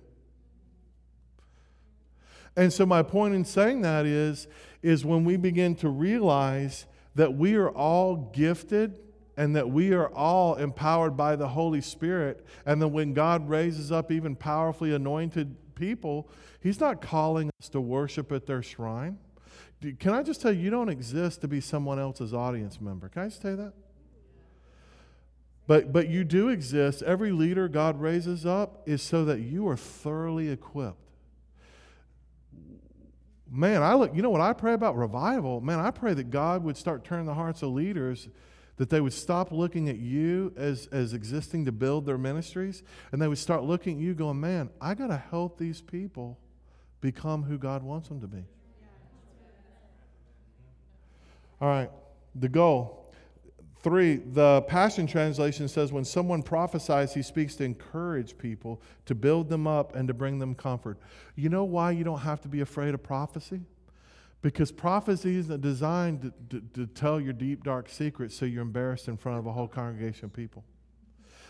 And 2.56 2.72
so 2.72 2.86
my 2.86 3.04
point 3.04 3.34
in 3.34 3.46
saying 3.46 3.82
that 3.82 4.06
is 4.06 4.48
is 4.82 5.06
when 5.06 5.24
we 5.24 5.38
begin 5.38 5.76
to 5.76 5.90
realize 5.90 6.86
that 7.16 7.34
we 7.34 7.56
are 7.56 7.70
all 7.70 8.16
gifted 8.34 9.00
and 9.38 9.56
that 9.56 9.70
we 9.70 9.94
are 9.94 10.10
all 10.10 10.56
empowered 10.56 11.16
by 11.16 11.36
the 11.36 11.48
Holy 11.48 11.82
Spirit 11.82 12.46
and 12.66 12.82
that 12.82 12.88
when 12.90 13.14
God 13.14 13.48
raises 13.48 13.92
up 13.92 14.12
even 14.12 14.36
powerfully 14.36 14.94
anointed 14.94 15.56
people, 15.76 16.30
he's 16.62 16.80
not 16.80 17.02
calling 17.02 17.50
us 17.62 17.70
to 17.70 17.82
worship 17.82 18.32
at 18.32 18.46
their 18.46 18.62
shrine. 18.62 19.18
Can 20.00 20.14
I 20.14 20.22
just 20.22 20.42
tell 20.42 20.52
you 20.52 20.62
you 20.62 20.70
don't 20.70 20.90
exist 20.90 21.42
to 21.42 21.48
be 21.48 21.60
someone 21.60 22.00
else's 22.00 22.34
audience 22.34 22.80
member? 22.80 23.10
Can 23.10 23.24
I 23.24 23.26
just 23.28 23.42
tell 23.42 23.52
you 23.52 23.58
that? 23.58 23.74
But, 25.68 25.94
but 25.94 26.08
you 26.08 26.24
do 26.24 26.50
exist. 26.50 27.02
Every 27.02 27.32
leader 27.32 27.68
God 27.68 28.00
raises 28.00 28.46
up 28.46 28.84
is 28.86 29.02
so 29.02 29.26
that 29.26 29.40
you 29.40 29.68
are 29.68 29.78
thoroughly 29.78 30.50
equipped. 30.50 31.11
Man, 33.54 33.84
I 33.84 33.96
look, 33.96 34.16
you 34.16 34.22
know 34.22 34.30
what 34.30 34.40
I 34.40 34.54
pray 34.54 34.74
about 34.74 34.96
revival? 34.96 35.60
Man, 35.60 35.80
I 35.80 35.92
pray 35.92 36.14
that 36.14 36.30
God 36.30 36.64
would 36.64 36.78
start 36.78 37.04
turning 37.04 37.26
the 37.26 37.34
hearts 37.34 37.62
of 37.62 37.70
leaders 37.72 38.30
that 38.78 38.90
they 38.90 39.02
would 39.02 39.14
stop 39.14 39.52
looking 39.52 39.90
at 39.90 39.98
you 39.98 40.54
as, 40.56 40.88
as 40.88 41.14
existing 41.14 41.66
to 41.66 41.72
build 41.72 42.06
their 42.06 42.18
ministries 42.18 42.82
and 43.12 43.22
they 43.22 43.28
would 43.28 43.38
start 43.38 43.64
looking 43.64 43.98
at 43.98 44.02
you 44.02 44.14
going, 44.14 44.40
man, 44.40 44.70
I 44.80 44.96
got 44.96 45.08
to 45.08 45.18
help 45.18 45.58
these 45.58 45.82
people 45.82 46.40
become 47.02 47.44
who 47.44 47.58
God 47.58 47.84
wants 47.84 48.08
them 48.08 48.22
to 48.22 48.28
be. 48.28 48.46
All 51.60 51.68
right, 51.68 51.92
the 52.34 52.50
goal. 52.50 53.01
Three, 53.84 54.18
the 54.18 54.62
Passion 54.64 55.08
Translation 55.08 55.68
says 55.68 55.92
when 55.92 56.06
someone 56.06 56.44
prophesies, 56.44 57.16
he 57.16 57.24
speaks 57.24 57.56
to 57.56 57.64
encourage 57.64 58.38
people, 58.38 58.80
to 59.08 59.16
build 59.16 59.50
them 59.50 59.66
up, 59.66 59.96
and 59.96 60.08
to 60.08 60.14
bring 60.14 60.38
them 60.38 60.54
comfort. 60.54 61.00
You 61.36 61.50
know 61.50 61.64
why 61.64 61.92
you 61.92 62.04
don't 62.04 62.20
have 62.20 62.42
to 62.42 62.48
be 62.48 62.62
afraid 62.62 62.94
of 62.94 63.02
prophecy? 63.02 63.62
Because 64.44 64.72
prophecy 64.72 65.36
isn't 65.36 65.62
designed 65.62 66.22
to, 66.22 66.60
to, 66.60 66.66
to 66.74 66.88
tell 66.88 67.20
your 67.20 67.34
deep, 67.34 67.64
dark 67.64 67.90
secrets 67.90 68.36
so 68.36 68.46
you're 68.46 68.62
embarrassed 68.62 69.08
in 69.08 69.18
front 69.18 69.40
of 69.40 69.48
a 69.48 69.52
whole 69.52 69.68
congregation 69.68 70.26
of 70.26 70.34
people. 70.34 70.64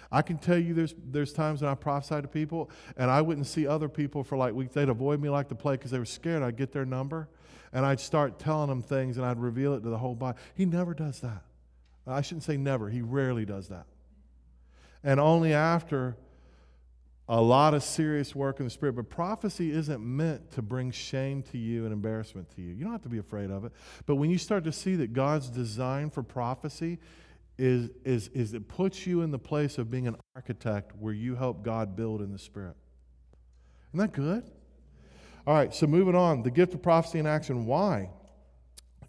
I 0.10 0.22
can 0.22 0.38
tell 0.38 0.58
you 0.58 0.74
there's, 0.74 0.94
there's 1.06 1.34
times 1.34 1.62
when 1.62 1.72
I 1.72 1.76
prophesy 1.76 2.22
to 2.22 2.28
people 2.28 2.70
and 2.98 3.10
I 3.10 3.22
wouldn't 3.22 3.48
see 3.48 3.66
other 3.66 3.88
people 3.88 4.24
for 4.24 4.38
like 4.38 4.54
weeks. 4.54 4.74
They'd 4.74 4.90
avoid 4.90 5.22
me 5.22 5.30
like 5.30 5.48
the 5.48 5.56
plague 5.56 5.80
because 5.80 5.92
they 5.92 6.00
were 6.00 6.06
scared. 6.06 6.44
I'd 6.44 6.58
get 6.58 6.74
their 6.74 6.86
number 6.86 7.30
and 7.72 7.86
I'd 7.86 8.02
start 8.02 8.38
telling 8.38 8.68
them 8.68 8.82
things 8.82 9.18
and 9.18 9.26
I'd 9.26 9.40
reveal 9.40 9.74
it 9.74 9.82
to 9.82 9.90
the 9.90 9.98
whole 9.98 10.16
body. 10.16 10.38
He 10.54 10.66
never 10.66 10.94
does 10.94 11.22
that. 11.22 11.44
I 12.08 12.22
shouldn't 12.22 12.44
say 12.44 12.58
never, 12.58 12.90
he 12.90 13.02
rarely 13.02 13.46
does 13.46 13.70
that. 13.70 13.86
And 15.04 15.20
only 15.20 15.54
after 15.54 16.18
a 17.28 17.42
lot 17.42 17.74
of 17.74 17.82
serious 17.82 18.36
work 18.36 18.60
in 18.60 18.66
the 18.66 18.70
Spirit. 18.70 18.94
But 18.94 19.10
prophecy 19.10 19.72
isn't 19.72 20.02
meant 20.02 20.52
to 20.52 20.62
bring 20.62 20.92
shame 20.92 21.44
to 21.44 21.58
you 21.58 21.86
and 21.86 21.94
embarrassment 21.94 22.54
to 22.56 22.62
you. 22.62 22.74
You 22.74 22.84
don't 22.84 22.92
have 22.92 23.04
to 23.04 23.10
be 23.10 23.20
afraid 23.20 23.50
of 23.50 23.64
it. 23.64 23.72
But 24.06 24.16
when 24.16 24.30
you 24.30 24.38
start 24.38 24.66
to 24.66 24.72
see 24.74 24.96
that 24.98 25.14
God's 25.14 25.50
design 25.50 26.10
for 26.10 26.24
prophecy 26.24 27.00
is, 27.58 27.90
is, 28.04 28.28
is 28.30 28.54
it 28.54 28.68
puts 28.68 29.08
you 29.08 29.22
in 29.22 29.32
the 29.32 29.40
place 29.40 29.78
of 29.78 29.90
being 29.90 30.08
an 30.08 30.18
architect 30.36 30.92
where 31.00 31.14
you 31.14 31.36
help 31.36 31.64
God 31.64 31.96
build 31.96 32.22
in 32.22 32.34
the 32.34 32.40
Spirit. 32.40 32.76
Isn't 33.94 34.00
that 34.00 34.12
good? 34.12 34.52
All 35.48 35.54
right, 35.54 35.74
so 35.74 35.88
moving 35.88 36.16
on, 36.16 36.44
the 36.44 36.52
gift 36.52 36.74
of 36.74 36.82
prophecy 36.82 37.20
in 37.20 37.28
action. 37.28 37.66
Why? 37.66 38.10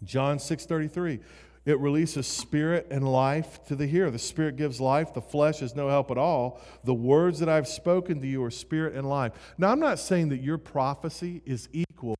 John 0.03 0.37
6:33. 0.37 1.19
It 1.65 1.79
releases 1.79 2.27
spirit 2.27 2.87
and 2.91 3.07
life 3.07 3.63
to 3.67 3.75
the 3.75 3.87
hearer. 3.87 4.11
The 4.11 4.19
spirit 4.19 4.57
gives 4.57 4.81
life, 4.81 5.13
the 5.13 5.21
flesh 5.21 5.61
is 5.61 5.75
no 5.75 5.87
help 5.87 6.11
at 6.11 6.17
all. 6.17 6.59
The 6.83 6.93
words 6.93 7.39
that 7.39 7.47
I've 7.47 7.67
spoken 7.67 8.19
to 8.19 8.27
you 8.27 8.43
are 8.43 8.51
spirit 8.51 8.95
and 8.95 9.07
life. 9.07 9.31
Now, 9.57 9.71
I'm 9.71 9.79
not 9.79 9.99
saying 9.99 10.29
that 10.29 10.41
your 10.41 10.57
prophecy 10.57 11.41
is 11.45 11.69
equal 11.71 12.17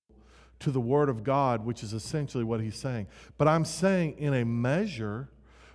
to 0.60 0.72
the 0.72 0.80
word 0.80 1.10
of 1.10 1.26
God, 1.26 1.66
which 1.66 1.84
is 1.84 1.92
essentially 1.92 2.46
what 2.46 2.62
he's 2.62 2.78
saying. 2.78 3.08
But 3.38 3.50
I'm 3.50 3.66
saying, 3.66 4.18
in 4.18 4.34
a 4.34 4.46
measure, 4.46 5.30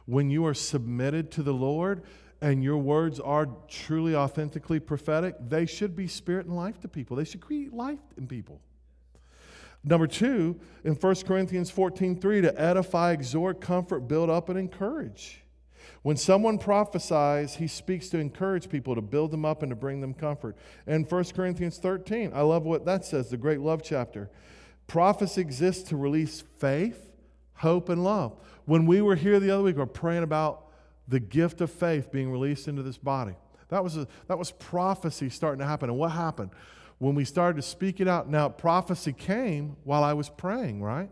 when 0.06 0.30
you 0.30 0.46
are 0.46 0.54
submitted 0.54 1.30
to 1.32 1.42
the 1.42 1.52
Lord 1.52 2.04
and 2.40 2.64
your 2.64 2.78
words 2.78 3.20
are 3.20 3.48
truly, 3.68 4.16
authentically 4.16 4.80
prophetic, 4.80 5.34
they 5.46 5.66
should 5.66 5.94
be 5.94 6.06
spirit 6.06 6.46
and 6.46 6.56
life 6.56 6.80
to 6.80 6.88
people. 6.88 7.18
They 7.18 7.24
should 7.24 7.42
create 7.42 7.74
life 7.74 7.98
in 8.16 8.26
people. 8.26 8.62
Number 9.84 10.06
two, 10.06 10.58
in 10.84 10.94
1 10.94 11.14
Corinthians 11.26 11.70
14 11.70 12.20
3, 12.20 12.40
to 12.42 12.60
edify, 12.60 13.12
exhort, 13.12 13.60
comfort, 13.60 14.00
build 14.00 14.30
up, 14.30 14.48
and 14.48 14.58
encourage. 14.58 15.42
When 16.02 16.16
someone 16.16 16.58
prophesies, 16.58 17.56
he 17.56 17.66
speaks 17.66 18.08
to 18.10 18.18
encourage 18.18 18.68
people, 18.68 18.94
to 18.94 19.02
build 19.02 19.30
them 19.30 19.44
up, 19.44 19.62
and 19.62 19.70
to 19.70 19.76
bring 19.76 20.00
them 20.00 20.14
comfort. 20.14 20.56
And 20.86 21.10
1 21.10 21.24
Corinthians 21.26 21.78
13, 21.78 22.32
I 22.34 22.42
love 22.42 22.64
what 22.64 22.84
that 22.84 23.04
says, 23.04 23.30
the 23.30 23.36
great 23.36 23.60
love 23.60 23.82
chapter. 23.82 24.30
Prophecy 24.86 25.40
exists 25.40 25.88
to 25.90 25.96
release 25.96 26.42
faith, 26.58 27.10
hope, 27.54 27.88
and 27.88 28.02
love. 28.04 28.36
When 28.64 28.86
we 28.86 29.00
were 29.00 29.16
here 29.16 29.40
the 29.40 29.50
other 29.50 29.62
week, 29.62 29.76
we 29.76 29.80
were 29.80 29.86
praying 29.86 30.22
about 30.22 30.66
the 31.08 31.20
gift 31.20 31.60
of 31.60 31.70
faith 31.70 32.12
being 32.12 32.30
released 32.30 32.68
into 32.68 32.82
this 32.82 32.98
body. 32.98 33.34
That 33.68 33.82
was, 33.84 33.96
a, 33.96 34.06
that 34.28 34.38
was 34.38 34.50
prophecy 34.50 35.30
starting 35.30 35.58
to 35.60 35.66
happen. 35.66 35.90
And 35.90 35.98
what 35.98 36.12
happened? 36.12 36.50
When 36.98 37.14
we 37.14 37.24
started 37.24 37.56
to 37.56 37.66
speak 37.66 38.00
it 38.00 38.08
out, 38.08 38.28
now 38.28 38.48
prophecy 38.48 39.12
came 39.12 39.76
while 39.84 40.02
I 40.02 40.14
was 40.14 40.28
praying, 40.28 40.82
right? 40.82 41.10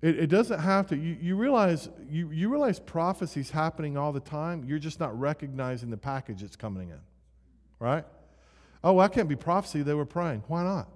It, 0.00 0.18
it 0.18 0.26
doesn't 0.28 0.60
have 0.60 0.86
to. 0.88 0.96
You, 0.96 1.16
you, 1.20 1.36
realize, 1.36 1.88
you, 2.08 2.30
you 2.30 2.48
realize 2.48 2.80
prophecy's 2.80 3.50
happening 3.50 3.98
all 3.98 4.12
the 4.12 4.20
time. 4.20 4.64
You're 4.66 4.78
just 4.78 4.98
not 4.98 5.18
recognizing 5.18 5.90
the 5.90 5.98
package 5.98 6.40
that's 6.40 6.56
coming 6.56 6.88
in, 6.88 7.00
right? 7.78 8.04
Oh, 8.82 8.94
well, 8.94 9.06
that 9.06 9.14
can't 9.14 9.28
be 9.28 9.36
prophecy. 9.36 9.82
They 9.82 9.94
were 9.94 10.06
praying. 10.06 10.44
Why 10.48 10.62
not? 10.62 10.88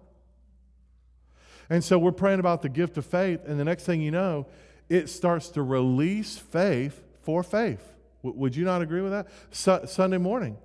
And 1.68 1.84
so 1.84 1.98
we're 1.98 2.12
praying 2.12 2.40
about 2.40 2.62
the 2.62 2.68
gift 2.68 2.96
of 2.96 3.04
faith, 3.04 3.40
and 3.46 3.60
the 3.60 3.64
next 3.64 3.84
thing 3.84 4.00
you 4.00 4.10
know, 4.10 4.46
it 4.88 5.08
starts 5.08 5.48
to 5.50 5.62
release 5.62 6.36
faith 6.36 7.02
for 7.22 7.42
faith. 7.42 7.92
W- 8.22 8.38
would 8.38 8.56
you 8.56 8.64
not 8.64 8.82
agree 8.82 9.00
with 9.00 9.12
that? 9.12 9.28
Su- 9.50 9.86
Sunday 9.86 10.18
morning. 10.18 10.56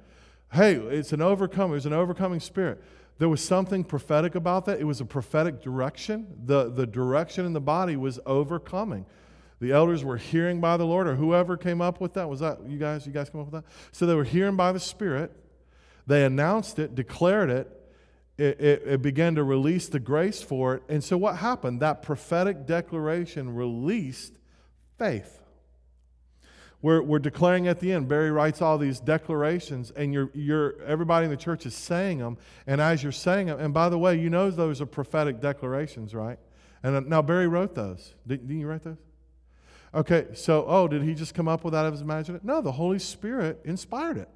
Hey, 0.51 0.75
it's 0.75 1.13
an 1.13 1.21
overcomer, 1.21 1.75
it's 1.75 1.85
an 1.85 1.93
overcoming 1.93 2.39
spirit. 2.39 2.81
There 3.19 3.29
was 3.29 3.43
something 3.43 3.83
prophetic 3.83 4.33
about 4.33 4.65
that. 4.65 4.79
It 4.79 4.85
was 4.85 5.01
a 5.01 5.05
prophetic 5.05 5.61
direction. 5.61 6.27
The, 6.45 6.69
the 6.69 6.87
direction 6.87 7.45
in 7.45 7.53
the 7.53 7.61
body 7.61 7.97
was 7.97 8.19
overcoming. 8.25 9.05
The 9.59 9.73
elders 9.73 10.05
were 10.05 10.15
hearing 10.15 10.61
by 10.61 10.77
the 10.77 10.85
Lord, 10.85 11.05
or 11.05 11.15
whoever 11.15 11.57
came 11.57 11.81
up 11.81 11.99
with 11.99 12.13
that. 12.13 12.29
Was 12.29 12.39
that 12.39 12.59
you 12.65 12.77
guys? 12.77 13.05
You 13.05 13.11
guys 13.11 13.29
come 13.29 13.41
up 13.41 13.51
with 13.51 13.63
that? 13.63 13.71
So 13.91 14.05
they 14.05 14.15
were 14.15 14.23
hearing 14.23 14.55
by 14.55 14.71
the 14.71 14.79
Spirit. 14.79 15.31
They 16.07 16.23
announced 16.23 16.79
it, 16.79 16.95
declared 16.95 17.49
it. 17.49 17.75
It, 18.37 18.61
it, 18.61 18.83
it 18.85 19.01
began 19.01 19.35
to 19.35 19.43
release 19.43 19.89
the 19.89 19.99
grace 19.99 20.41
for 20.41 20.75
it. 20.75 20.83
And 20.87 21.03
so 21.03 21.17
what 21.17 21.35
happened? 21.35 21.81
That 21.81 22.01
prophetic 22.01 22.65
declaration 22.65 23.53
released 23.53 24.37
faith. 24.97 25.41
We're, 26.81 27.01
we're 27.01 27.19
declaring 27.19 27.67
at 27.67 27.79
the 27.79 27.91
end. 27.91 28.07
Barry 28.07 28.31
writes 28.31 28.61
all 28.61 28.77
these 28.77 28.99
declarations, 29.01 29.91
and 29.91 30.13
you're, 30.13 30.29
you're, 30.33 30.81
everybody 30.83 31.25
in 31.25 31.31
the 31.31 31.37
church 31.37 31.65
is 31.65 31.75
saying 31.75 32.19
them. 32.19 32.37
And 32.67 32.79
as 32.79 33.03
you're 33.03 33.11
saying 33.11 33.47
them, 33.47 33.59
and 33.59 33.73
by 33.73 33.89
the 33.89 33.97
way, 33.97 34.17
you 34.17 34.29
know 34.29 34.49
those 34.49 34.79
are 34.79 34.85
prophetic 34.85 35.41
declarations, 35.41 36.15
right? 36.15 36.39
And 36.81 36.95
uh, 36.95 37.01
now 37.01 37.21
Barry 37.21 37.47
wrote 37.47 37.75
those. 37.75 38.13
Didn't, 38.25 38.47
didn't 38.47 38.61
you 38.61 38.67
write 38.67 38.83
those? 38.83 38.97
Okay, 39.93 40.27
so, 40.33 40.65
oh, 40.67 40.87
did 40.87 41.01
he 41.03 41.15
just 41.15 41.33
come 41.33 41.47
up 41.47 41.63
with 41.63 41.73
that 41.73 41.85
of 41.85 41.93
his 41.93 42.01
imagination? 42.01 42.45
No, 42.45 42.61
the 42.61 42.71
Holy 42.71 42.99
Spirit 42.99 43.59
inspired 43.65 44.17
it. 44.17 44.29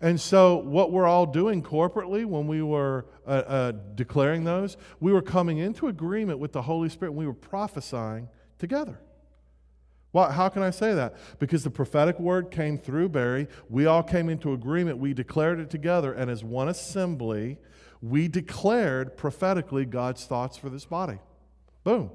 And 0.00 0.18
so, 0.18 0.56
what 0.56 0.90
we're 0.90 1.06
all 1.06 1.26
doing 1.26 1.62
corporately 1.62 2.24
when 2.24 2.46
we 2.46 2.62
were 2.62 3.04
uh, 3.26 3.30
uh, 3.30 3.72
declaring 3.94 4.44
those, 4.44 4.78
we 4.98 5.12
were 5.12 5.20
coming 5.20 5.58
into 5.58 5.88
agreement 5.88 6.38
with 6.38 6.52
the 6.52 6.62
Holy 6.62 6.88
Spirit 6.88 7.10
and 7.10 7.18
we 7.18 7.26
were 7.26 7.34
prophesying 7.34 8.28
together. 8.58 8.98
Well, 10.12 10.30
how 10.30 10.48
can 10.48 10.62
I 10.62 10.70
say 10.70 10.94
that? 10.94 11.14
Because 11.38 11.62
the 11.62 11.70
prophetic 11.70 12.18
word 12.18 12.50
came 12.50 12.78
through 12.78 13.10
Barry. 13.10 13.46
We 13.68 13.86
all 13.86 14.02
came 14.02 14.28
into 14.28 14.52
agreement. 14.52 14.98
We 14.98 15.14
declared 15.14 15.60
it 15.60 15.70
together. 15.70 16.12
And 16.12 16.30
as 16.30 16.42
one 16.42 16.68
assembly, 16.68 17.58
we 18.02 18.28
declared 18.28 19.16
prophetically 19.16 19.84
God's 19.84 20.24
thoughts 20.24 20.56
for 20.56 20.68
this 20.68 20.84
body. 20.84 21.18
Boom. 21.84 22.10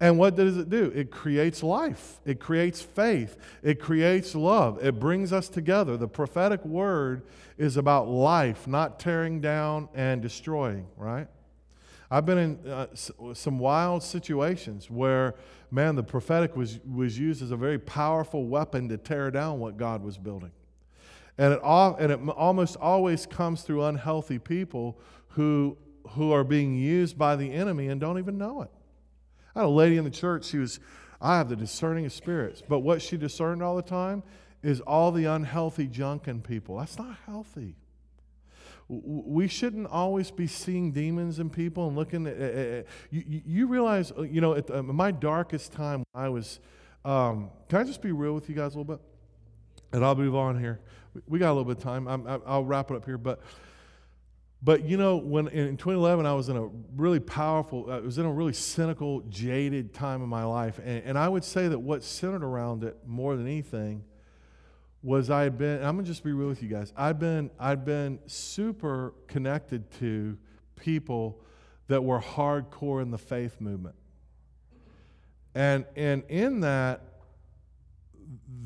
And 0.00 0.18
what 0.18 0.36
does 0.36 0.56
it 0.56 0.68
do? 0.68 0.92
It 0.94 1.10
creates 1.10 1.62
life, 1.62 2.20
it 2.24 2.40
creates 2.40 2.82
faith, 2.82 3.38
it 3.62 3.80
creates 3.80 4.34
love, 4.34 4.84
it 4.84 4.98
brings 4.98 5.32
us 5.32 5.48
together. 5.48 5.96
The 5.96 6.08
prophetic 6.08 6.64
word 6.64 7.22
is 7.56 7.76
about 7.76 8.08
life, 8.08 8.66
not 8.66 8.98
tearing 8.98 9.40
down 9.40 9.88
and 9.94 10.20
destroying, 10.20 10.86
right? 10.96 11.28
I've 12.10 12.26
been 12.26 12.38
in 12.38 12.66
uh, 12.66 12.86
some 13.34 13.58
wild 13.58 14.02
situations 14.02 14.90
where 14.90 15.34
man, 15.74 15.96
the 15.96 16.02
prophetic 16.02 16.56
was, 16.56 16.78
was 16.88 17.18
used 17.18 17.42
as 17.42 17.50
a 17.50 17.56
very 17.56 17.78
powerful 17.78 18.46
weapon 18.46 18.88
to 18.88 18.96
tear 18.96 19.30
down 19.30 19.58
what 19.58 19.76
God 19.76 20.02
was 20.04 20.16
building. 20.16 20.52
And 21.36 21.52
it, 21.52 21.60
all, 21.62 21.96
and 21.96 22.12
it 22.12 22.20
almost 22.36 22.76
always 22.76 23.26
comes 23.26 23.62
through 23.62 23.82
unhealthy 23.84 24.38
people 24.38 25.00
who, 25.30 25.76
who 26.10 26.30
are 26.30 26.44
being 26.44 26.76
used 26.76 27.18
by 27.18 27.34
the 27.34 27.52
enemy 27.52 27.88
and 27.88 28.00
don't 28.00 28.18
even 28.18 28.38
know 28.38 28.62
it. 28.62 28.70
I 29.56 29.60
had 29.60 29.66
a 29.66 29.68
lady 29.68 29.96
in 29.96 30.04
the 30.04 30.10
church, 30.10 30.44
she 30.44 30.58
was, 30.58 30.78
I 31.20 31.38
have 31.38 31.48
the 31.48 31.56
discerning 31.56 32.06
of 32.06 32.12
spirits, 32.12 32.62
but 32.66 32.80
what 32.80 33.02
she 33.02 33.16
discerned 33.16 33.60
all 33.60 33.74
the 33.74 33.82
time 33.82 34.22
is 34.62 34.80
all 34.80 35.10
the 35.10 35.24
unhealthy 35.24 35.88
junk 35.88 36.28
in 36.28 36.40
people. 36.40 36.78
That's 36.78 36.98
not 36.98 37.16
healthy 37.26 37.74
we 39.04 39.48
shouldn't 39.48 39.86
always 39.88 40.30
be 40.30 40.46
seeing 40.46 40.92
demons 40.92 41.38
in 41.38 41.50
people 41.50 41.88
and 41.88 41.96
looking 41.96 42.26
at, 42.26 42.36
at 42.36 42.86
you, 43.10 43.42
you, 43.46 43.66
realize 43.66 44.12
uh, 44.16 44.22
you 44.22 44.40
know 44.40 44.54
at 44.54 44.70
uh, 44.70 44.82
my 44.82 45.10
darkest 45.10 45.72
time 45.72 46.04
i 46.14 46.28
was 46.28 46.60
um, 47.04 47.50
can 47.68 47.80
i 47.80 47.84
just 47.84 48.02
be 48.02 48.12
real 48.12 48.34
with 48.34 48.48
you 48.48 48.54
guys 48.54 48.74
a 48.74 48.78
little 48.78 48.96
bit? 48.96 49.04
And 49.92 50.04
i'll 50.04 50.14
move 50.14 50.34
on 50.34 50.58
here. 50.58 50.80
We 51.28 51.38
got 51.38 51.50
a 51.50 51.54
little 51.54 51.64
bit 51.64 51.78
of 51.78 51.82
time. 51.82 52.08
I 52.08 52.56
will 52.56 52.64
wrap 52.64 52.90
it 52.90 52.96
up 52.96 53.04
here 53.04 53.18
but 53.18 53.40
but 54.62 54.84
you 54.84 54.96
know 54.96 55.16
when 55.16 55.48
in 55.48 55.76
2011 55.76 56.26
i 56.26 56.32
was 56.32 56.48
in 56.48 56.56
a 56.56 56.68
really 56.96 57.20
powerful 57.20 57.90
i 57.90 57.98
was 57.98 58.18
in 58.18 58.24
a 58.24 58.32
really 58.32 58.54
cynical 58.54 59.20
jaded 59.28 59.92
time 59.92 60.22
in 60.22 60.28
my 60.28 60.44
life. 60.44 60.78
And, 60.78 61.04
and 61.04 61.18
i 61.18 61.28
would 61.28 61.44
say 61.44 61.68
that 61.68 61.78
what 61.78 62.02
centered 62.02 62.42
around 62.42 62.84
it 62.84 62.96
more 63.06 63.36
than 63.36 63.46
anything 63.46 64.04
was 65.04 65.28
I 65.28 65.42
had 65.42 65.58
been, 65.58 65.84
I'm 65.84 65.96
gonna 65.96 66.02
just 66.02 66.24
be 66.24 66.32
real 66.32 66.48
with 66.48 66.62
you 66.62 66.68
guys. 66.68 66.92
I've 66.96 67.18
been, 67.18 67.50
I've 67.60 67.84
been 67.84 68.18
super 68.26 69.12
connected 69.28 69.90
to 69.98 70.38
people 70.76 71.42
that 71.88 72.02
were 72.02 72.20
hardcore 72.20 73.02
in 73.02 73.10
the 73.10 73.18
faith 73.18 73.60
movement. 73.60 73.96
And, 75.54 75.84
and 75.94 76.24
in 76.30 76.60
that, 76.60 77.02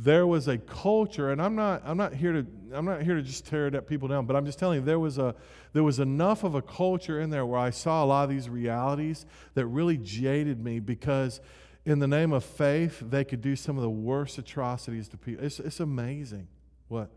there 0.01 0.29
was 0.29 0.47
a 0.47 0.59
culture, 0.59 1.33
and 1.33 1.43
I'm 1.43 1.57
not, 1.57 1.83
I'm 1.85 1.97
not 1.97 2.15
here 2.15 2.33
to, 2.33 2.47
I'm 2.73 2.85
not 2.85 3.03
here 3.03 3.17
to 3.17 3.23
just 3.23 3.47
tear 3.47 3.67
at 3.67 3.87
people 3.89 4.07
down, 4.07 4.25
but 4.25 4.37
I'm 4.37 4.47
just 4.47 4.61
telling 4.61 4.79
you, 4.79 4.85
there 4.85 5.01
was 5.01 5.19
a, 5.19 5.35
there 5.73 5.83
was 5.83 5.99
enough 5.99 6.45
of 6.45 6.55
a 6.55 6.63
culture 6.63 7.21
in 7.21 7.31
there 7.31 7.45
where 7.45 7.59
I 7.59 7.71
saw 7.71 8.05
a 8.05 8.07
lot 8.07 8.23
of 8.23 8.31
these 8.31 8.49
realities 8.49 9.27
that 9.55 9.67
really 9.67 9.99
jaded 9.99 10.63
me 10.63 10.79
because 10.79 11.41
in 11.89 12.01
the 12.01 12.07
name 12.07 12.33
of 12.33 12.45
faith, 12.45 13.01
they 13.01 13.25
could 13.25 13.41
do 13.41 13.57
some 13.57 13.77
of 13.77 13.83
the 13.83 13.91
worst 13.91 14.37
atrocities 14.37 15.09
to 15.09 15.17
people. 15.17 15.45
It's, 15.45 15.59
it's 15.59 15.81
amazing 15.81 16.47
what. 16.89 17.11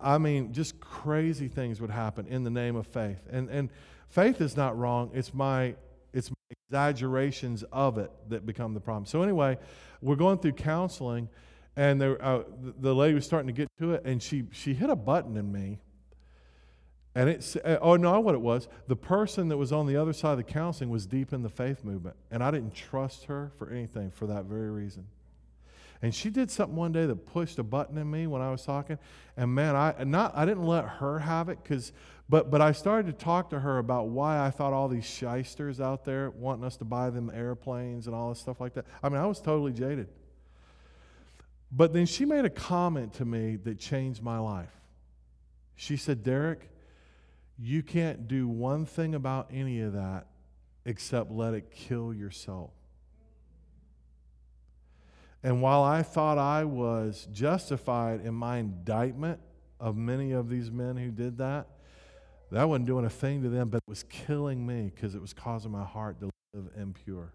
I 0.00 0.18
mean, 0.18 0.52
just 0.52 0.78
crazy 0.80 1.48
things 1.48 1.80
would 1.80 1.90
happen 1.90 2.26
in 2.26 2.44
the 2.44 2.50
name 2.50 2.76
of 2.76 2.86
faith. 2.86 3.20
And, 3.30 3.48
and 3.48 3.70
faith 4.08 4.40
is 4.40 4.56
not 4.56 4.78
wrong. 4.78 5.10
It's 5.14 5.32
my, 5.32 5.74
it's 6.12 6.30
my 6.30 6.56
exaggerations 6.68 7.64
of 7.72 7.96
it 7.96 8.10
that 8.28 8.44
become 8.44 8.74
the 8.74 8.80
problem. 8.80 9.06
So, 9.06 9.22
anyway, 9.22 9.56
we're 10.02 10.16
going 10.16 10.38
through 10.38 10.52
counseling, 10.52 11.28
and 11.74 12.00
there, 12.00 12.22
uh, 12.22 12.42
the 12.80 12.94
lady 12.94 13.14
was 13.14 13.24
starting 13.24 13.46
to 13.46 13.52
get 13.52 13.68
to 13.78 13.94
it, 13.94 14.04
and 14.04 14.22
she, 14.22 14.44
she 14.52 14.74
hit 14.74 14.90
a 14.90 14.96
button 14.96 15.36
in 15.36 15.50
me 15.50 15.78
and 17.18 17.28
it's, 17.28 17.56
uh, 17.56 17.78
oh, 17.82 17.96
no, 17.96 18.20
what 18.20 18.36
it 18.36 18.40
was. 18.40 18.68
The 18.86 18.94
person 18.94 19.48
that 19.48 19.56
was 19.56 19.72
on 19.72 19.88
the 19.88 19.96
other 19.96 20.12
side 20.12 20.30
of 20.30 20.36
the 20.36 20.44
counseling 20.44 20.88
was 20.88 21.04
deep 21.04 21.32
in 21.32 21.42
the 21.42 21.48
faith 21.48 21.82
movement. 21.82 22.14
And 22.30 22.44
I 22.44 22.52
didn't 22.52 22.76
trust 22.76 23.24
her 23.24 23.50
for 23.58 23.68
anything 23.70 24.12
for 24.12 24.28
that 24.28 24.44
very 24.44 24.70
reason. 24.70 25.04
And 26.00 26.14
she 26.14 26.30
did 26.30 26.48
something 26.48 26.76
one 26.76 26.92
day 26.92 27.06
that 27.06 27.26
pushed 27.26 27.58
a 27.58 27.64
button 27.64 27.98
in 27.98 28.08
me 28.08 28.28
when 28.28 28.40
I 28.40 28.52
was 28.52 28.64
talking. 28.64 29.00
And 29.36 29.52
man, 29.52 29.74
I 29.74 30.04
not 30.04 30.36
I 30.36 30.44
didn't 30.44 30.64
let 30.64 30.84
her 30.84 31.18
have 31.18 31.48
it 31.48 31.58
because 31.60 31.90
but 32.28 32.52
but 32.52 32.60
I 32.60 32.70
started 32.70 33.08
to 33.08 33.24
talk 33.24 33.50
to 33.50 33.58
her 33.58 33.78
about 33.78 34.06
why 34.06 34.46
I 34.46 34.50
thought 34.50 34.72
all 34.72 34.86
these 34.86 35.04
shysters 35.04 35.80
out 35.80 36.04
there 36.04 36.30
wanting 36.30 36.64
us 36.64 36.76
to 36.76 36.84
buy 36.84 37.10
them 37.10 37.32
airplanes 37.34 38.06
and 38.06 38.14
all 38.14 38.28
this 38.28 38.38
stuff 38.38 38.60
like 38.60 38.74
that. 38.74 38.86
I 39.02 39.08
mean, 39.08 39.18
I 39.18 39.26
was 39.26 39.40
totally 39.40 39.72
jaded. 39.72 40.06
But 41.72 41.92
then 41.92 42.06
she 42.06 42.24
made 42.24 42.44
a 42.44 42.50
comment 42.50 43.14
to 43.14 43.24
me 43.24 43.56
that 43.56 43.80
changed 43.80 44.22
my 44.22 44.38
life. 44.38 44.70
She 45.74 45.96
said, 45.96 46.22
Derek, 46.22 46.70
you 47.58 47.82
can't 47.82 48.28
do 48.28 48.46
one 48.46 48.86
thing 48.86 49.14
about 49.14 49.48
any 49.52 49.80
of 49.80 49.94
that 49.94 50.26
except 50.84 51.30
let 51.30 51.54
it 51.54 51.70
kill 51.70 52.14
your 52.14 52.30
soul. 52.30 52.72
And 55.42 55.62
while 55.62 55.82
I 55.82 56.02
thought 56.02 56.38
I 56.38 56.64
was 56.64 57.28
justified 57.32 58.20
in 58.20 58.34
my 58.34 58.58
indictment 58.58 59.40
of 59.78 59.96
many 59.96 60.32
of 60.32 60.48
these 60.48 60.70
men 60.70 60.96
who 60.96 61.10
did 61.10 61.38
that, 61.38 61.66
that 62.50 62.68
wasn't 62.68 62.86
doing 62.86 63.04
a 63.04 63.10
thing 63.10 63.42
to 63.42 63.48
them, 63.48 63.68
but 63.68 63.78
it 63.78 63.88
was 63.88 64.02
killing 64.04 64.66
me 64.66 64.90
because 64.94 65.14
it 65.14 65.20
was 65.20 65.32
causing 65.32 65.70
my 65.70 65.84
heart 65.84 66.20
to 66.20 66.30
live 66.54 66.70
impure. 66.76 67.32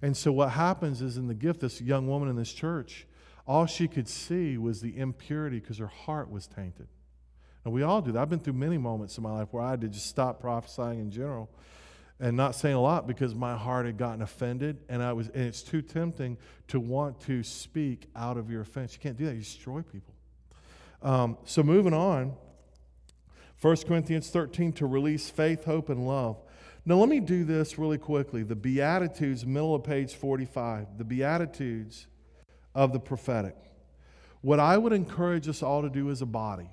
And 0.00 0.16
so 0.16 0.32
what 0.32 0.50
happens 0.50 1.02
is 1.02 1.16
in 1.16 1.28
the 1.28 1.34
gift, 1.34 1.60
this 1.60 1.80
young 1.80 2.08
woman 2.08 2.28
in 2.28 2.36
this 2.36 2.52
church, 2.52 3.06
all 3.46 3.66
she 3.66 3.86
could 3.86 4.08
see 4.08 4.56
was 4.56 4.80
the 4.80 4.96
impurity 4.96 5.60
because 5.60 5.78
her 5.78 5.86
heart 5.86 6.30
was 6.30 6.46
tainted. 6.46 6.88
And 7.64 7.72
we 7.72 7.82
all 7.82 8.02
do 8.02 8.12
that. 8.12 8.20
I've 8.20 8.30
been 8.30 8.40
through 8.40 8.54
many 8.54 8.78
moments 8.78 9.16
in 9.16 9.22
my 9.22 9.32
life 9.32 9.48
where 9.52 9.62
I 9.62 9.70
had 9.70 9.80
to 9.82 9.88
just 9.88 10.06
stop 10.06 10.40
prophesying 10.40 10.98
in 10.98 11.10
general 11.10 11.48
and 12.18 12.36
not 12.36 12.54
saying 12.54 12.74
a 12.74 12.80
lot 12.80 13.06
because 13.06 13.34
my 13.34 13.56
heart 13.56 13.86
had 13.86 13.96
gotten 13.96 14.22
offended 14.22 14.78
and 14.88 15.02
I 15.02 15.12
was 15.12 15.28
and 15.28 15.44
it's 15.44 15.62
too 15.62 15.82
tempting 15.82 16.38
to 16.68 16.80
want 16.80 17.20
to 17.22 17.42
speak 17.42 18.08
out 18.16 18.36
of 18.36 18.50
your 18.50 18.62
offense. 18.62 18.94
You 18.94 19.00
can't 19.00 19.16
do 19.16 19.26
that. 19.26 19.34
You 19.34 19.40
destroy 19.40 19.82
people. 19.82 20.14
Um, 21.02 21.36
so 21.44 21.62
moving 21.62 21.94
on, 21.94 22.34
1 23.60 23.76
Corinthians 23.88 24.28
13 24.28 24.72
to 24.74 24.86
release 24.86 25.30
faith, 25.30 25.64
hope, 25.64 25.88
and 25.88 26.06
love. 26.06 26.40
Now 26.84 26.96
let 26.96 27.08
me 27.08 27.20
do 27.20 27.44
this 27.44 27.78
really 27.78 27.98
quickly. 27.98 28.42
The 28.42 28.56
Beatitudes, 28.56 29.46
middle 29.46 29.74
of 29.74 29.84
page 29.84 30.14
45. 30.14 30.98
The 30.98 31.04
Beatitudes 31.04 32.06
of 32.74 32.92
the 32.92 32.98
prophetic. 32.98 33.56
What 34.40 34.58
I 34.58 34.76
would 34.78 34.92
encourage 34.92 35.48
us 35.48 35.62
all 35.62 35.82
to 35.82 35.90
do 35.90 36.10
as 36.10 36.22
a 36.22 36.26
body 36.26 36.70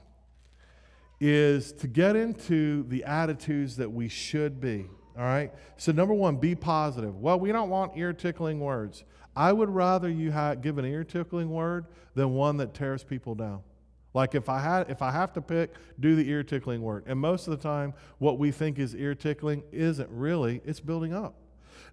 is 1.19 1.71
to 1.73 1.87
get 1.87 2.15
into 2.15 2.83
the 2.87 3.03
attitudes 3.03 3.77
that 3.77 3.91
we 3.91 4.07
should 4.07 4.59
be. 4.61 4.87
All 5.17 5.25
right? 5.25 5.51
So, 5.77 5.91
number 5.91 6.13
one, 6.13 6.37
be 6.37 6.55
positive. 6.55 7.15
Well, 7.17 7.39
we 7.39 7.51
don't 7.51 7.69
want 7.69 7.97
ear 7.97 8.13
tickling 8.13 8.59
words. 8.59 9.03
I 9.35 9.51
would 9.51 9.69
rather 9.69 10.09
you 10.09 10.31
ha- 10.31 10.55
give 10.55 10.77
an 10.77 10.85
ear 10.85 11.03
tickling 11.03 11.49
word 11.49 11.87
than 12.15 12.33
one 12.33 12.57
that 12.57 12.73
tears 12.73 13.03
people 13.03 13.35
down. 13.35 13.61
Like 14.13 14.33
if 14.33 14.49
I 14.49 14.59
had 14.59 14.89
if 14.89 15.01
I 15.01 15.11
have 15.11 15.33
to 15.33 15.41
pick, 15.41 15.73
do 15.99 16.15
the 16.15 16.27
ear 16.29 16.43
tickling 16.43 16.81
word. 16.81 17.03
And 17.05 17.19
most 17.19 17.47
of 17.47 17.51
the 17.51 17.61
time 17.61 17.93
what 18.17 18.39
we 18.39 18.51
think 18.51 18.79
is 18.79 18.95
ear 18.95 19.13
tickling 19.13 19.63
isn't 19.71 20.09
really, 20.09 20.61
it's 20.65 20.79
building 20.79 21.13
up. 21.13 21.35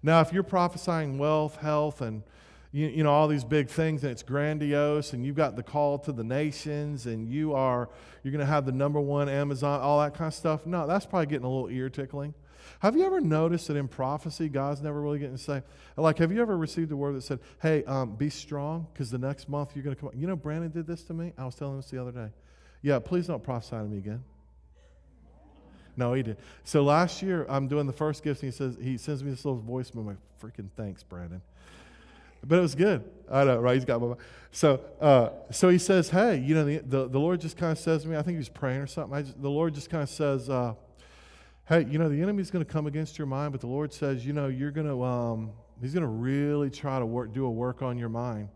Now, 0.03 0.21
if 0.21 0.33
you're 0.33 0.43
prophesying 0.43 1.17
wealth, 1.17 1.57
health 1.57 2.01
and 2.01 2.23
you, 2.71 2.87
you 2.87 3.03
know, 3.03 3.11
all 3.11 3.27
these 3.27 3.43
big 3.43 3.69
things 3.69 4.03
and 4.03 4.11
it's 4.11 4.23
grandiose 4.23 5.13
and 5.13 5.25
you've 5.25 5.35
got 5.35 5.55
the 5.55 5.63
call 5.63 5.97
to 5.99 6.11
the 6.11 6.23
nations 6.23 7.05
and 7.05 7.27
you 7.27 7.53
are, 7.53 7.89
you're 8.23 8.31
going 8.31 8.45
to 8.45 8.51
have 8.51 8.65
the 8.65 8.71
number 8.71 8.99
one 8.99 9.29
Amazon, 9.29 9.79
all 9.81 9.99
that 10.01 10.13
kind 10.13 10.27
of 10.27 10.33
stuff. 10.33 10.65
No, 10.65 10.85
that's 10.85 11.05
probably 11.05 11.27
getting 11.27 11.45
a 11.45 11.49
little 11.49 11.69
ear 11.69 11.89
tickling. 11.89 12.33
Have 12.79 12.95
you 12.95 13.05
ever 13.05 13.21
noticed 13.21 13.67
that 13.69 13.77
in 13.77 13.87
prophecy, 13.87 14.49
God's 14.49 14.81
never 14.81 15.01
really 15.01 15.19
getting 15.19 15.37
to 15.37 15.41
say, 15.41 15.63
like, 15.95 16.17
have 16.19 16.31
you 16.31 16.41
ever 16.41 16.57
received 16.57 16.91
a 16.91 16.95
word 16.95 17.15
that 17.15 17.21
said, 17.21 17.39
hey, 17.61 17.83
um, 17.85 18.15
be 18.15 18.29
strong 18.29 18.87
because 18.93 19.09
the 19.09 19.17
next 19.17 19.49
month 19.49 19.71
you're 19.73 19.83
going 19.83 19.95
to 19.95 19.99
come. 19.99 20.11
You 20.13 20.27
know, 20.27 20.35
Brandon 20.35 20.69
did 20.69 20.85
this 20.85 21.03
to 21.03 21.13
me. 21.13 21.33
I 21.37 21.45
was 21.45 21.55
telling 21.55 21.77
this 21.77 21.89
the 21.89 21.99
other 21.99 22.11
day. 22.11 22.27
Yeah, 22.81 22.99
please 22.99 23.27
don't 23.27 23.43
prophesy 23.43 23.77
to 23.77 23.83
me 23.83 23.97
again. 23.97 24.23
No, 25.95 26.13
he 26.13 26.21
did. 26.21 26.37
So 26.63 26.83
last 26.83 27.23
year, 27.23 27.47
I'm 27.49 27.67
doing 27.67 27.87
the 27.87 27.93
first 27.93 28.23
gift, 28.23 28.43
and 28.43 28.53
he 28.53 28.55
says 28.55 28.77
he 28.79 28.97
sends 28.97 29.23
me 29.23 29.31
this 29.31 29.43
little 29.43 29.59
voice 29.59 29.91
memo. 29.95 30.15
Freaking 30.39 30.69
thanks, 30.77 31.01
Brandon. 31.01 31.41
But 32.45 32.59
it 32.59 32.61
was 32.61 32.75
good. 32.75 33.03
I 33.29 33.43
know, 33.43 33.59
right? 33.59 33.75
He's 33.75 33.85
got 33.85 34.01
my. 34.01 34.15
So, 34.51 34.81
uh, 35.01 35.29
so 35.51 35.69
he 35.69 35.77
says, 35.77 36.09
"Hey, 36.09 36.37
you 36.37 36.55
know, 36.55 36.63
the, 36.63 36.77
the, 36.77 37.07
the 37.09 37.19
Lord 37.19 37.41
just 37.41 37.57
kind 37.57 37.71
of 37.71 37.77
says 37.77 38.03
to 38.03 38.07
me. 38.07 38.15
I 38.15 38.21
think 38.21 38.35
he 38.35 38.39
was 38.39 38.49
praying 38.49 38.81
or 38.81 38.87
something. 38.87 39.23
Just, 39.23 39.41
the 39.41 39.49
Lord 39.49 39.73
just 39.73 39.89
kind 39.89 40.03
of 40.03 40.09
says, 40.09 40.49
uh, 40.49 40.73
"Hey, 41.67 41.85
you 41.85 41.99
know, 41.99 42.09
the 42.09 42.21
enemy's 42.21 42.49
going 42.49 42.63
to 42.63 42.71
come 42.71 42.87
against 42.87 43.17
your 43.17 43.27
mind, 43.27 43.51
but 43.51 43.61
the 43.61 43.67
Lord 43.67 43.91
says, 43.91 44.25
you 44.25 44.33
know, 44.33 44.47
you're 44.47 44.71
going 44.71 44.87
to. 44.87 45.03
Um, 45.03 45.51
he's 45.81 45.93
going 45.93 46.03
to 46.03 46.07
really 46.07 46.69
try 46.69 46.99
to 46.99 47.05
work, 47.05 47.33
do 47.33 47.45
a 47.45 47.51
work 47.51 47.81
on 47.81 47.97
your 47.97 48.09
mind." 48.09 48.49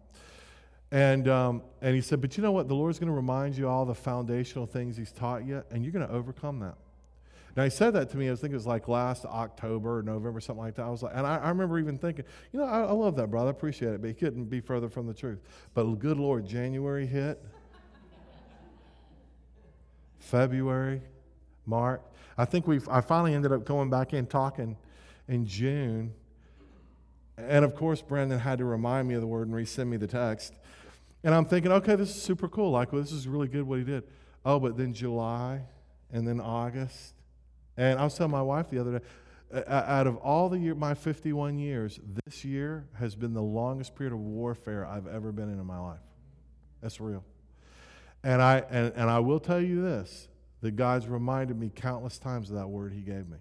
And 0.92 1.28
um, 1.28 1.62
and 1.82 1.96
he 1.96 2.02
said, 2.02 2.22
"But 2.22 2.38
you 2.38 2.44
know 2.44 2.52
what? 2.52 2.68
The 2.68 2.76
Lord's 2.76 3.00
going 3.00 3.10
to 3.10 3.16
remind 3.16 3.58
you 3.58 3.68
all 3.68 3.86
the 3.86 3.96
foundational 3.96 4.66
things 4.66 4.98
He's 4.98 5.12
taught 5.12 5.46
you, 5.46 5.64
and 5.72 5.84
you're 5.84 5.94
going 5.94 6.08
to 6.08 6.14
overcome 6.14 6.60
that." 6.60 6.76
Now, 7.56 7.64
he 7.66 7.70
said 7.70 7.92
that 7.96 8.10
to 8.12 8.18
me, 8.18 8.32
I 8.32 8.36
think 8.36 8.54
it 8.54 8.56
was 8.56 8.66
like 8.66 8.88
last 8.88 9.26
October 9.26 9.98
or 9.98 10.04
November, 10.04 10.40
something 10.40 10.64
like 10.64 10.76
that. 10.76 10.84
I 10.84 10.90
was 10.90 11.04
like, 11.04 11.14
and 11.16 11.28
I, 11.28 11.38
I 11.38 11.50
remember 11.50 11.80
even 11.80 11.98
thinking, 11.98 12.24
you 12.54 12.60
know, 12.60 12.66
I, 12.66 12.82
I, 12.82 12.92
love 12.92 13.18
that, 13.18 13.30
brother. 13.30 13.48
I 13.48 13.52
appreciate 13.52 13.94
it, 13.94 14.02
but 14.02 14.08
he 14.08 14.14
couldn't 14.14 14.46
be 14.46 14.62
further 14.62 14.88
from 14.88 15.06
the 15.06 15.14
truth. 15.14 15.40
But 15.74 15.84
good 15.96 16.18
Lord, 16.18 16.46
January 16.46 17.06
hit, 17.06 17.44
February, 20.20 21.02
March. 21.66 22.02
I 22.38 22.46
think 22.46 22.68
we 22.68 22.80
I 22.90 23.02
finally 23.02 23.34
ended 23.34 23.52
up 23.52 23.66
going 23.66 23.90
back 23.90 24.14
in 24.14 24.26
talking 24.28 24.78
in 25.28 25.46
June. 25.46 26.14
And 27.38 27.66
of 27.66 27.76
course, 27.76 28.02
Brandon 28.02 28.40
had 28.40 28.60
to 28.60 28.66
remind 28.66 29.08
me 29.08 29.16
of 29.16 29.22
the 29.22 29.28
word 29.28 29.48
and 29.48 29.56
resend 29.56 29.88
me 29.88 29.98
the 29.98 30.08
text. 30.08 30.54
And 31.24 31.36
I'm 31.36 31.46
thinking, 31.46 31.72
okay, 31.72 31.96
this 31.96 32.16
is 32.16 32.22
super 32.22 32.48
cool. 32.48 32.72
Like, 32.72 32.94
well, 32.94 33.02
this 33.02 33.12
is 33.12 33.28
really 33.28 33.48
good 33.48 33.64
what 33.64 33.80
he 33.80 33.86
did. 33.86 34.04
Oh, 34.46 34.60
but 34.60 34.78
then 34.78 34.94
July 34.94 35.62
and 36.12 36.28
then 36.28 36.40
August 36.40 37.14
and 37.82 38.00
I 38.00 38.04
was 38.04 38.16
telling 38.16 38.32
my 38.32 38.44
wife 38.44 38.70
the 38.70 38.80
other 38.80 39.00
day, 39.00 39.06
uh, 39.52 39.58
uh, 39.68 39.86
out 39.88 40.06
of 40.06 40.18
all 40.18 40.50
the 40.50 40.60
year, 40.60 40.76
my 40.76 40.94
51 40.94 41.58
years, 41.58 42.00
this 42.26 42.46
year 42.46 42.86
has 43.00 43.16
been 43.16 43.34
the 43.34 43.42
longest 43.42 43.96
period 43.96 44.14
of 44.14 44.20
warfare 44.20 44.86
I've 44.86 45.08
ever 45.08 45.32
been 45.32 45.52
in 45.52 45.60
in 45.60 45.66
my 45.66 45.80
life. 45.80 46.00
That's 46.82 47.02
real. 47.02 47.24
And 48.24 48.40
I, 48.40 48.64
and, 48.70 48.94
and 48.96 49.10
I 49.10 49.18
will 49.20 49.40
tell 49.40 49.60
you 49.60 49.82
this 49.82 50.28
that 50.62 50.76
God's 50.76 51.08
reminded 51.08 51.60
me 51.60 51.72
countless 51.74 52.20
times 52.20 52.52
of 52.52 52.58
that 52.58 52.68
word 52.68 52.94
He 52.94 53.02
gave 53.02 53.28
me. 53.28 53.38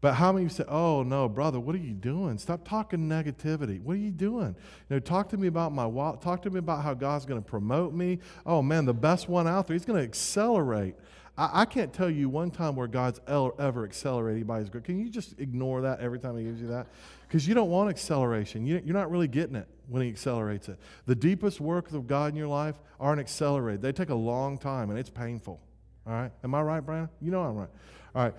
But 0.00 0.14
how 0.14 0.32
many 0.32 0.46
of 0.46 0.50
you 0.50 0.56
say, 0.56 0.64
oh, 0.68 1.04
no, 1.04 1.28
brother, 1.28 1.60
what 1.60 1.76
are 1.76 1.78
you 1.78 1.94
doing? 1.94 2.38
Stop 2.38 2.66
talking 2.66 3.08
negativity. 3.08 3.80
What 3.80 3.94
are 3.94 4.00
you 4.00 4.10
doing? 4.10 4.56
You 4.88 4.96
know, 4.96 4.98
talk 4.98 5.28
to 5.30 5.36
me 5.36 5.46
about 5.46 5.72
my 5.72 5.86
walk. 5.86 6.20
Talk 6.20 6.42
to 6.42 6.50
me 6.50 6.58
about 6.58 6.82
how 6.82 6.94
God's 6.94 7.24
going 7.24 7.40
to 7.40 7.48
promote 7.48 7.94
me. 7.94 8.18
Oh, 8.44 8.62
man, 8.62 8.84
the 8.84 8.94
best 8.94 9.28
one 9.28 9.46
out 9.46 9.68
there. 9.68 9.74
He's 9.74 9.84
going 9.84 9.98
to 9.98 10.04
accelerate. 10.04 10.96
I, 11.38 11.62
I, 11.62 11.64
can't 11.64 11.92
tell 11.92 12.10
you 12.10 12.28
one 12.28 12.50
time 12.50 12.74
where 12.74 12.88
God's 12.88 13.20
ever 13.28 13.84
accelerated 13.84 14.46
by 14.46 14.58
His 14.58 14.68
grace. 14.68 14.84
Can 14.84 14.98
you 14.98 15.08
just 15.08 15.38
ignore 15.38 15.82
that 15.82 16.00
every 16.00 16.18
time 16.18 16.36
He 16.36 16.44
gives 16.44 16.60
you 16.60 16.66
that? 16.68 16.88
Because 17.26 17.46
you 17.46 17.54
don't 17.54 17.70
want 17.70 17.88
acceleration. 17.88 18.66
You, 18.66 18.82
you're 18.84 18.96
not 18.96 19.10
really 19.10 19.28
getting 19.28 19.54
it 19.54 19.68
when 19.88 20.02
He 20.02 20.08
accelerates 20.08 20.68
it. 20.68 20.78
The 21.06 21.14
deepest 21.14 21.60
works 21.60 21.92
of 21.92 22.06
God 22.08 22.32
in 22.32 22.36
your 22.36 22.48
life 22.48 22.76
aren't 22.98 23.20
accelerated, 23.20 23.80
they 23.80 23.92
take 23.92 24.10
a 24.10 24.14
long 24.14 24.58
time 24.58 24.90
and 24.90 24.98
it's 24.98 25.10
painful. 25.10 25.60
All 26.06 26.12
right? 26.12 26.32
Am 26.42 26.54
I 26.54 26.62
right, 26.62 26.80
Brian? 26.80 27.08
You 27.20 27.30
know 27.30 27.42
I'm 27.42 27.56
right. 27.56 27.68
All 28.14 28.24
right. 28.24 28.34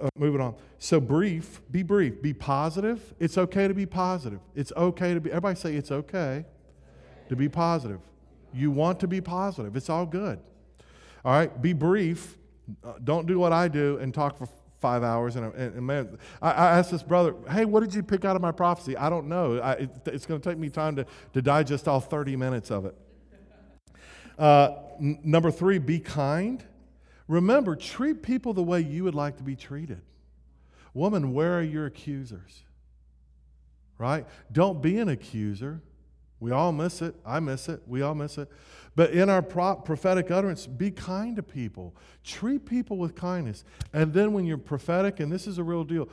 Uh, 0.00 0.08
moving 0.18 0.40
on. 0.40 0.54
So 0.78 1.00
brief, 1.00 1.60
be 1.70 1.82
brief, 1.82 2.20
be 2.20 2.34
positive. 2.34 3.14
It's 3.18 3.38
okay 3.38 3.68
to 3.68 3.74
be 3.74 3.86
positive. 3.86 4.40
It's 4.54 4.72
okay 4.76 5.14
to 5.14 5.20
be, 5.20 5.30
everybody 5.30 5.58
say 5.58 5.74
it's 5.74 5.92
okay 5.92 6.44
to 7.28 7.36
be 7.36 7.48
positive. 7.48 8.00
You 8.52 8.70
want 8.70 9.00
to 9.00 9.08
be 9.08 9.20
positive. 9.20 9.76
It's 9.76 9.88
all 9.88 10.04
good. 10.04 10.40
All 11.24 11.32
right, 11.32 11.62
be 11.62 11.72
brief. 11.72 12.36
Uh, 12.84 12.94
don't 13.02 13.26
do 13.26 13.38
what 13.38 13.52
I 13.52 13.68
do 13.68 13.98
and 13.98 14.12
talk 14.12 14.36
for 14.36 14.48
five 14.82 15.02
hours. 15.02 15.36
And, 15.36 15.54
and, 15.54 15.76
and 15.76 15.86
man, 15.86 16.18
I, 16.42 16.50
I, 16.50 16.78
asked 16.78 16.90
this 16.90 17.02
brother, 17.02 17.34
hey, 17.48 17.64
what 17.64 17.80
did 17.80 17.94
you 17.94 18.02
pick 18.02 18.24
out 18.24 18.36
of 18.36 18.42
my 18.42 18.52
prophecy? 18.52 18.96
I 18.96 19.08
don't 19.08 19.28
know. 19.28 19.58
I, 19.58 19.72
it, 19.72 19.90
it's 20.06 20.26
going 20.26 20.40
to 20.40 20.50
take 20.50 20.58
me 20.58 20.68
time 20.68 20.96
to, 20.96 21.06
to 21.32 21.40
digest 21.40 21.88
all 21.88 22.00
30 22.00 22.36
minutes 22.36 22.70
of 22.70 22.84
it. 22.86 22.96
Uh, 24.38 24.74
n- 25.00 25.20
number 25.22 25.50
three, 25.50 25.78
be 25.78 26.00
kind. 26.00 26.62
Remember, 27.28 27.76
treat 27.76 28.22
people 28.22 28.52
the 28.52 28.62
way 28.62 28.80
you 28.80 29.04
would 29.04 29.14
like 29.14 29.36
to 29.36 29.42
be 29.42 29.56
treated. 29.56 30.02
Woman, 30.94 31.32
where 31.32 31.58
are 31.58 31.62
your 31.62 31.86
accusers? 31.86 32.62
Right? 33.98 34.26
Don't 34.50 34.82
be 34.82 34.98
an 34.98 35.08
accuser. 35.08 35.80
We 36.40 36.50
all 36.50 36.72
miss 36.72 37.02
it. 37.02 37.14
I 37.24 37.38
miss 37.38 37.68
it. 37.68 37.82
We 37.86 38.02
all 38.02 38.16
miss 38.16 38.36
it. 38.36 38.50
But 38.94 39.10
in 39.10 39.30
our 39.30 39.40
prophetic 39.40 40.30
utterance, 40.30 40.66
be 40.66 40.90
kind 40.90 41.36
to 41.36 41.42
people. 41.42 41.96
Treat 42.24 42.66
people 42.66 42.98
with 42.98 43.14
kindness. 43.14 43.64
And 43.92 44.12
then 44.12 44.32
when 44.32 44.44
you're 44.44 44.58
prophetic, 44.58 45.20
and 45.20 45.32
this 45.32 45.46
is 45.46 45.58
a 45.58 45.64
real 45.64 45.84
deal, 45.84 46.08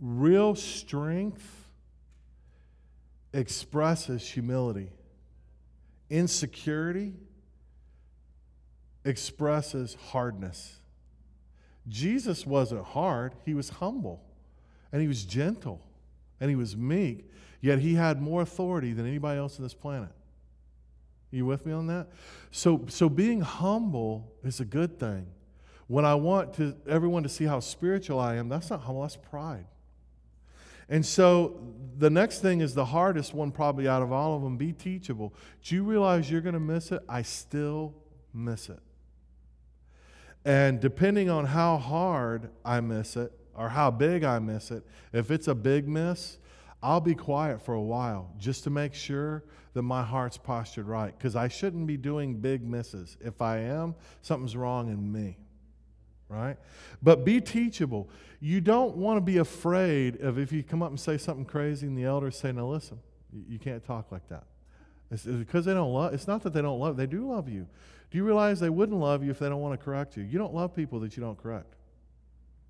real 0.00 0.54
strength 0.54 1.66
expresses 3.32 4.28
humility. 4.28 4.90
Insecurity 6.10 7.14
expresses 9.04 9.96
hardness. 10.10 10.80
Jesus 11.86 12.46
wasn't 12.46 12.84
hard, 12.84 13.34
he 13.46 13.54
was 13.54 13.70
humble, 13.70 14.22
and 14.92 15.00
he 15.00 15.08
was 15.08 15.24
gentle, 15.24 15.80
and 16.40 16.50
he 16.50 16.56
was 16.56 16.76
meek, 16.76 17.30
yet 17.62 17.78
he 17.78 17.94
had 17.94 18.20
more 18.20 18.42
authority 18.42 18.92
than 18.92 19.06
anybody 19.06 19.38
else 19.38 19.56
on 19.56 19.62
this 19.62 19.72
planet. 19.72 20.10
You 21.30 21.46
with 21.46 21.66
me 21.66 21.72
on 21.72 21.86
that? 21.88 22.08
So, 22.50 22.84
so 22.88 23.08
being 23.08 23.40
humble 23.40 24.32
is 24.42 24.60
a 24.60 24.64
good 24.64 24.98
thing. 24.98 25.26
When 25.86 26.04
I 26.04 26.14
want 26.14 26.54
to, 26.54 26.74
everyone 26.86 27.22
to 27.22 27.28
see 27.28 27.44
how 27.44 27.60
spiritual 27.60 28.18
I 28.18 28.36
am, 28.36 28.48
that's 28.48 28.70
not 28.70 28.80
humble, 28.80 29.02
that's 29.02 29.16
pride. 29.16 29.66
And 30.88 31.04
so 31.04 31.60
the 31.98 32.08
next 32.08 32.40
thing 32.40 32.60
is 32.60 32.74
the 32.74 32.86
hardest 32.86 33.34
one, 33.34 33.50
probably 33.50 33.86
out 33.86 34.02
of 34.02 34.10
all 34.10 34.34
of 34.36 34.42
them 34.42 34.56
be 34.56 34.72
teachable. 34.72 35.34
Do 35.62 35.74
you 35.74 35.84
realize 35.84 36.30
you're 36.30 36.40
going 36.40 36.54
to 36.54 36.60
miss 36.60 36.92
it? 36.92 37.02
I 37.08 37.22
still 37.22 37.94
miss 38.32 38.70
it. 38.70 38.80
And 40.44 40.80
depending 40.80 41.28
on 41.28 41.44
how 41.44 41.76
hard 41.76 42.48
I 42.64 42.80
miss 42.80 43.16
it 43.16 43.32
or 43.54 43.68
how 43.68 43.90
big 43.90 44.24
I 44.24 44.38
miss 44.38 44.70
it, 44.70 44.82
if 45.12 45.30
it's 45.30 45.48
a 45.48 45.54
big 45.54 45.86
miss, 45.86 46.38
I'll 46.82 47.00
be 47.00 47.14
quiet 47.14 47.60
for 47.60 47.74
a 47.74 47.80
while 47.80 48.30
just 48.38 48.64
to 48.64 48.70
make 48.70 48.94
sure 48.94 49.44
that 49.74 49.82
my 49.82 50.02
heart's 50.02 50.36
postured 50.36 50.86
right 50.86 51.16
because 51.16 51.34
I 51.34 51.48
shouldn't 51.48 51.86
be 51.86 51.96
doing 51.96 52.40
big 52.40 52.62
misses. 52.62 53.16
If 53.20 53.42
I 53.42 53.58
am, 53.58 53.94
something's 54.22 54.56
wrong 54.56 54.88
in 54.88 55.12
me. 55.12 55.38
Right? 56.28 56.56
But 57.02 57.24
be 57.24 57.40
teachable. 57.40 58.10
You 58.38 58.60
don't 58.60 58.96
want 58.96 59.16
to 59.16 59.20
be 59.22 59.38
afraid 59.38 60.20
of 60.20 60.38
if 60.38 60.52
you 60.52 60.62
come 60.62 60.82
up 60.82 60.90
and 60.90 61.00
say 61.00 61.16
something 61.16 61.46
crazy 61.46 61.86
and 61.86 61.96
the 61.96 62.04
elders 62.04 62.36
say, 62.36 62.52
Now 62.52 62.66
listen, 62.66 63.00
you 63.48 63.58
can't 63.58 63.84
talk 63.84 64.12
like 64.12 64.28
that. 64.28 64.44
It's 65.10 65.24
because 65.24 65.64
they 65.64 65.74
don't 65.74 65.92
love. 65.92 66.12
It's 66.12 66.26
not 66.26 66.42
that 66.42 66.52
they 66.52 66.60
don't 66.60 66.78
love. 66.78 66.96
They 66.96 67.06
do 67.06 67.28
love 67.28 67.48
you. 67.48 67.66
Do 68.10 68.18
you 68.18 68.24
realize 68.24 68.60
they 68.60 68.70
wouldn't 68.70 68.98
love 68.98 69.24
you 69.24 69.30
if 69.30 69.38
they 69.38 69.48
don't 69.48 69.60
want 69.60 69.78
to 69.78 69.82
correct 69.82 70.16
you? 70.16 70.22
You 70.22 70.38
don't 70.38 70.54
love 70.54 70.74
people 70.74 71.00
that 71.00 71.16
you 71.16 71.22
don't 71.22 71.40
correct. 71.40 71.76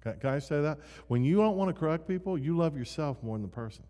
Can, 0.02 0.18
can 0.18 0.30
I 0.30 0.38
say 0.38 0.62
that? 0.62 0.78
When 1.08 1.24
you 1.24 1.36
don't 1.36 1.56
want 1.56 1.74
to 1.74 1.78
correct 1.78 2.06
people, 2.06 2.38
you 2.38 2.56
love 2.56 2.76
yourself 2.76 3.22
more 3.22 3.36
than 3.36 3.42
the 3.42 3.48
person. 3.48 3.84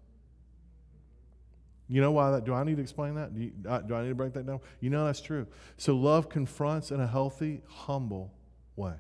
You 1.89 2.01
know 2.03 2.11
why 2.11 2.31
that? 2.33 2.45
Do 2.45 2.53
I 2.53 2.65
need 2.65 2.77
to 2.77 2.83
explain 2.83 3.15
that? 3.15 3.35
Do, 3.35 3.41
you, 3.41 3.53
uh, 3.67 3.81
do 3.81 3.95
I 3.95 4.03
need 4.03 4.11
to 4.11 4.15
break 4.15 4.35
that 4.35 4.47
down? 4.47 4.61
You 4.81 4.91
know 4.91 5.07
that's 5.07 5.21
true. 5.21 5.47
So 5.79 5.97
love 5.97 6.29
confronts 6.29 6.91
in 6.91 7.01
a 7.01 7.07
healthy, 7.07 7.63
humble 7.67 8.35
way. 8.77 8.95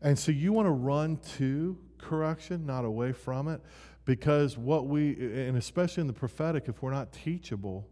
And 0.00 0.18
so 0.18 0.32
you 0.32 0.52
want 0.52 0.66
to 0.66 0.72
run 0.72 1.18
to 1.38 1.78
correction, 1.98 2.66
not 2.66 2.84
away 2.84 3.12
from 3.12 3.46
it, 3.48 3.60
because 4.04 4.56
what 4.58 4.88
we, 4.88 5.12
and 5.12 5.56
especially 5.56 6.00
in 6.00 6.06
the 6.06 6.12
prophetic, 6.12 6.64
if 6.66 6.82
we're 6.82 6.90
not 6.90 7.12
teachable, 7.12 7.88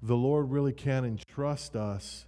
the 0.00 0.16
Lord 0.16 0.50
really 0.50 0.72
can't 0.72 1.04
entrust 1.04 1.76
us 1.76 2.26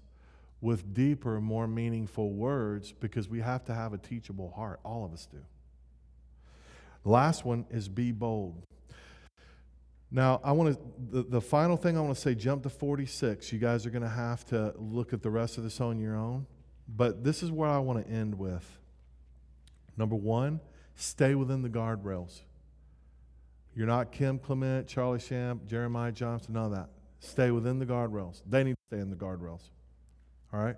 with 0.61 0.95
deeper, 0.95 1.41
more 1.41 1.69
meaningful 1.69 2.33
words 2.33 2.93
because 2.93 3.29
we 3.29 3.41
have 3.41 3.65
to 3.67 3.75
have 3.75 3.93
a 3.93 3.99
teachable 3.99 4.51
heart. 4.57 4.81
All 4.85 5.05
of 5.05 5.13
us 5.13 5.27
do. 5.27 5.39
Last 7.05 7.45
one 7.45 7.67
is 7.71 7.89
be 7.89 8.13
bold. 8.13 8.63
Now, 10.11 10.41
I 10.45 10.53
want 10.53 10.75
to, 10.75 10.81
the, 11.11 11.23
the 11.25 11.41
final 11.41 11.77
thing 11.77 11.99
I 11.99 12.01
want 12.01 12.15
to 12.15 12.21
say, 12.21 12.35
jump 12.35 12.63
to 12.63 12.71
46. 12.71 13.53
You 13.53 13.59
guys 13.59 13.87
are 13.87 13.91
going 13.91 14.03
to 14.03 14.09
have 14.09 14.45
to 14.47 14.73
look 14.79 15.13
at 15.13 15.23
the 15.23 15.31
rest 15.31 15.59
of 15.59 15.65
this 15.65 15.81
on 15.81 15.99
your 15.99 16.17
own. 16.17 16.47
But 16.89 17.25
this 17.25 17.43
is 17.43 17.51
where 17.51 17.69
I 17.69 17.79
want 17.79 18.07
to 18.07 18.13
end 18.13 18.39
with. 18.39 18.79
Number 19.97 20.15
one, 20.15 20.61
stay 20.95 21.35
within 21.35 21.63
the 21.63 21.69
guardrails. 21.69 22.43
You're 23.75 23.87
not 23.87 24.13
Kim 24.13 24.39
Clement, 24.39 24.87
Charlie 24.87 25.19
Shamp, 25.19 25.67
Jeremiah 25.67 26.13
Johnson, 26.13 26.55
none 26.55 26.67
of 26.67 26.71
that. 26.73 26.89
Stay 27.21 27.51
within 27.51 27.79
the 27.79 27.87
guardrails. 27.87 28.43
They 28.49 28.63
need 28.63 28.75
to 28.75 28.97
stay 28.97 29.01
in 29.01 29.11
the 29.11 29.17
guardrails. 29.17 29.63
All 30.53 30.61
right? 30.61 30.77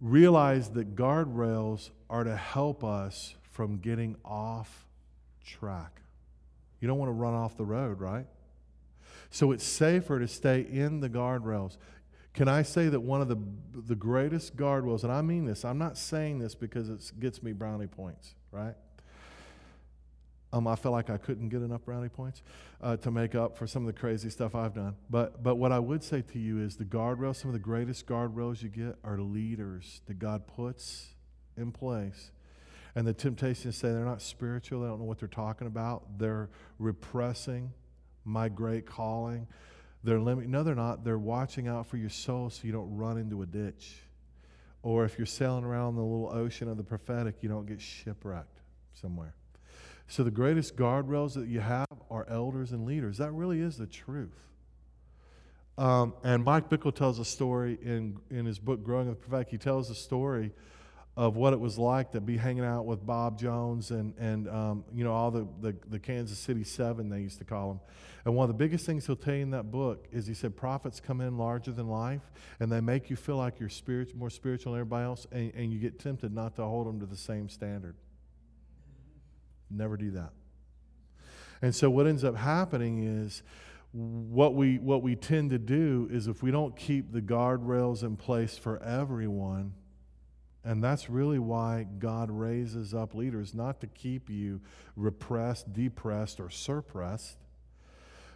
Realize 0.00 0.70
that 0.70 0.94
guardrails 0.94 1.90
are 2.10 2.24
to 2.24 2.36
help 2.36 2.84
us 2.84 3.34
from 3.50 3.78
getting 3.78 4.16
off 4.24 4.86
track. 5.44 6.02
You 6.80 6.88
don't 6.88 6.98
want 6.98 7.08
to 7.08 7.14
run 7.14 7.34
off 7.34 7.56
the 7.56 7.64
road, 7.64 8.00
right? 8.00 8.26
So 9.30 9.52
it's 9.52 9.64
safer 9.64 10.18
to 10.18 10.28
stay 10.28 10.60
in 10.60 11.00
the 11.00 11.08
guardrails. 11.08 11.76
Can 12.34 12.48
I 12.48 12.62
say 12.62 12.88
that 12.88 13.00
one 13.00 13.22
of 13.22 13.28
the, 13.28 13.38
the 13.74 13.94
greatest 13.94 14.56
guardrails, 14.56 15.02
and 15.02 15.12
I 15.12 15.22
mean 15.22 15.46
this, 15.46 15.64
I'm 15.64 15.78
not 15.78 15.96
saying 15.96 16.38
this 16.38 16.54
because 16.54 16.90
it 16.90 17.12
gets 17.18 17.42
me 17.42 17.52
brownie 17.52 17.86
points, 17.86 18.34
right? 18.50 18.74
Um, 20.52 20.66
I 20.66 20.76
felt 20.76 20.92
like 20.92 21.10
I 21.10 21.16
couldn't 21.16 21.48
get 21.48 21.62
enough 21.62 21.84
brownie 21.84 22.08
points 22.08 22.42
uh, 22.80 22.96
to 22.98 23.10
make 23.10 23.34
up 23.34 23.56
for 23.56 23.66
some 23.66 23.86
of 23.86 23.94
the 23.94 23.98
crazy 23.98 24.30
stuff 24.30 24.54
I've 24.54 24.74
done. 24.74 24.96
But, 25.10 25.42
but 25.42 25.56
what 25.56 25.72
I 25.72 25.78
would 25.78 26.02
say 26.02 26.22
to 26.22 26.38
you 26.38 26.60
is 26.60 26.76
the 26.76 26.84
guardrails, 26.84 27.36
some 27.36 27.48
of 27.48 27.52
the 27.52 27.58
greatest 27.58 28.06
guardrails 28.06 28.62
you 28.62 28.68
get 28.68 28.96
are 29.02 29.18
leaders 29.18 30.02
that 30.06 30.18
God 30.18 30.46
puts 30.46 31.14
in 31.56 31.72
place 31.72 32.30
and 32.96 33.06
the 33.06 33.12
temptation 33.12 33.70
to 33.70 33.76
say 33.76 33.88
they're 33.90 34.04
not 34.04 34.20
spiritual, 34.20 34.80
they 34.80 34.88
don't 34.88 34.98
know 34.98 35.04
what 35.04 35.20
they're 35.20 35.28
talking 35.28 35.68
about, 35.68 36.18
they're 36.18 36.48
repressing 36.80 37.70
my 38.24 38.48
great 38.48 38.86
calling. 38.86 39.46
They're 40.02 40.20
limiting. 40.20 40.50
No, 40.50 40.62
they're 40.62 40.74
not. 40.74 41.04
They're 41.04 41.18
watching 41.18 41.68
out 41.68 41.86
for 41.86 41.96
your 41.96 42.10
soul 42.10 42.50
so 42.50 42.62
you 42.64 42.72
don't 42.72 42.94
run 42.96 43.18
into 43.18 43.42
a 43.42 43.46
ditch. 43.46 44.02
Or 44.82 45.04
if 45.04 45.18
you're 45.18 45.26
sailing 45.26 45.64
around 45.64 45.96
the 45.96 46.02
little 46.02 46.30
ocean 46.32 46.68
of 46.68 46.76
the 46.76 46.84
prophetic, 46.84 47.36
you 47.40 47.48
don't 47.48 47.66
get 47.66 47.80
shipwrecked 47.80 48.60
somewhere. 48.94 49.34
So 50.06 50.22
the 50.22 50.30
greatest 50.30 50.76
guardrails 50.76 51.34
that 51.34 51.48
you 51.48 51.60
have 51.60 51.88
are 52.10 52.26
elders 52.30 52.70
and 52.70 52.86
leaders. 52.86 53.18
That 53.18 53.32
really 53.32 53.60
is 53.60 53.76
the 53.76 53.86
truth. 53.86 54.38
Um, 55.76 56.14
and 56.22 56.44
Mike 56.44 56.70
Bickle 56.70 56.94
tells 56.94 57.18
a 57.18 57.24
story 57.24 57.78
in, 57.82 58.18
in 58.30 58.46
his 58.46 58.58
book, 58.58 58.84
Growing 58.84 59.08
in 59.08 59.14
the 59.14 59.16
Prophetic. 59.16 59.48
He 59.50 59.58
tells 59.58 59.90
a 59.90 59.94
story 59.94 60.52
of 61.16 61.34
what 61.34 61.54
it 61.54 61.60
was 61.60 61.78
like 61.78 62.12
to 62.12 62.20
be 62.20 62.36
hanging 62.36 62.64
out 62.64 62.84
with 62.84 63.04
Bob 63.06 63.38
Jones 63.38 63.90
and, 63.90 64.12
and 64.18 64.48
um, 64.50 64.84
you 64.94 65.02
know, 65.02 65.12
all 65.12 65.30
the, 65.30 65.48
the, 65.62 65.74
the, 65.88 65.98
Kansas 65.98 66.38
City 66.38 66.62
Seven, 66.62 67.08
they 67.08 67.20
used 67.20 67.38
to 67.38 67.44
call 67.44 67.68
them. 67.68 67.80
And 68.26 68.34
one 68.34 68.44
of 68.44 68.48
the 68.48 68.62
biggest 68.62 68.84
things 68.84 69.06
he'll 69.06 69.16
tell 69.16 69.34
you 69.34 69.40
in 69.40 69.50
that 69.52 69.70
book 69.70 70.06
is 70.12 70.26
he 70.26 70.34
said, 70.34 70.56
prophets 70.56 71.00
come 71.00 71.22
in 71.22 71.38
larger 71.38 71.72
than 71.72 71.88
life, 71.88 72.30
and 72.60 72.70
they 72.70 72.82
make 72.82 73.08
you 73.08 73.16
feel 73.16 73.36
like 73.36 73.58
you're 73.58 73.70
spirit, 73.70 74.14
more 74.14 74.28
spiritual 74.28 74.72
than 74.72 74.80
everybody 74.80 75.04
else, 75.06 75.26
and, 75.32 75.54
and 75.54 75.72
you 75.72 75.78
get 75.78 75.98
tempted 75.98 76.34
not 76.34 76.54
to 76.56 76.64
hold 76.64 76.86
them 76.86 77.00
to 77.00 77.06
the 77.06 77.16
same 77.16 77.48
standard. 77.48 77.96
Never 79.70 79.96
do 79.96 80.10
that. 80.12 80.32
And 81.62 81.74
so 81.74 81.88
what 81.88 82.06
ends 82.06 82.24
up 82.24 82.36
happening 82.36 83.22
is 83.24 83.42
what 83.92 84.54
we, 84.54 84.76
what 84.78 85.02
we 85.02 85.16
tend 85.16 85.48
to 85.50 85.58
do 85.58 86.08
is 86.12 86.26
if 86.26 86.42
we 86.42 86.50
don't 86.50 86.76
keep 86.76 87.10
the 87.10 87.22
guardrails 87.22 88.02
in 88.02 88.16
place 88.16 88.58
for 88.58 88.82
everyone– 88.82 89.72
and 90.66 90.82
that's 90.82 91.08
really 91.08 91.38
why 91.38 91.86
God 92.00 92.28
raises 92.28 92.92
up 92.92 93.14
leaders, 93.14 93.54
not 93.54 93.80
to 93.82 93.86
keep 93.86 94.28
you 94.28 94.60
repressed, 94.96 95.72
depressed, 95.72 96.40
or 96.40 96.50
suppressed, 96.50 97.38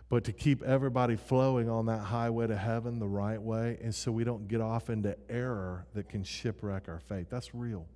but 0.08 0.22
to 0.24 0.32
keep 0.32 0.62
everybody 0.62 1.16
flowing 1.16 1.68
on 1.68 1.86
that 1.86 1.98
highway 1.98 2.46
to 2.46 2.56
heaven 2.56 3.00
the 3.00 3.08
right 3.08 3.42
way, 3.42 3.78
and 3.82 3.92
so 3.92 4.12
we 4.12 4.22
don't 4.22 4.46
get 4.46 4.60
off 4.60 4.90
into 4.90 5.16
error 5.28 5.86
that 5.94 6.08
can 6.08 6.22
shipwreck 6.22 6.88
our 6.88 7.00
faith. 7.00 7.26
That's 7.28 7.52
real. 7.52 7.86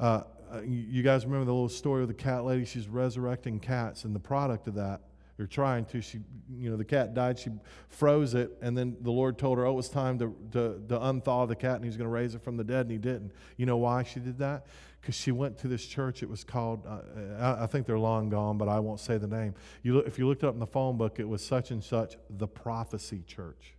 Uh, 0.00 0.22
uh 0.52 0.60
you 0.62 1.04
guys 1.04 1.24
remember 1.24 1.44
the 1.44 1.52
little 1.52 1.68
story 1.68 2.02
of 2.02 2.08
the 2.08 2.14
cat 2.14 2.44
lady? 2.44 2.64
She's 2.64 2.88
resurrecting 2.88 3.60
cats, 3.60 4.04
and 4.04 4.16
the 4.16 4.20
product 4.20 4.66
of 4.66 4.74
that 4.74 5.02
or 5.38 5.46
trying 5.46 5.84
to. 5.86 6.00
She, 6.00 6.20
you 6.56 6.70
know, 6.70 6.76
the 6.76 6.84
cat 6.84 7.14
died. 7.14 7.38
She 7.38 7.50
froze 7.88 8.34
it, 8.34 8.56
and 8.62 8.76
then 8.76 8.96
the 9.00 9.10
Lord 9.10 9.38
told 9.38 9.58
her, 9.58 9.66
"Oh, 9.66 9.72
it 9.72 9.76
was 9.76 9.88
time 9.88 10.18
to 10.18 10.34
to, 10.52 10.82
to 10.88 10.98
unthaw 10.98 11.46
the 11.46 11.56
cat, 11.56 11.76
and 11.76 11.84
He's 11.84 11.96
going 11.96 12.08
to 12.08 12.12
raise 12.14 12.34
it 12.34 12.42
from 12.42 12.56
the 12.56 12.64
dead." 12.64 12.86
And 12.86 12.92
He 12.92 12.98
didn't. 12.98 13.32
You 13.56 13.66
know 13.66 13.76
why 13.76 14.02
she 14.02 14.20
did 14.20 14.38
that? 14.38 14.66
Because 15.00 15.14
she 15.14 15.30
went 15.32 15.58
to 15.58 15.68
this 15.68 15.84
church. 15.86 16.22
It 16.22 16.28
was 16.28 16.44
called. 16.44 16.86
Uh, 16.86 17.00
I, 17.38 17.64
I, 17.64 17.66
think 17.66 17.86
they're 17.86 17.98
long 17.98 18.28
gone, 18.28 18.58
but 18.58 18.68
I 18.68 18.80
won't 18.80 19.00
say 19.00 19.18
the 19.18 19.28
name. 19.28 19.54
You 19.82 19.94
look, 19.94 20.06
if 20.06 20.18
you 20.18 20.26
looked 20.26 20.44
up 20.44 20.54
in 20.54 20.60
the 20.60 20.66
phone 20.66 20.96
book, 20.96 21.20
it 21.20 21.28
was 21.28 21.44
such 21.44 21.70
and 21.70 21.82
such 21.82 22.16
the 22.30 22.48
Prophecy 22.48 23.22
Church. 23.26 23.74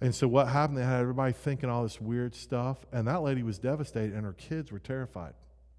And 0.00 0.14
so 0.14 0.26
what 0.26 0.48
happened? 0.48 0.78
They 0.78 0.84
had 0.84 1.00
everybody 1.00 1.32
thinking 1.32 1.70
all 1.70 1.82
this 1.82 2.00
weird 2.00 2.34
stuff, 2.34 2.84
and 2.92 3.06
that 3.06 3.22
lady 3.22 3.42
was 3.42 3.58
devastated, 3.58 4.14
and 4.14 4.24
her 4.24 4.32
kids 4.32 4.72
were 4.72 4.78
terrified. 4.78 5.34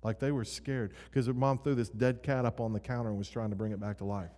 Like 0.06 0.20
they 0.20 0.32
were 0.32 0.46
scared 0.46 0.94
because 1.06 1.26
her 1.26 1.34
mom 1.34 1.58
threw 1.58 1.74
this 1.74 1.90
dead 1.90 2.22
cat 2.22 2.46
up 2.46 2.62
on 2.62 2.74
the 2.74 2.80
counter 2.80 3.10
and 3.10 3.18
was 3.18 3.28
trying 3.28 3.50
to 3.50 3.56
bring 3.56 3.72
it 3.72 3.80
back 3.80 3.98
to 3.98 4.06
life. 4.06 4.30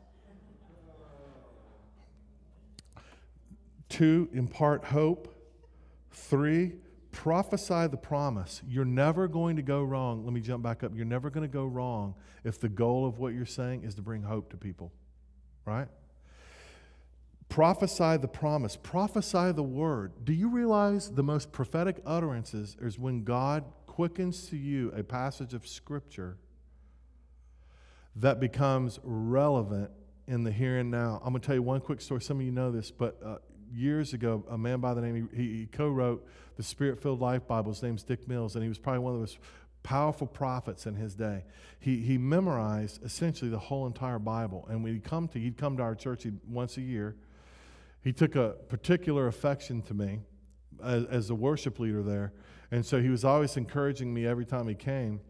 Two, 3.90 4.30
impart 4.32 4.86
hope. 4.86 5.36
Three, 6.10 6.76
prophesy 7.12 7.88
the 7.88 7.98
promise. 7.98 8.62
You're 8.66 8.86
never 8.86 9.28
going 9.28 9.58
to 9.58 9.62
go 9.62 9.84
wrong. 9.84 10.24
Let 10.24 10.34
me 10.34 10.40
jump 10.40 10.64
back 10.64 10.84
up. 10.84 10.94
You're 10.96 11.06
never 11.06 11.30
going 11.30 11.46
to 11.46 11.54
go 11.54 11.66
wrong 11.66 12.16
if 12.46 12.62
the 12.62 12.70
goal 12.70 13.06
of 13.06 13.20
what 13.20 13.34
you're 13.34 13.46
saying 13.46 13.84
is 13.84 13.94
to 13.96 14.02
bring 14.02 14.24
hope 14.24 14.50
to 14.52 14.58
people, 14.58 14.94
right? 15.66 15.90
Prophesy 17.50 18.16
the 18.16 18.30
promise, 18.30 18.78
prophesy 18.78 19.52
the 19.52 19.64
word. 19.64 20.14
Do 20.24 20.32
you 20.32 20.48
realize 20.48 21.12
the 21.12 21.24
most 21.24 21.52
prophetic 21.52 21.98
utterances 22.06 22.78
is 22.80 22.98
when 22.98 23.26
God 23.26 23.66
quickens 23.98 24.46
to 24.46 24.56
you 24.56 24.92
a 24.96 25.02
passage 25.02 25.56
of 25.56 25.66
scripture 25.66 26.38
that 28.16 28.40
becomes 28.40 29.00
relevant 29.02 29.90
in 30.28 30.44
the 30.44 30.52
here 30.52 30.78
and 30.78 30.92
now? 30.92 31.20
I'm 31.24 31.32
going 31.32 31.42
to 31.42 31.48
tell 31.48 31.56
you 31.56 31.64
one 31.64 31.82
quick 31.82 32.00
story. 32.02 32.22
Some 32.22 32.40
of 32.40 32.46
you 32.46 32.52
know 32.52 32.72
this, 32.72 32.92
but 32.92 33.18
uh, 33.26 33.38
years 33.74 34.14
ago, 34.14 34.46
a 34.52 34.56
man 34.56 34.82
by 34.82 34.94
the 34.94 35.02
name, 35.02 35.28
he, 35.36 35.42
he 35.42 35.66
co 35.66 35.90
wrote 35.90 36.28
the 36.58 36.62
Spirit 36.62 37.02
filled 37.02 37.22
Life 37.22 37.48
Bible. 37.48 37.72
His 37.72 37.82
name's 37.82 38.04
Dick 38.04 38.28
Mills, 38.28 38.54
and 38.54 38.62
he 38.62 38.70
was 38.70 38.78
probably 38.78 39.00
one 39.00 39.14
of 39.14 39.18
the 39.18 39.24
most 39.24 39.40
powerful 39.82 40.28
prophets 40.28 40.86
in 40.86 40.94
his 40.94 41.16
day. 41.16 41.44
He, 41.80 41.98
he 42.02 42.20
memorized 42.20 43.04
essentially 43.04 43.50
the 43.50 43.58
whole 43.58 43.88
entire 43.88 44.20
Bible. 44.20 44.68
And 44.70 44.84
when 44.84 44.94
he'd 44.94 45.06
come 45.06 45.28
to, 45.30 45.40
he'd 45.40 45.58
come 45.58 45.76
to 45.78 45.82
our 45.82 45.96
church 45.96 46.28
once 46.48 46.78
a 46.78 46.82
year 46.82 47.16
he 48.04 48.14
took 48.14 48.36
a 48.36 48.56
particular 48.70 49.28
affection 49.28 49.82
to 49.82 49.94
me 49.94 50.20
as, 50.84 51.04
as 51.06 51.30
a 51.30 51.36
worship 51.36 51.80
leader 51.80 52.04
there. 52.04 52.32
And 52.72 52.86
so 52.86 53.02
he 53.02 53.10
was 53.10 53.24
always 53.24 53.56
encouraging 53.58 54.14
me 54.14 54.26
every 54.26 54.46
time 54.46 54.68
he 54.68 54.76
came. 54.76 55.22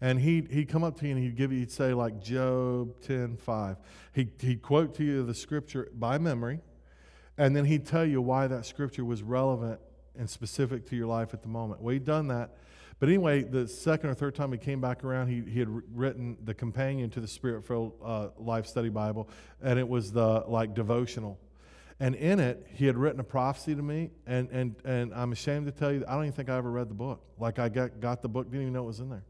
And 0.00 0.18
he'd, 0.20 0.50
he'd 0.50 0.68
come 0.68 0.82
up 0.82 0.98
to 1.00 1.06
you 1.06 1.14
and 1.14 1.22
he'd 1.22 1.36
give 1.36 1.52
you, 1.52 1.58
he'd 1.58 1.70
say, 1.70 1.92
like 1.92 2.20
Job 2.20 3.00
10 3.02 3.36
5. 3.36 3.76
He, 4.14 4.28
he'd 4.40 4.62
quote 4.62 4.94
to 4.96 5.04
you 5.04 5.24
the 5.24 5.34
scripture 5.34 5.88
by 5.94 6.18
memory, 6.18 6.60
and 7.36 7.54
then 7.54 7.66
he'd 7.66 7.86
tell 7.86 8.04
you 8.04 8.22
why 8.22 8.46
that 8.46 8.64
scripture 8.64 9.04
was 9.04 9.22
relevant 9.22 9.78
and 10.18 10.28
specific 10.28 10.86
to 10.88 10.96
your 10.96 11.06
life 11.06 11.34
at 11.34 11.42
the 11.42 11.48
moment. 11.48 11.82
Well, 11.82 11.92
he'd 11.92 12.04
done 12.04 12.28
that. 12.28 12.56
But 12.98 13.08
anyway, 13.08 13.42
the 13.42 13.66
second 13.66 14.10
or 14.10 14.14
third 14.14 14.34
time 14.34 14.52
he 14.52 14.58
came 14.58 14.80
back 14.80 15.04
around, 15.04 15.28
he, 15.28 15.42
he 15.50 15.58
had 15.58 15.68
written 15.94 16.36
the 16.44 16.52
companion 16.52 17.08
to 17.10 17.20
the 17.20 17.28
Spirit 17.28 17.64
filled 17.64 17.94
uh, 18.04 18.28
Life 18.38 18.66
Study 18.66 18.90
Bible, 18.90 19.28
and 19.62 19.78
it 19.78 19.88
was 19.88 20.12
the 20.12 20.44
like 20.46 20.74
devotional. 20.74 21.38
And 22.02 22.14
in 22.14 22.40
it, 22.40 22.66
he 22.72 22.86
had 22.86 22.96
written 22.96 23.20
a 23.20 23.24
prophecy 23.24 23.74
to 23.74 23.82
me, 23.82 24.10
and, 24.26 24.48
and, 24.50 24.74
and 24.86 25.12
I'm 25.12 25.32
ashamed 25.32 25.66
to 25.66 25.72
tell 25.72 25.92
you, 25.92 26.02
I 26.08 26.14
don't 26.14 26.24
even 26.24 26.32
think 26.32 26.48
I 26.48 26.56
ever 26.56 26.70
read 26.70 26.88
the 26.88 26.94
book. 26.94 27.22
Like, 27.38 27.58
I 27.58 27.68
got, 27.68 28.00
got 28.00 28.22
the 28.22 28.28
book, 28.28 28.46
didn't 28.46 28.62
even 28.62 28.72
know 28.72 28.84
it 28.84 28.86
was 28.86 29.00
in 29.00 29.10
there. 29.10 29.24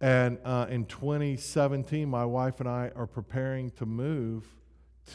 And 0.00 0.38
uh, 0.44 0.66
in 0.70 0.86
2017, 0.86 2.08
my 2.08 2.24
wife 2.24 2.60
and 2.60 2.68
I 2.68 2.92
are 2.94 3.08
preparing 3.08 3.70
to 3.72 3.86
move 3.86 4.46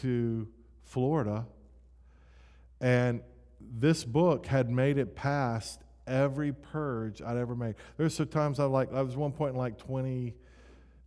to 0.02 0.50
Florida. 0.84 1.46
And 2.82 3.22
this 3.60 4.04
book 4.04 4.46
had 4.48 4.70
made 4.70 4.98
it 4.98 5.16
past 5.16 5.82
every 6.06 6.52
purge 6.52 7.22
I'd 7.22 7.38
ever 7.38 7.56
made. 7.56 7.76
There's 7.96 8.16
some 8.16 8.28
times 8.28 8.60
I 8.60 8.66
like, 8.66 8.94
I 8.94 9.02
was 9.02 9.16
one 9.16 9.32
point 9.32 9.54
in 9.54 9.58
like 9.58 9.78
20, 9.78 10.34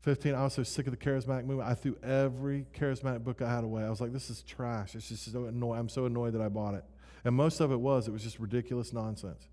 15, 0.03 0.34
I 0.34 0.44
was 0.44 0.55
so 0.55 0.62
sick 0.62 0.86
of 0.86 0.92
the 0.92 0.96
charismatic 0.96 1.44
movement. 1.44 1.68
I 1.68 1.74
threw 1.74 1.96
every 2.03 2.66
charismatic 2.74 3.22
book 3.22 3.42
I 3.42 3.55
had 3.55 3.64
away. 3.64 3.84
I 3.84 3.90
was 3.90 4.01
like, 4.01 4.12
this 4.12 4.30
is 4.30 4.42
trash. 4.42 4.94
It's 4.94 5.09
just 5.09 5.30
so 5.30 5.44
annoying. 5.44 5.78
I'm 5.78 5.88
so 5.88 6.07
annoyed 6.07 6.32
that 6.32 6.40
I 6.40 6.48
bought 6.48 6.74
it. 6.74 6.84
And 7.24 7.34
most 7.34 7.61
of 7.61 7.70
it 7.70 7.78
was, 7.78 8.09
it 8.09 8.11
was 8.11 8.22
just 8.22 8.38
ridiculous 8.38 8.94
nonsense. 8.94 9.46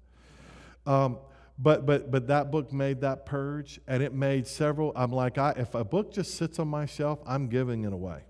Um, 0.86 1.18
but 1.60 1.86
but 1.86 2.12
but 2.12 2.28
that 2.28 2.52
book 2.52 2.72
made 2.72 3.02
that 3.02 3.26
purge, 3.26 3.80
and 3.88 4.02
it 4.04 4.14
made 4.14 4.48
several. 4.48 4.94
I'm 4.96 5.12
like, 5.12 5.38
I, 5.38 5.52
if 5.58 5.74
a 5.76 5.84
book 5.84 6.14
just 6.14 6.36
sits 6.38 6.60
on 6.60 6.68
my 6.68 6.86
shelf, 6.86 7.20
I'm 7.26 7.48
giving 7.48 7.84
it 7.84 7.94
away. 7.94 8.22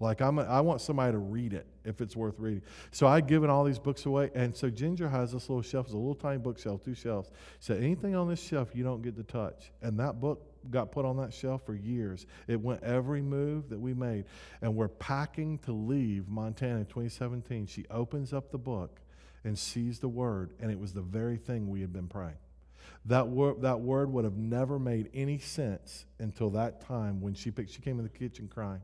Like 0.00 0.20
I'm, 0.20 0.38
a, 0.38 0.42
I 0.42 0.60
want 0.60 0.80
somebody 0.80 1.12
to 1.12 1.18
read 1.18 1.54
it 1.54 1.66
if 1.84 2.00
it's 2.00 2.14
worth 2.14 2.38
reading. 2.38 2.62
So 2.90 3.06
I've 3.06 3.26
given 3.26 3.48
all 3.48 3.64
these 3.64 3.78
books 3.78 4.04
away, 4.06 4.30
and 4.34 4.54
so 4.54 4.68
Ginger 4.68 5.08
has 5.08 5.32
this 5.32 5.48
little 5.48 5.62
shelf, 5.62 5.86
it's 5.86 5.94
a 5.94 5.96
little 5.96 6.14
tiny 6.14 6.38
bookshelf, 6.38 6.84
two 6.84 6.94
shelves. 6.94 7.30
So 7.58 7.74
anything 7.74 8.14
on 8.14 8.28
this 8.28 8.42
shelf 8.42 8.70
you 8.74 8.84
don't 8.84 9.02
get 9.02 9.16
to 9.16 9.22
touch, 9.22 9.72
and 9.82 9.98
that 9.98 10.20
book 10.20 10.53
got 10.70 10.92
put 10.92 11.04
on 11.04 11.16
that 11.18 11.32
shelf 11.32 11.64
for 11.64 11.74
years. 11.74 12.26
It 12.46 12.60
went 12.60 12.82
every 12.82 13.22
move 13.22 13.68
that 13.70 13.78
we 13.78 13.94
made. 13.94 14.24
And 14.62 14.74
we're 14.74 14.88
packing 14.88 15.58
to 15.58 15.72
leave 15.72 16.28
Montana 16.28 16.80
in 16.80 16.86
2017. 16.86 17.66
She 17.66 17.84
opens 17.90 18.32
up 18.32 18.50
the 18.50 18.58
book 18.58 19.00
and 19.44 19.58
sees 19.58 19.98
the 19.98 20.08
word, 20.08 20.54
and 20.60 20.70
it 20.70 20.78
was 20.78 20.92
the 20.92 21.02
very 21.02 21.36
thing 21.36 21.68
we 21.68 21.80
had 21.82 21.92
been 21.92 22.08
praying. 22.08 22.38
That 23.06 23.28
word, 23.28 23.62
that 23.62 23.80
word 23.80 24.10
would 24.12 24.24
have 24.24 24.36
never 24.36 24.78
made 24.78 25.10
any 25.12 25.38
sense 25.38 26.06
until 26.18 26.50
that 26.50 26.80
time 26.80 27.20
when 27.20 27.34
she, 27.34 27.50
picked, 27.50 27.70
she 27.70 27.82
came 27.82 27.98
in 27.98 28.04
the 28.04 28.10
kitchen 28.10 28.48
crying. 28.48 28.80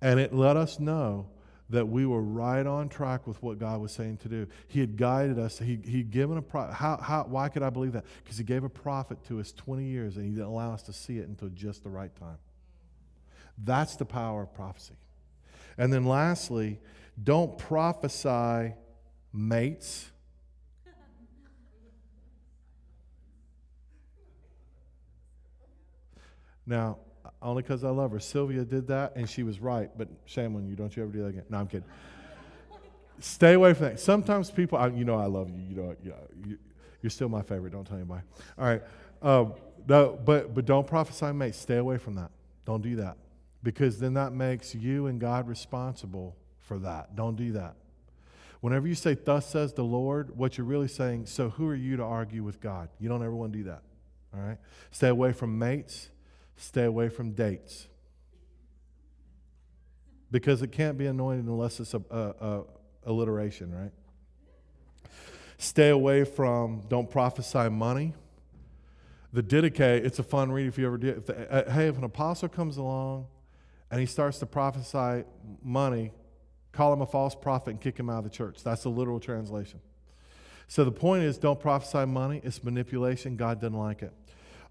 And 0.00 0.20
it 0.20 0.32
let 0.32 0.56
us 0.56 0.78
know 0.78 1.26
that 1.70 1.86
we 1.86 2.04
were 2.04 2.20
right 2.20 2.66
on 2.66 2.88
track 2.88 3.26
with 3.26 3.42
what 3.42 3.58
God 3.58 3.80
was 3.80 3.92
saying 3.92 4.18
to 4.18 4.28
do. 4.28 4.46
He 4.68 4.80
had 4.80 4.96
guided 4.96 5.38
us. 5.38 5.58
He, 5.58 5.78
he'd 5.84 6.10
given 6.10 6.36
a 6.36 6.42
prophet. 6.42 6.74
How, 6.74 6.98
how, 6.98 7.24
why 7.24 7.48
could 7.48 7.62
I 7.62 7.70
believe 7.70 7.92
that? 7.92 8.04
Because 8.22 8.36
he 8.36 8.44
gave 8.44 8.64
a 8.64 8.68
prophet 8.68 9.24
to 9.28 9.40
us 9.40 9.52
20 9.52 9.84
years 9.84 10.16
and 10.16 10.26
he 10.26 10.32
didn't 10.32 10.46
allow 10.46 10.72
us 10.72 10.82
to 10.82 10.92
see 10.92 11.18
it 11.18 11.28
until 11.28 11.48
just 11.48 11.82
the 11.82 11.90
right 11.90 12.14
time. 12.16 12.38
That's 13.62 13.96
the 13.96 14.04
power 14.04 14.42
of 14.42 14.52
prophecy. 14.52 14.94
And 15.78 15.92
then 15.92 16.04
lastly, 16.04 16.80
don't 17.22 17.56
prophesy 17.56 18.74
mates. 19.32 20.10
Now, 26.66 26.96
only 27.44 27.62
because 27.62 27.84
I 27.84 27.90
love 27.90 28.10
her. 28.12 28.18
Sylvia 28.18 28.64
did 28.64 28.88
that, 28.88 29.14
and 29.14 29.28
she 29.28 29.42
was 29.42 29.60
right. 29.60 29.90
But 29.96 30.08
shame 30.24 30.56
on 30.56 30.66
you. 30.66 30.74
Don't 30.74 30.96
you 30.96 31.02
ever 31.02 31.12
do 31.12 31.22
that 31.22 31.28
again. 31.28 31.44
No, 31.50 31.58
I'm 31.58 31.66
kidding. 31.66 31.86
Stay 33.20 33.52
away 33.52 33.74
from 33.74 33.86
that. 33.86 34.00
Sometimes 34.00 34.50
people, 34.50 34.78
I, 34.78 34.88
you 34.88 35.04
know, 35.04 35.16
I 35.16 35.26
love 35.26 35.50
you. 35.50 35.62
You 35.68 35.76
know, 35.76 35.96
you, 36.46 36.58
are 37.04 37.10
still 37.10 37.28
my 37.28 37.42
favorite. 37.42 37.72
Don't 37.72 37.86
tell 37.86 37.98
anybody. 37.98 38.22
All 38.58 38.64
right. 38.64 38.82
Um, 39.22 39.52
no, 39.86 40.18
but 40.24 40.54
but 40.54 40.64
don't 40.64 40.86
prophesy, 40.86 41.32
mate. 41.32 41.54
Stay 41.54 41.76
away 41.76 41.98
from 41.98 42.14
that. 42.14 42.30
Don't 42.64 42.82
do 42.82 42.96
that, 42.96 43.18
because 43.62 43.98
then 43.98 44.14
that 44.14 44.32
makes 44.32 44.74
you 44.74 45.06
and 45.06 45.20
God 45.20 45.46
responsible 45.46 46.34
for 46.60 46.78
that. 46.78 47.14
Don't 47.14 47.36
do 47.36 47.52
that. 47.52 47.74
Whenever 48.62 48.88
you 48.88 48.94
say, 48.94 49.14
"Thus 49.14 49.46
says 49.46 49.74
the 49.74 49.84
Lord," 49.84 50.36
what 50.36 50.56
you're 50.56 50.66
really 50.66 50.88
saying. 50.88 51.26
So 51.26 51.50
who 51.50 51.68
are 51.68 51.74
you 51.74 51.98
to 51.98 52.02
argue 52.02 52.42
with 52.42 52.60
God? 52.60 52.88
You 52.98 53.10
don't 53.10 53.22
ever 53.22 53.34
want 53.34 53.52
to 53.52 53.58
do 53.58 53.64
that. 53.64 53.82
All 54.34 54.40
right. 54.40 54.58
Stay 54.90 55.08
away 55.08 55.32
from 55.32 55.58
mates 55.58 56.08
Stay 56.56 56.84
away 56.84 57.08
from 57.08 57.32
dates. 57.32 57.88
Because 60.30 60.62
it 60.62 60.72
can't 60.72 60.98
be 60.98 61.06
anointed 61.06 61.46
unless 61.46 61.80
it's 61.80 61.94
a, 61.94 62.02
a, 62.10 62.18
a 62.18 62.64
alliteration, 63.06 63.72
right? 63.72 63.92
Stay 65.58 65.90
away 65.90 66.24
from, 66.24 66.82
don't 66.88 67.10
prophesy 67.10 67.68
money. 67.68 68.14
The 69.32 69.42
Didache, 69.42 70.04
it's 70.04 70.18
a 70.18 70.22
fun 70.22 70.52
read 70.52 70.66
if 70.66 70.78
you 70.78 70.86
ever 70.86 70.98
did. 70.98 71.18
If 71.18 71.26
the, 71.26 71.52
uh, 71.52 71.72
hey, 71.72 71.88
if 71.88 71.96
an 71.96 72.04
apostle 72.04 72.48
comes 72.48 72.76
along 72.76 73.26
and 73.90 74.00
he 74.00 74.06
starts 74.06 74.38
to 74.38 74.46
prophesy 74.46 75.24
money, 75.62 76.12
call 76.72 76.92
him 76.92 77.00
a 77.00 77.06
false 77.06 77.34
prophet 77.34 77.70
and 77.70 77.80
kick 77.80 77.98
him 77.98 78.10
out 78.10 78.18
of 78.18 78.24
the 78.24 78.30
church. 78.30 78.62
That's 78.62 78.82
the 78.82 78.90
literal 78.90 79.20
translation. 79.20 79.80
So 80.66 80.84
the 80.84 80.92
point 80.92 81.24
is 81.24 81.38
don't 81.38 81.60
prophesy 81.60 82.06
money, 82.06 82.40
it's 82.42 82.62
manipulation. 82.64 83.36
God 83.36 83.60
doesn't 83.60 83.78
like 83.78 84.02
it. 84.02 84.12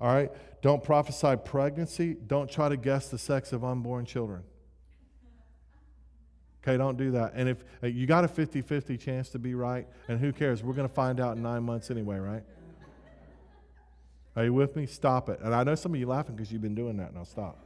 All 0.02 0.14
right? 0.14 0.32
Don't 0.64 0.82
prophesy 0.82 1.36
pregnancy. 1.36 2.16
Don't 2.26 2.50
try 2.50 2.70
to 2.70 2.78
guess 2.78 3.10
the 3.10 3.18
sex 3.18 3.52
of 3.52 3.66
unborn 3.66 4.06
children. 4.06 4.44
Okay, 6.64 6.78
don't 6.78 6.98
do 6.98 7.12
that. 7.12 7.34
And 7.36 7.50
if 7.50 7.58
uh, 7.84 7.88
you 7.88 8.08
got 8.08 8.24
a 8.24 8.30
50 8.30 8.62
50 8.62 8.98
chance 8.98 9.28
to 9.32 9.40
be 9.40 9.56
right, 9.56 9.86
and 10.08 10.22
who 10.22 10.32
cares? 10.32 10.64
We're 10.64 10.74
going 10.74 10.88
to 10.88 10.94
find 10.94 11.20
out 11.20 11.36
in 11.36 11.44
nine 11.44 11.64
months 11.64 11.92
anyway, 11.92 12.18
right? 12.18 12.44
Are 14.38 14.46
you 14.46 14.54
with 14.54 14.78
me? 14.78 14.86
Stop 14.86 15.28
it. 15.28 15.42
And 15.42 15.54
I 15.54 15.66
know 15.66 15.76
some 15.76 15.94
of 15.94 16.00
you 16.00 16.08
laughing 16.08 16.38
because 16.38 16.50
you've 16.50 16.62
been 16.62 16.76
doing 16.76 16.96
that. 16.96 17.14
Now 17.14 17.26
stop. 17.26 17.60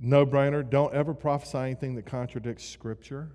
no 0.00 0.24
brainer. 0.24 0.68
Don't 0.68 0.94
ever 0.94 1.12
prophesy 1.12 1.58
anything 1.58 1.96
that 1.96 2.06
contradicts 2.06 2.64
Scripture. 2.64 3.30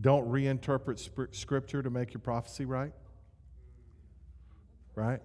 Don't 0.00 0.28
reinterpret 0.28 1.34
scripture 1.34 1.82
to 1.82 1.90
make 1.90 2.12
your 2.12 2.20
prophecy 2.20 2.64
right. 2.64 2.92
Right? 4.94 5.20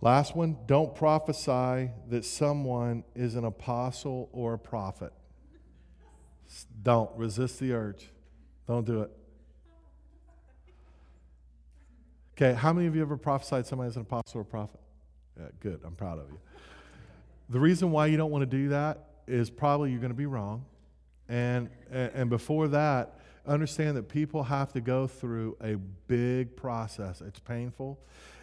Last 0.00 0.34
one 0.34 0.58
don't 0.66 0.94
prophesy 0.96 1.90
that 2.08 2.24
someone 2.24 3.04
is 3.14 3.36
an 3.36 3.44
apostle 3.44 4.28
or 4.32 4.54
a 4.54 4.58
prophet. 4.58 5.12
Don't 6.82 7.10
resist 7.16 7.60
the 7.60 7.72
urge. 7.72 8.10
Don't 8.66 8.84
do 8.84 9.02
it. 9.02 9.10
Okay, 12.36 12.54
how 12.54 12.72
many 12.72 12.88
of 12.88 12.96
you 12.96 13.02
ever 13.02 13.16
prophesied 13.16 13.66
somebody 13.66 13.88
as 13.88 13.96
an 13.96 14.02
apostle 14.02 14.38
or 14.38 14.42
a 14.42 14.44
prophet? 14.44 14.80
Yeah, 15.38 15.46
good. 15.60 15.80
I'm 15.84 15.94
proud 15.94 16.18
of 16.18 16.28
you. 16.30 16.38
The 17.48 17.60
reason 17.60 17.92
why 17.92 18.06
you 18.06 18.16
don't 18.16 18.30
want 18.30 18.42
to 18.42 18.56
do 18.56 18.70
that 18.70 19.04
is 19.28 19.50
probably 19.50 19.90
you're 19.90 20.00
going 20.00 20.10
to 20.10 20.16
be 20.16 20.26
wrong. 20.26 20.64
And, 21.32 21.70
and 21.90 22.28
before 22.28 22.68
that, 22.68 23.18
understand 23.46 23.96
that 23.96 24.06
people 24.10 24.42
have 24.42 24.70
to 24.74 24.82
go 24.82 25.06
through 25.06 25.56
a 25.62 25.76
big 26.06 26.54
process. 26.54 27.22
It's 27.22 27.40
painful. 27.40 27.98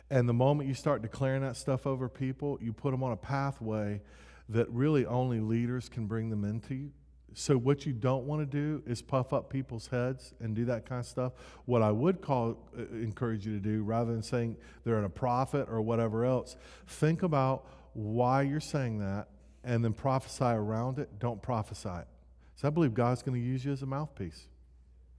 And 0.10 0.28
the 0.28 0.34
moment 0.34 0.68
you 0.68 0.74
start 0.74 1.04
declaring 1.04 1.44
that 1.44 1.56
stuff 1.56 1.86
over 1.86 2.10
people, 2.10 2.58
you 2.60 2.74
put 2.74 2.90
them 2.90 3.04
on 3.04 3.12
a 3.12 3.16
pathway 3.16 4.02
that 4.50 4.68
really 4.72 5.06
only 5.06 5.40
leaders 5.40 5.88
can 5.88 6.08
bring 6.08 6.32
them 6.32 6.44
into. 6.44 6.90
So, 7.36 7.60
what 7.60 7.86
you 7.86 7.94
don't 7.94 8.24
want 8.26 8.42
to 8.42 8.48
do 8.48 8.82
is 8.88 9.04
puff 9.04 9.34
up 9.34 9.52
people's 9.52 9.86
heads 9.86 10.34
and 10.40 10.56
do 10.56 10.66
that 10.66 10.90
kind 10.90 11.00
of 11.00 11.06
stuff. 11.06 11.34
What 11.66 11.84
I 11.84 11.92
would 11.92 12.22
call, 12.22 12.58
uh, 12.76 12.82
encourage 12.96 13.46
you 13.46 13.54
to 13.54 13.60
do, 13.60 13.84
rather 13.84 14.12
than 14.12 14.24
saying 14.24 14.58
they're 14.84 14.98
in 14.98 15.06
a 15.06 15.10
prophet 15.10 15.68
or 15.70 15.80
whatever 15.84 16.26
else, 16.26 16.56
think 16.88 17.22
about 17.22 17.68
why 17.94 18.42
you're 18.42 18.60
saying 18.60 18.98
that 18.98 19.28
and 19.64 19.86
then 19.86 19.94
prophesy 19.94 20.44
around 20.44 20.98
it. 20.98 21.20
Don't 21.20 21.40
prophesy 21.40 21.90
it. 21.90 22.08
So, 22.60 22.68
I 22.68 22.72
believe 22.72 22.94
God's 22.94 23.22
going 23.22 23.40
to 23.40 23.48
use 23.48 23.64
you 23.64 23.72
as 23.72 23.84
a 23.84 23.86
mouthpiece. 23.86 24.48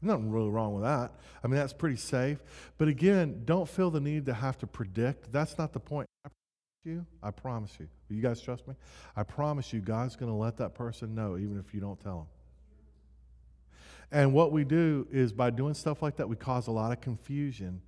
Nothing 0.03 0.31
really 0.31 0.51
wrong 0.51 0.75
with 0.75 0.85
that. 0.85 1.13
I 1.43 1.47
mean, 1.47 1.57
that's 1.57 1.73
pretty 1.73 1.97
safe. 1.97 2.39
But 2.77 2.89
again, 2.89 3.45
don't 3.47 3.67
feel 3.67 3.91
the 3.91 3.99
need 3.99 4.27
to 4.27 4.35
have 4.35 4.59
to 4.59 4.67
predict. 4.67 5.33
That's 5.33 5.57
not 5.57 5.73
the 5.73 5.81
point. 5.81 6.07
I 6.27 6.29
promise 6.29 6.85
you, 6.85 7.07
I 7.23 7.31
promise 7.31 7.77
you. 7.81 7.89
You 8.11 8.21
guys 8.21 8.43
trust 8.43 8.69
me? 8.69 8.75
I 9.17 9.23
promise 9.23 9.73
you, 9.73 9.81
God's 9.81 10.17
going 10.17 10.31
to 10.31 10.37
let 10.37 10.59
that 10.59 10.75
person 10.75 11.15
know, 11.15 11.39
even 11.39 11.59
if 11.59 11.73
you 11.73 11.81
don't 11.81 11.99
tell 11.99 12.19
them. 12.19 12.27
And 14.13 14.35
what 14.35 14.53
we 14.53 14.65
do 14.65 15.09
is 15.11 15.33
by 15.33 15.49
doing 15.49 15.73
stuff 15.73 16.03
like 16.03 16.17
that, 16.17 16.29
we 16.29 16.37
cause 16.37 16.67
a 16.67 16.73
lot 16.73 16.93
of 16.93 17.01
confusion. 17.01 17.81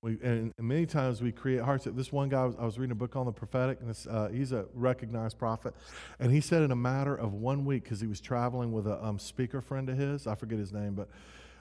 We, 0.00 0.16
and, 0.22 0.52
many 0.60 0.86
times 0.86 1.20
we 1.20 1.32
create 1.32 1.60
hearts. 1.60 1.86
This 1.90 2.12
one 2.12 2.28
guy, 2.28 2.42
I 2.42 2.44
was, 2.44 2.54
I 2.60 2.64
was 2.64 2.78
reading 2.78 2.92
a 2.92 2.94
book 2.94 3.16
on 3.16 3.26
the 3.26 3.32
prophetic, 3.32 3.80
and 3.80 3.96
uh, 4.08 4.28
he's 4.28 4.52
a 4.52 4.66
recognized 4.74 5.38
prophet. 5.38 5.74
And 6.20 6.30
he 6.30 6.40
said 6.40 6.62
in 6.62 6.70
a 6.70 6.76
matter 6.76 7.16
of 7.16 7.34
one 7.34 7.64
week, 7.64 7.84
because 7.84 8.00
he 8.00 8.06
was 8.06 8.20
traveling 8.20 8.70
with 8.72 8.86
a 8.86 9.04
um, 9.04 9.18
speaker 9.18 9.60
friend 9.60 9.88
of 9.88 9.96
his, 9.96 10.26
I 10.26 10.36
forget 10.36 10.58
his 10.58 10.72
name, 10.72 10.94
but 10.94 11.08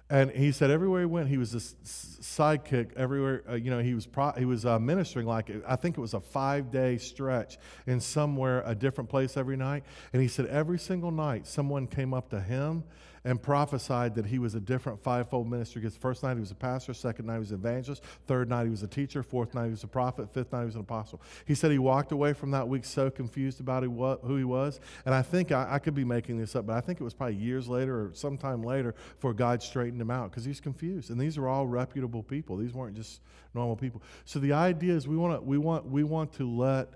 and 0.09 0.31
he 0.31 0.53
said 0.53 0.71
everywhere 0.71 1.01
he 1.01 1.05
went, 1.05 1.27
he 1.27 1.38
was 1.38 1.53
a 1.53 1.57
sidekick. 1.57 2.95
Everywhere, 2.95 3.43
uh, 3.49 3.55
you 3.55 3.69
know, 3.69 3.79
he 3.79 3.93
was 3.93 4.05
pro- 4.05 4.31
he 4.31 4.45
was 4.45 4.65
uh, 4.65 4.79
ministering 4.79 5.27
like 5.27 5.51
I 5.67 5.75
think 5.75 5.97
it 5.97 6.01
was 6.01 6.13
a 6.13 6.21
five 6.21 6.71
day 6.71 6.97
stretch 6.97 7.57
in 7.88 7.99
somewhere 7.99 8.63
a 8.65 8.73
different 8.73 9.09
place 9.09 9.35
every 9.35 9.57
night. 9.57 9.83
And 10.13 10.21
he 10.21 10.29
said 10.29 10.45
every 10.45 10.79
single 10.79 11.11
night, 11.11 11.45
someone 11.45 11.88
came 11.88 12.13
up 12.13 12.29
to 12.29 12.39
him 12.39 12.85
and 13.28 13.41
prophesied 13.41 14.15
that 14.15 14.25
he 14.25 14.39
was 14.39 14.55
a 14.55 14.59
different 14.59 15.03
fivefold 15.03 15.49
minister. 15.49 15.82
Because 15.82 15.97
first 15.97 16.23
night 16.23 16.36
he 16.36 16.39
was 16.39 16.51
a 16.51 16.55
pastor, 16.55 16.93
second 16.93 17.25
night 17.25 17.34
he 17.34 17.39
was 17.39 17.51
an 17.51 17.59
evangelist, 17.59 18.01
third 18.25 18.47
night 18.47 18.63
he 18.63 18.69
was 18.69 18.84
a 18.84 18.88
teacher, 18.88 19.21
fourth 19.21 19.53
night 19.53 19.65
he 19.65 19.71
was 19.71 19.84
a 19.84 19.88
prophet, 19.88 20.34
fifth 20.34 20.53
night 20.53 20.61
he 20.61 20.65
was 20.67 20.75
an 20.75 20.82
apostle. 20.82 21.21
He 21.43 21.53
said 21.53 21.71
he 21.71 21.78
walked 21.78 22.13
away 22.13 22.32
from 22.32 22.51
that 22.51 22.65
week 22.65 22.86
so 22.86 23.09
confused 23.09 23.59
about 23.59 23.84
who 23.84 24.38
he 24.38 24.45
was. 24.45 24.80
And 25.05 25.13
I 25.13 25.21
think 25.21 25.51
I, 25.51 25.67
I 25.71 25.80
could 25.80 25.93
be 25.93 26.05
making 26.05 26.38
this 26.38 26.55
up, 26.55 26.67
but 26.67 26.78
I 26.78 26.80
think 26.80 27.01
it 27.01 27.03
was 27.03 27.13
probably 27.13 27.36
years 27.36 27.67
later 27.67 27.99
or 27.99 28.11
sometime 28.13 28.63
later 28.63 28.95
for 29.19 29.34
God 29.34 29.61
straightened 29.61 29.99
him 29.99 30.09
out 30.09 30.32
because 30.32 30.45
he's 30.45 30.61
confused. 30.61 31.11
And 31.11 31.19
these 31.19 31.38
are 31.38 31.49
all 31.49 31.67
reputable 31.67 32.23
people. 32.23 32.55
These 32.55 32.73
weren't 32.73 32.95
just 32.95 33.19
normal 33.53 33.75
people. 33.75 34.01
So 34.23 34.39
the 34.39 34.53
idea 34.53 34.93
is 34.93 35.05
we 35.05 35.17
want 35.17 35.38
to 35.38 35.45
we 35.45 35.57
want 35.57 35.86
we 35.86 36.05
want 36.05 36.32
to 36.36 36.49
let 36.49 36.93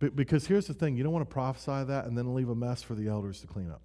because 0.00 0.44
here's 0.44 0.66
the 0.66 0.74
thing 0.74 0.96
you 0.96 1.04
don't 1.04 1.12
want 1.12 1.28
to 1.28 1.32
prophesy 1.32 1.84
that 1.84 2.06
and 2.06 2.18
then 2.18 2.34
leave 2.34 2.48
a 2.48 2.54
mess 2.56 2.82
for 2.82 2.96
the 2.96 3.06
elders 3.06 3.40
to 3.42 3.46
clean 3.46 3.70
up. 3.70 3.80